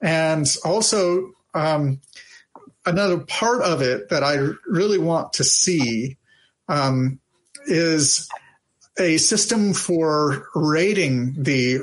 And 0.00 0.46
also, 0.64 1.32
um, 1.52 2.00
another 2.86 3.18
part 3.18 3.62
of 3.62 3.82
it 3.82 4.08
that 4.08 4.22
I 4.22 4.36
really 4.66 4.98
want 4.98 5.34
to 5.34 5.44
see 5.44 6.16
um, 6.68 7.20
is 7.66 8.28
a 8.98 9.18
system 9.18 9.74
for 9.74 10.48
rating 10.54 11.34
the 11.42 11.80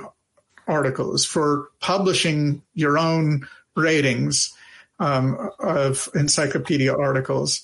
articles, 0.68 1.26
for 1.26 1.70
publishing 1.80 2.62
your 2.74 2.98
own 2.98 3.48
ratings. 3.76 4.54
um, 5.00 5.50
of 5.60 6.10
encyclopedia 6.16 6.96
articles 6.96 7.64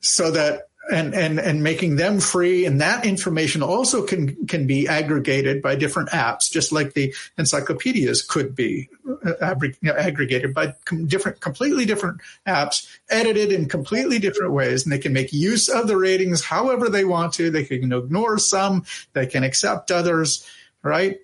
so 0.00 0.30
that 0.30 0.67
and 0.90 1.14
and 1.14 1.38
and 1.38 1.62
making 1.62 1.96
them 1.96 2.20
free. 2.20 2.64
And 2.66 2.80
that 2.80 3.04
information 3.04 3.62
also 3.62 4.04
can 4.04 4.46
can 4.46 4.66
be 4.66 4.88
aggregated 4.88 5.62
by 5.62 5.76
different 5.76 6.10
apps 6.10 6.50
just 6.50 6.72
like 6.72 6.94
the 6.94 7.14
encyclopedias 7.36 8.22
could 8.22 8.54
be 8.54 8.88
uh, 9.24 9.54
aggregated 9.84 10.54
by 10.54 10.74
different 11.06 11.40
completely 11.40 11.84
different 11.84 12.20
apps 12.46 12.86
edited 13.10 13.52
in 13.52 13.68
completely 13.68 14.18
different 14.18 14.52
ways. 14.52 14.84
And 14.84 14.92
they 14.92 14.98
can 14.98 15.12
make 15.12 15.32
use 15.32 15.68
of 15.68 15.88
the 15.88 15.96
ratings 15.96 16.44
however 16.44 16.88
they 16.88 17.04
want 17.04 17.34
to. 17.34 17.50
They 17.50 17.64
can 17.64 17.92
ignore 17.92 18.38
some. 18.38 18.84
They 19.12 19.26
can 19.26 19.44
accept 19.44 19.90
others 19.90 20.46
right? 20.82 21.18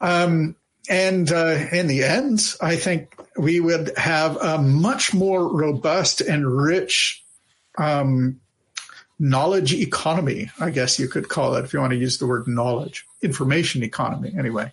Um, 0.00 0.56
and 0.88 1.30
uh, 1.30 1.66
in 1.70 1.86
the 1.86 2.02
end 2.02 2.54
i 2.60 2.76
think 2.76 3.14
we 3.36 3.60
would 3.60 3.96
have 3.96 4.36
a 4.36 4.60
much 4.60 5.14
more 5.14 5.48
robust 5.48 6.20
and 6.20 6.46
rich 6.46 7.24
um, 7.78 8.40
knowledge 9.18 9.74
economy, 9.74 10.50
I 10.58 10.70
guess 10.70 10.98
you 10.98 11.08
could 11.08 11.28
call 11.28 11.54
it, 11.54 11.64
if 11.64 11.72
you 11.72 11.80
want 11.80 11.92
to 11.92 11.98
use 11.98 12.18
the 12.18 12.26
word 12.26 12.48
knowledge, 12.48 13.06
information 13.22 13.82
economy, 13.82 14.34
anyway. 14.36 14.72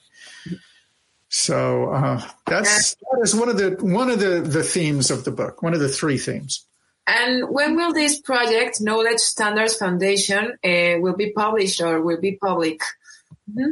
So 1.29 1.91
uh, 1.91 2.21
that's 2.47 2.95
that 2.95 3.19
is 3.21 3.35
one 3.35 3.49
of 3.49 3.57
the 3.57 3.77
one 3.81 4.09
of 4.09 4.19
the 4.19 4.41
the 4.41 4.63
themes 4.63 5.11
of 5.11 5.25
the 5.25 5.31
book, 5.31 5.61
one 5.61 5.75
of 5.75 5.79
the 5.79 5.89
three 5.89 6.17
themes. 6.17 6.65
And 7.05 7.49
when 7.49 7.75
will 7.75 7.93
this 7.93 8.19
project, 8.19 8.81
Knowledge 8.81 9.19
Standards 9.19 9.75
Foundation, 9.75 10.57
uh, 10.63 10.99
will 10.99 11.15
be 11.15 11.31
published 11.31 11.81
or 11.81 12.01
will 12.01 12.19
be 12.19 12.37
public? 12.37 12.81
Mm-hmm. 13.49 13.71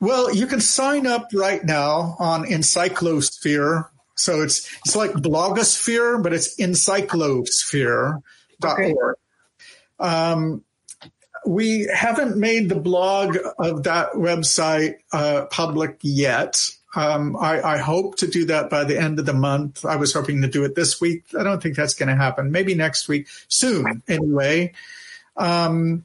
Well, 0.00 0.34
you 0.34 0.46
can 0.46 0.60
sign 0.60 1.06
up 1.06 1.28
right 1.34 1.62
now 1.64 2.16
on 2.18 2.44
Encyclosphere. 2.44 3.88
So 4.14 4.42
it's 4.42 4.70
it's 4.84 4.96
like 4.96 5.12
blogosphere, 5.12 6.22
but 6.22 6.32
it's 6.32 6.56
encyclosphere.org. 6.56 8.22
Okay. 8.64 8.94
Um, 10.02 10.64
we 11.46 11.88
haven't 11.92 12.36
made 12.36 12.68
the 12.68 12.78
blog 12.78 13.36
of 13.58 13.84
that 13.84 14.12
website 14.12 14.96
uh, 15.12 15.46
public 15.46 15.98
yet. 16.02 16.68
Um, 16.94 17.36
I, 17.36 17.62
I, 17.62 17.78
hope 17.78 18.16
to 18.16 18.26
do 18.26 18.44
that 18.46 18.68
by 18.68 18.84
the 18.84 19.00
end 19.00 19.18
of 19.18 19.24
the 19.24 19.32
month. 19.32 19.84
I 19.86 19.96
was 19.96 20.12
hoping 20.12 20.42
to 20.42 20.48
do 20.48 20.64
it 20.64 20.74
this 20.74 21.00
week. 21.00 21.24
I 21.38 21.42
don't 21.42 21.62
think 21.62 21.74
that's 21.74 21.94
going 21.94 22.10
to 22.10 22.14
happen. 22.14 22.52
Maybe 22.52 22.74
next 22.74 23.08
week, 23.08 23.28
soon 23.48 24.02
anyway. 24.08 24.74
Um, 25.36 26.04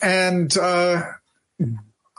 and 0.00 0.56
uh, 0.56 1.02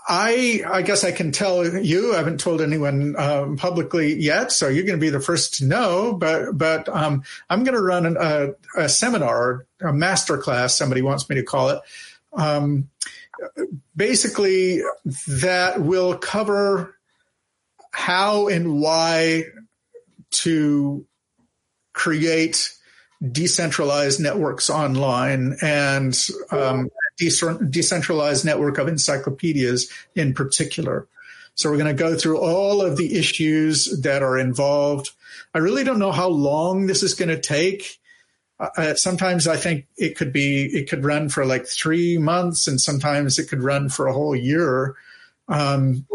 I, 0.06 0.64
I 0.68 0.82
guess 0.82 1.04
I 1.04 1.12
can 1.12 1.32
tell 1.32 1.66
you. 1.66 2.14
I 2.14 2.18
haven't 2.18 2.39
told 2.39 2.62
anyone 2.62 3.16
um, 3.18 3.56
publicly 3.58 4.14
yet, 4.16 4.51
so 4.51 4.68
you're 4.68 4.86
going 4.86 4.99
to 4.99 5.01
be 5.01 5.10
the 5.10 5.20
first 5.20 5.56
to 5.56 5.66
know. 5.66 6.14
But 6.14 6.58
but 6.58 6.89
um, 6.89 7.24
I'm 7.49 7.64
going 7.64 7.76
to 7.76 7.82
run 7.82 8.06
an, 8.06 8.18
a, 8.20 8.49
a, 8.78 8.89
seminar, 8.89 9.66
a 9.82 9.93
master 9.93 10.38
class. 10.38 10.78
Somebody 10.78 11.01
wants 11.01 11.30
me 11.30 11.36
to 11.38 11.43
call 11.43 11.70
it. 11.70 11.82
Um, 12.34 12.89
basically, 13.95 14.82
that 15.28 15.80
will 15.80 16.18
cover 16.18 16.97
how 17.91 18.47
and 18.47 18.82
why 18.82 19.45
to 20.32 21.06
create 21.93 22.74
decentralized 23.32 24.20
networks 24.20 24.70
online 24.70 25.56
and 25.62 26.18
um, 26.51 26.89
decentralized 27.18 28.45
network 28.45 28.78
of 28.78 28.88
encyclopedias 28.88 29.91
in 30.16 30.34
particular. 30.34 31.07
So 31.55 31.70
we're 31.70 31.78
going 31.78 31.95
to 31.95 32.03
go 32.03 32.16
through 32.18 32.39
all 32.39 32.82
of 32.82 32.97
the 32.97 33.18
issues 33.18 34.01
that 34.01 34.24
are 34.24 34.38
involved. 34.38 35.11
I 35.53 35.59
really 35.59 35.84
don't 35.84 35.99
know 35.99 36.11
how 36.11 36.30
long 36.30 36.88
this 36.88 37.03
is 37.03 37.14
going 37.14 37.30
to 37.30 37.39
take. 37.39 37.99
Uh, 38.59 38.70
uh, 38.78 38.93
sometimes 38.95 39.47
I 39.47 39.57
think 39.57 39.86
it 39.97 40.18
could 40.18 40.34
be 40.34 40.66
it 40.66 40.89
could 40.89 41.03
run 41.03 41.30
for 41.30 41.45
like 41.45 41.68
three 41.68 42.18
months, 42.18 42.68
and 42.68 42.80
sometimes 42.80 43.38
it 43.38 43.49
could 43.49 43.61
run 43.61 43.89
for 43.89 44.07
a 44.07 44.14
whole 44.14 44.36
year. 44.36 44.95
Um, 45.47 46.07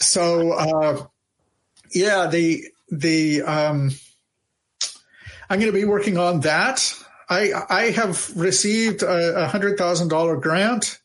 so 0.00 0.52
uh, 0.52 1.06
yeah, 1.92 2.26
the 2.26 2.64
the 2.90 3.42
um, 3.42 3.90
I'm 5.48 5.58
going 5.58 5.72
to 5.72 5.78
be 5.78 5.84
working 5.84 6.18
on 6.18 6.40
that. 6.40 6.94
I 7.30 7.52
I 7.70 7.82
have 7.92 8.36
received 8.36 9.02
a 9.02 9.46
hundred 9.46 9.78
thousand 9.78 10.08
dollar 10.08 10.36
grant, 10.36 10.98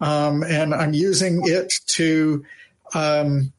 um, 0.00 0.42
and 0.42 0.74
I'm 0.74 0.94
using 0.94 1.42
it 1.44 1.72
to 1.88 2.44
um, 2.94 3.52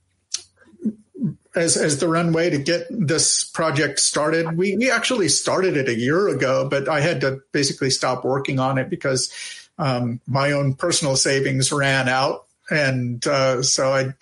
as 1.56 1.78
as 1.78 2.00
the 2.00 2.08
runway 2.08 2.50
to 2.50 2.58
get 2.58 2.88
this 2.90 3.44
project 3.44 4.00
started. 4.00 4.58
We 4.58 4.76
we 4.78 4.90
actually 4.90 5.30
started 5.30 5.78
it 5.78 5.88
a 5.88 5.96
year 5.96 6.28
ago, 6.28 6.68
but 6.68 6.90
I 6.90 7.02
had 7.02 7.22
to 7.22 7.42
basically 7.52 7.92
stop 7.92 8.26
working 8.26 8.60
on 8.60 8.80
it 8.80 8.90
because 8.90 9.32
um, 9.78 10.20
my 10.26 10.54
own 10.54 10.74
personal 10.74 11.16
savings 11.16 11.72
ran 11.72 12.10
out, 12.10 12.46
and 12.70 13.26
uh, 13.28 13.62
so 13.62 13.94
I, 13.94 14.14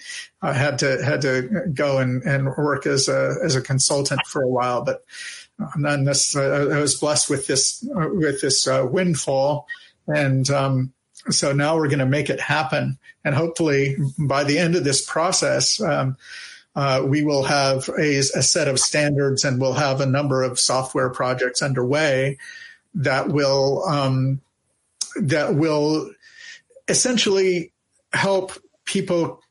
I 0.41 0.51
had 0.53 0.79
to 0.79 1.01
had 1.01 1.21
to 1.21 1.69
go 1.73 1.99
and, 1.99 2.23
and 2.23 2.47
work 2.57 2.85
as 2.85 3.07
a 3.07 3.35
as 3.43 3.55
a 3.55 3.61
consultant 3.61 4.21
for 4.27 4.43
a 4.43 4.49
while, 4.49 4.83
but 4.83 5.03
and 5.58 6.08
this, 6.08 6.36
uh, 6.36 6.70
I 6.72 6.80
was 6.80 6.95
blessed 6.95 7.30
with 7.30 7.47
this 7.47 7.88
uh, 7.95 8.10
with 8.10 8.41
this 8.41 8.68
uh, 8.68 8.86
windfall, 8.89 9.68
and 10.08 10.49
um, 10.49 10.93
so 11.30 11.53
now 11.53 11.76
we're 11.76 11.88
going 11.88 11.99
to 11.99 12.06
make 12.06 12.30
it 12.30 12.39
happen. 12.39 12.97
And 13.24 13.34
hopefully, 13.34 13.97
by 14.20 14.43
the 14.43 14.60
end 14.60 14.76
of 14.76 14.84
this 14.84 15.06
process, 15.06 15.82
um, 15.82 16.18
uh, 16.76 17.03
we 17.06 17.24
will 17.24 17.43
have 17.43 17.89
a, 17.97 18.18
a, 18.18 18.43
set 18.43 18.68
of 18.68 18.80
standards, 18.80 19.45
and 19.45 19.60
we'll 19.60 19.74
have 19.74 20.01
a 20.01 20.06
number 20.06 20.43
of 20.43 20.60
software 20.60 21.10
projects 21.10 21.62
underway 21.62 22.38
that 22.95 23.30
will 23.30 23.84
um, 23.86 24.41
that 25.16 25.56
will 25.56 26.12
essentially 26.88 27.72
help 28.12 28.51
people 28.84 29.41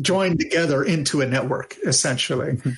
join 0.00 0.36
together 0.36 0.82
into 0.82 1.20
a 1.20 1.26
network. 1.26 1.76
Essentially. 1.84 2.54
Mm-hmm 2.54 2.70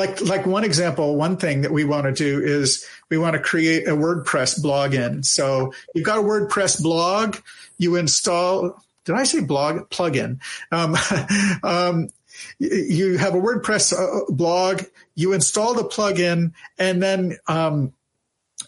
like 0.00 0.22
like 0.22 0.46
one 0.46 0.64
example, 0.64 1.14
one 1.14 1.36
thing 1.36 1.60
that 1.60 1.72
we 1.72 1.84
want 1.84 2.04
to 2.04 2.12
do 2.12 2.40
is 2.42 2.86
we 3.10 3.18
want 3.18 3.34
to 3.34 3.38
create 3.38 3.86
a 3.86 3.90
WordPress 3.90 4.58
blogin. 4.58 5.24
So 5.24 5.74
you've 5.94 6.06
got 6.06 6.18
a 6.18 6.22
WordPress 6.22 6.82
blog, 6.82 7.36
you 7.76 7.96
install. 7.96 8.82
Did 9.04 9.14
I 9.14 9.24
say 9.24 9.40
blog 9.40 9.90
plugin? 9.90 10.40
Um, 10.72 10.96
um, 11.62 12.08
you 12.58 13.18
have 13.18 13.34
a 13.34 13.40
WordPress 13.40 13.92
uh, 13.92 14.32
blog, 14.32 14.84
you 15.14 15.34
install 15.34 15.74
the 15.74 15.84
plugin, 15.84 16.52
and 16.78 17.02
then 17.02 17.36
um, 17.46 17.92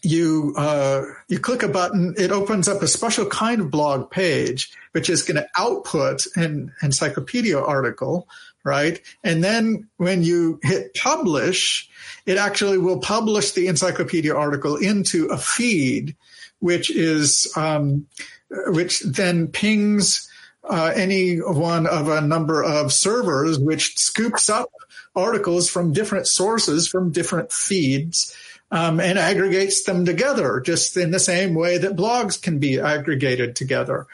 you 0.03 0.53
uh, 0.59 1.03
you 1.29 1.39
click 1.39 1.63
a 1.63 1.69
button. 1.69 2.15
It 2.19 2.31
opens 2.31 2.69
up 2.69 2.83
a 2.83 2.89
special 2.89 3.25
kind 3.25 3.63
of 3.63 3.71
blog 3.71 4.11
page, 4.11 4.71
which 4.91 5.09
is 5.09 5.23
going 5.23 5.37
to 5.37 5.49
output 5.57 6.27
an 6.37 6.75
encyclopedia 6.83 7.59
article 7.59 8.29
right? 8.65 9.01
And 9.25 9.43
then 9.43 9.89
when 9.97 10.23
you 10.23 10.61
hit 10.63 10.95
publish, 10.95 11.89
it 12.27 12.39
actually 12.39 12.79
will 12.79 13.01
publish 13.01 13.53
the 13.53 13.67
encyclopedia 13.67 14.35
article 14.35 14.77
into 14.77 15.27
a 15.27 15.37
feed, 15.37 16.17
which 16.61 16.91
is 16.91 17.53
um, 17.57 18.07
which 18.51 19.01
then 19.01 19.49
pings 19.49 20.29
uh, 20.65 20.93
any 20.95 21.37
one 21.37 21.87
of 21.87 22.09
a 22.09 22.21
number 22.21 22.63
of 22.63 22.93
servers, 22.93 23.59
which 23.59 23.99
scoops 23.99 24.49
up 24.49 24.71
articles 25.17 25.69
from 25.69 25.93
different 25.93 26.27
sources 26.27 26.87
from 26.87 27.11
different 27.11 27.53
feeds. 27.53 28.35
Um, 28.75 29.01
and 29.01 29.19
aggregates 29.19 29.83
them 29.83 30.07
together, 30.07 30.59
just 30.65 30.97
in 30.97 31.11
the 31.11 31.21
same 31.21 31.53
way 31.55 31.77
that 31.77 31.95
blogs 31.95 32.41
can 32.41 32.59
be 32.59 32.81
aggregated 32.81 33.55
together. 33.55 34.07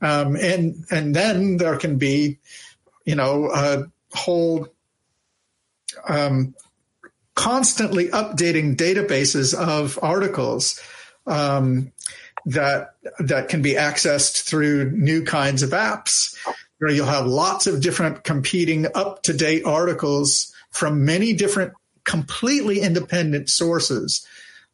Um, 0.00 0.36
and 0.36 0.86
and 0.90 1.14
then 1.14 1.58
there 1.58 1.76
can 1.76 1.98
be, 1.98 2.38
you 3.04 3.14
know, 3.14 3.48
uh, 3.48 3.82
hold 4.16 4.68
um, 6.08 6.54
constantly 7.34 8.08
updating 8.08 8.76
databases 8.76 9.54
of 9.54 9.98
articles 10.02 10.80
um, 11.26 11.92
that 12.46 12.94
that 13.18 13.48
can 13.48 13.62
be 13.62 13.74
accessed 13.74 14.42
through 14.42 14.90
new 14.92 15.24
kinds 15.24 15.62
of 15.62 15.70
apps 15.70 16.36
where 16.78 16.90
you'll 16.90 17.06
have 17.06 17.26
lots 17.26 17.66
of 17.66 17.80
different 17.80 18.24
competing 18.24 18.86
up 18.94 19.22
to 19.22 19.32
date 19.32 19.64
articles 19.64 20.52
from 20.70 21.04
many 21.04 21.32
different 21.32 21.72
completely 22.04 22.80
independent 22.80 23.48
sources 23.48 24.26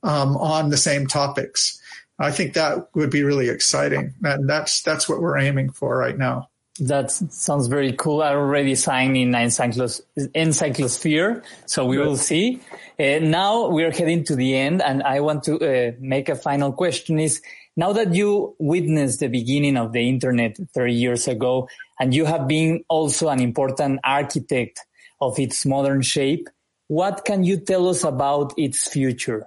um, 0.02 0.36
on 0.36 0.68
the 0.68 0.76
same 0.76 1.06
topics. 1.06 1.80
I 2.18 2.30
think 2.30 2.54
that 2.54 2.88
would 2.94 3.10
be 3.10 3.24
really 3.24 3.48
exciting, 3.48 4.14
and 4.22 4.48
that's 4.48 4.82
that's 4.82 5.08
what 5.08 5.20
we're 5.20 5.38
aiming 5.38 5.70
for 5.70 5.96
right 5.96 6.16
now. 6.16 6.50
That 6.82 7.12
sounds 7.12 7.68
very 7.68 7.92
cool. 7.92 8.22
I 8.22 8.34
already 8.34 8.74
signed 8.74 9.16
in 9.16 9.30
Encyclos- 9.30 10.00
Encyclosphere, 10.16 11.44
so 11.64 11.86
we 11.86 11.96
will 11.96 12.16
see. 12.16 12.60
Uh, 12.98 13.20
now 13.20 13.68
we're 13.68 13.92
heading 13.92 14.24
to 14.24 14.34
the 14.34 14.56
end, 14.56 14.82
and 14.82 15.00
I 15.04 15.20
want 15.20 15.44
to 15.44 15.60
uh, 15.60 15.92
make 16.00 16.28
a 16.28 16.34
final 16.34 16.72
question 16.72 17.20
is, 17.20 17.40
now 17.76 17.92
that 17.92 18.12
you 18.14 18.56
witnessed 18.58 19.20
the 19.20 19.28
beginning 19.28 19.76
of 19.76 19.92
the 19.92 20.08
internet 20.08 20.56
30 20.74 20.92
years 20.92 21.28
ago, 21.28 21.68
and 22.00 22.12
you 22.12 22.24
have 22.24 22.48
been 22.48 22.82
also 22.88 23.28
an 23.28 23.40
important 23.40 24.00
architect 24.02 24.80
of 25.20 25.38
its 25.38 25.64
modern 25.64 26.02
shape, 26.02 26.48
what 26.88 27.24
can 27.24 27.44
you 27.44 27.58
tell 27.58 27.88
us 27.88 28.02
about 28.02 28.54
its 28.56 28.88
future? 28.88 29.46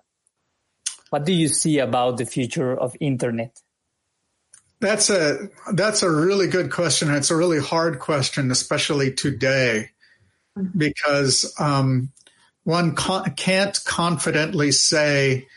What 1.09 1.25
do 1.25 1.33
you 1.33 1.49
see 1.49 1.79
about 1.79 2.15
the 2.15 2.25
future 2.25 2.79
of 2.79 2.95
internet? 3.01 3.59
That's 4.80 5.09
a 5.09 5.49
that's 5.73 6.03
a 6.03 6.11
really 6.11 6.47
good 6.47 6.71
question. 6.71 7.09
It's 7.13 7.32
a 7.32 7.36
really 7.36 7.59
hard 7.59 7.99
question, 7.99 8.51
especially 8.51 9.13
today, 9.13 9.91
because 10.78 11.53
um, 11.59 12.11
one 12.63 12.95
con- 12.95 13.34
can't 13.36 13.80
confidently 13.86 14.71
say 14.71 15.47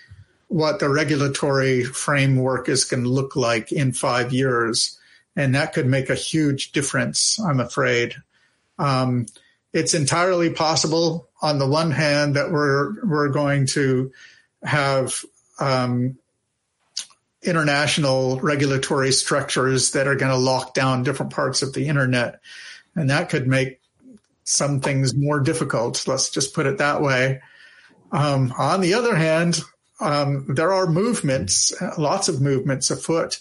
what 0.46 0.78
the 0.78 0.88
regulatory 0.88 1.84
framework 1.84 2.68
is 2.68 2.84
going 2.84 3.02
to 3.02 3.08
look 3.08 3.36
like 3.36 3.72
in 3.72 3.92
five 3.92 4.32
years, 4.32 4.98
and 5.36 5.54
that 5.54 5.72
could 5.72 5.86
make 5.86 6.10
a 6.10 6.14
huge 6.14 6.72
difference. 6.72 7.38
I'm 7.40 7.60
afraid. 7.60 8.14
Um, 8.78 9.26
it's 9.72 9.94
entirely 9.94 10.50
possible, 10.50 11.28
on 11.42 11.58
the 11.58 11.68
one 11.68 11.90
hand, 11.90 12.36
that 12.36 12.50
we're 12.50 13.04
we're 13.04 13.28
going 13.28 13.66
to 13.66 14.12
have 14.62 15.24
um, 15.58 16.16
international 17.42 18.40
regulatory 18.40 19.12
structures 19.12 19.92
that 19.92 20.06
are 20.06 20.16
going 20.16 20.32
to 20.32 20.38
lock 20.38 20.74
down 20.74 21.02
different 21.02 21.32
parts 21.32 21.62
of 21.62 21.72
the 21.72 21.86
internet. 21.86 22.40
And 22.96 23.10
that 23.10 23.28
could 23.28 23.46
make 23.46 23.80
some 24.44 24.80
things 24.80 25.14
more 25.14 25.40
difficult. 25.40 26.06
Let's 26.08 26.30
just 26.30 26.54
put 26.54 26.66
it 26.66 26.78
that 26.78 27.00
way. 27.00 27.40
Um, 28.10 28.52
on 28.58 28.80
the 28.80 28.94
other 28.94 29.14
hand, 29.14 29.60
um, 30.00 30.46
there 30.48 30.72
are 30.72 30.86
movements, 30.86 31.72
lots 31.96 32.28
of 32.28 32.40
movements 32.40 32.90
afoot. 32.90 33.40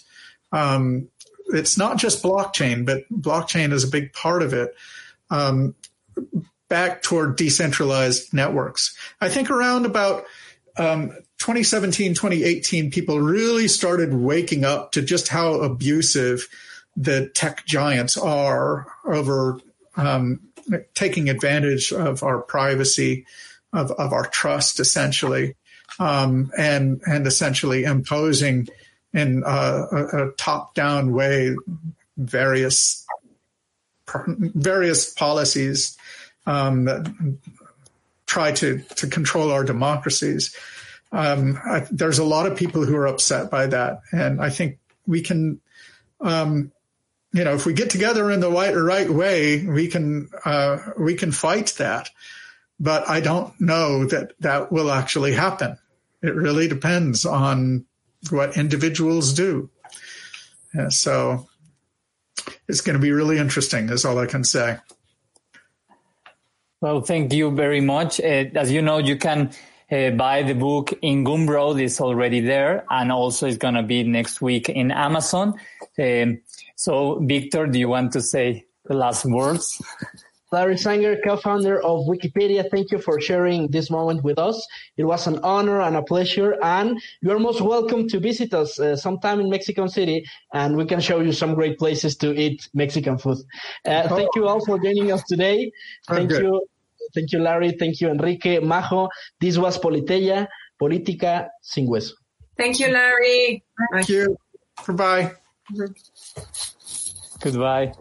Um, 0.52 1.08
it's 1.46 1.78
not 1.78 1.96
just 1.96 2.22
blockchain, 2.22 2.84
but 2.84 3.02
blockchain 3.10 3.72
is 3.72 3.84
a 3.84 3.88
big 3.88 4.12
part 4.12 4.42
of 4.42 4.52
it. 4.52 4.74
Um, 5.30 5.74
back 6.68 7.02
toward 7.02 7.36
decentralized 7.36 8.34
networks. 8.34 8.96
I 9.20 9.28
think 9.28 9.50
around 9.50 9.86
about 9.86 10.24
um, 10.76 11.16
2017, 11.38 12.14
2018, 12.14 12.90
people 12.90 13.20
really 13.20 13.68
started 13.68 14.12
waking 14.12 14.64
up 14.64 14.92
to 14.92 15.02
just 15.02 15.28
how 15.28 15.54
abusive 15.54 16.48
the 16.96 17.28
tech 17.28 17.64
giants 17.64 18.16
are 18.16 18.86
over 19.04 19.60
um, 19.96 20.40
taking 20.94 21.28
advantage 21.28 21.92
of 21.92 22.22
our 22.22 22.40
privacy, 22.40 23.24
of, 23.72 23.90
of 23.92 24.12
our 24.12 24.26
trust, 24.26 24.80
essentially, 24.80 25.54
um, 25.98 26.50
and 26.58 27.00
and 27.06 27.26
essentially 27.26 27.84
imposing 27.84 28.68
in 29.12 29.42
uh, 29.44 29.86
a, 29.90 30.26
a 30.26 30.32
top-down 30.32 31.12
way 31.12 31.56
various 32.16 33.06
various 34.06 35.12
policies 35.12 35.96
um, 36.46 36.84
that 36.84 37.38
try 38.26 38.52
to 38.52 38.78
to 38.96 39.06
control 39.06 39.50
our 39.50 39.64
democracies. 39.64 40.54
Um, 41.10 41.58
I, 41.64 41.86
there's 41.90 42.18
a 42.18 42.24
lot 42.24 42.46
of 42.46 42.58
people 42.58 42.84
who 42.84 42.96
are 42.96 43.06
upset 43.06 43.50
by 43.50 43.66
that, 43.66 44.02
and 44.12 44.40
I 44.40 44.50
think 44.50 44.78
we 45.06 45.22
can, 45.22 45.60
um, 46.20 46.70
you 47.32 47.44
know, 47.44 47.54
if 47.54 47.64
we 47.64 47.72
get 47.72 47.90
together 47.90 48.30
in 48.30 48.40
the 48.40 48.50
right, 48.50 48.74
right 48.74 49.08
way, 49.08 49.64
we 49.64 49.88
can 49.88 50.28
uh, 50.44 50.78
we 50.98 51.14
can 51.14 51.32
fight 51.32 51.74
that. 51.78 52.10
But 52.80 53.08
I 53.08 53.20
don't 53.20 53.58
know 53.60 54.04
that 54.06 54.32
that 54.40 54.70
will 54.70 54.90
actually 54.90 55.32
happen. 55.32 55.78
It 56.22 56.34
really 56.34 56.68
depends 56.68 57.24
on 57.24 57.86
what 58.30 58.56
individuals 58.56 59.32
do. 59.32 59.70
Yeah, 60.74 60.90
so 60.90 61.48
it's 62.68 62.82
going 62.82 62.94
to 62.94 63.02
be 63.02 63.12
really 63.12 63.38
interesting. 63.38 63.88
Is 63.88 64.04
all 64.04 64.18
I 64.18 64.26
can 64.26 64.44
say. 64.44 64.78
Well, 66.80 67.00
thank 67.00 67.32
you 67.32 67.50
very 67.50 67.80
much. 67.80 68.20
Uh, 68.20 68.44
as 68.54 68.70
you 68.70 68.82
know, 68.82 68.98
you 68.98 69.16
can 69.16 69.50
uh, 69.90 70.10
buy 70.10 70.42
the 70.42 70.54
book 70.54 70.92
in 71.02 71.24
Gumroad. 71.24 71.80
It's 71.80 72.00
already 72.00 72.40
there, 72.40 72.84
and 72.90 73.10
also 73.10 73.46
it's 73.46 73.58
going 73.58 73.74
to 73.74 73.82
be 73.82 74.02
next 74.04 74.40
week 74.40 74.68
in 74.68 74.90
Amazon. 74.90 75.54
Um, 75.98 76.40
so, 76.76 77.20
Victor, 77.20 77.66
do 77.66 77.78
you 77.78 77.88
want 77.88 78.12
to 78.12 78.22
say 78.22 78.66
the 78.84 78.94
last 78.94 79.24
words? 79.24 79.80
Larry 80.50 80.78
Sanger, 80.78 81.18
co-founder 81.22 81.78
of 81.82 82.06
Wikipedia, 82.06 82.70
thank 82.70 82.90
you 82.90 82.98
for 82.98 83.20
sharing 83.20 83.68
this 83.68 83.90
moment 83.90 84.24
with 84.24 84.38
us. 84.38 84.66
It 84.96 85.04
was 85.04 85.26
an 85.26 85.40
honor 85.42 85.82
and 85.82 85.94
a 85.94 86.02
pleasure, 86.02 86.56
and 86.62 86.98
you 87.20 87.30
are 87.32 87.38
most 87.38 87.60
welcome 87.60 88.08
to 88.08 88.18
visit 88.18 88.54
us 88.54 88.80
uh, 88.80 88.96
sometime 88.96 89.40
in 89.40 89.50
Mexico 89.50 89.88
City, 89.88 90.24
and 90.54 90.76
we 90.76 90.86
can 90.86 91.00
show 91.00 91.20
you 91.20 91.32
some 91.32 91.54
great 91.54 91.78
places 91.78 92.16
to 92.16 92.34
eat 92.34 92.66
Mexican 92.72 93.18
food. 93.18 93.36
Uh, 93.84 94.08
thank 94.08 94.30
you 94.36 94.48
all 94.48 94.64
for 94.64 94.78
joining 94.78 95.12
us 95.12 95.22
today. 95.24 95.70
Thank 96.06 96.32
okay. 96.32 96.42
you, 96.42 96.62
thank 97.14 97.32
you, 97.32 97.40
Larry. 97.40 97.76
Thank 97.78 98.00
you, 98.00 98.08
Enrique, 98.10 98.60
Majo. 98.60 99.08
This 99.40 99.58
was 99.58 99.78
Politeya, 99.78 100.48
Política 100.78 101.48
sin 101.62 101.86
hueso. 101.86 102.14
Thank 102.56 102.80
you, 102.80 102.88
Larry. 102.88 103.62
Thank 103.92 104.08
you. 104.08 104.36
Goodbye. 104.86 105.32
Goodbye. 107.40 107.92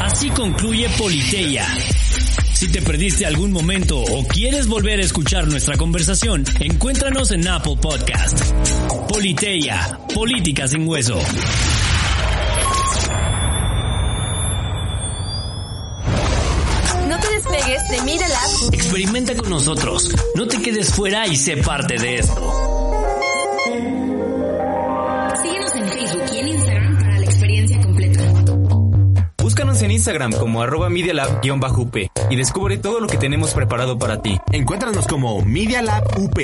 Así 0.00 0.30
concluye 0.30 0.88
Politeia. 0.98 1.66
Si 2.54 2.70
te 2.70 2.80
perdiste 2.82 3.26
algún 3.26 3.52
momento 3.52 4.00
o 4.00 4.24
quieres 4.26 4.68
volver 4.68 5.00
a 5.00 5.02
escuchar 5.02 5.48
nuestra 5.48 5.76
conversación, 5.76 6.44
encuéntranos 6.60 7.32
en 7.32 7.46
Apple 7.48 7.76
Podcast. 7.80 8.52
Politeia, 9.08 9.98
Política 10.14 10.68
sin 10.68 10.86
Hueso. 10.86 11.18
De 17.94 18.02
Media 18.02 18.26
Experimenta 18.72 19.36
con 19.36 19.50
nosotros. 19.50 20.10
No 20.34 20.46
te 20.46 20.60
quedes 20.60 20.92
fuera 20.94 21.26
y 21.26 21.36
sé 21.36 21.56
parte 21.58 21.96
de 21.98 22.18
esto. 22.18 22.74
en 29.82 29.90
Instagram 29.90 30.32
como 30.32 30.62
arroba 30.62 30.88
MediaLab-UP 30.88 31.96
y 32.30 32.36
descubre 32.36 32.78
todo 32.78 33.00
lo 33.00 33.06
que 33.06 33.16
tenemos 33.16 33.52
preparado 33.54 33.98
para 33.98 34.22
ti. 34.22 34.40
Encuéntranos 34.52 35.06
como 35.06 35.42
Media 35.42 35.82
Lab 35.82 36.04
UP. 36.18 36.38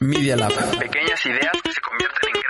Media 0.00 0.36
Lab. 0.36 0.52
Pequeñas 0.78 1.26
ideas 1.26 1.52
que 1.62 1.72
se 1.72 1.80
convierten 1.80 2.30
en 2.34 2.42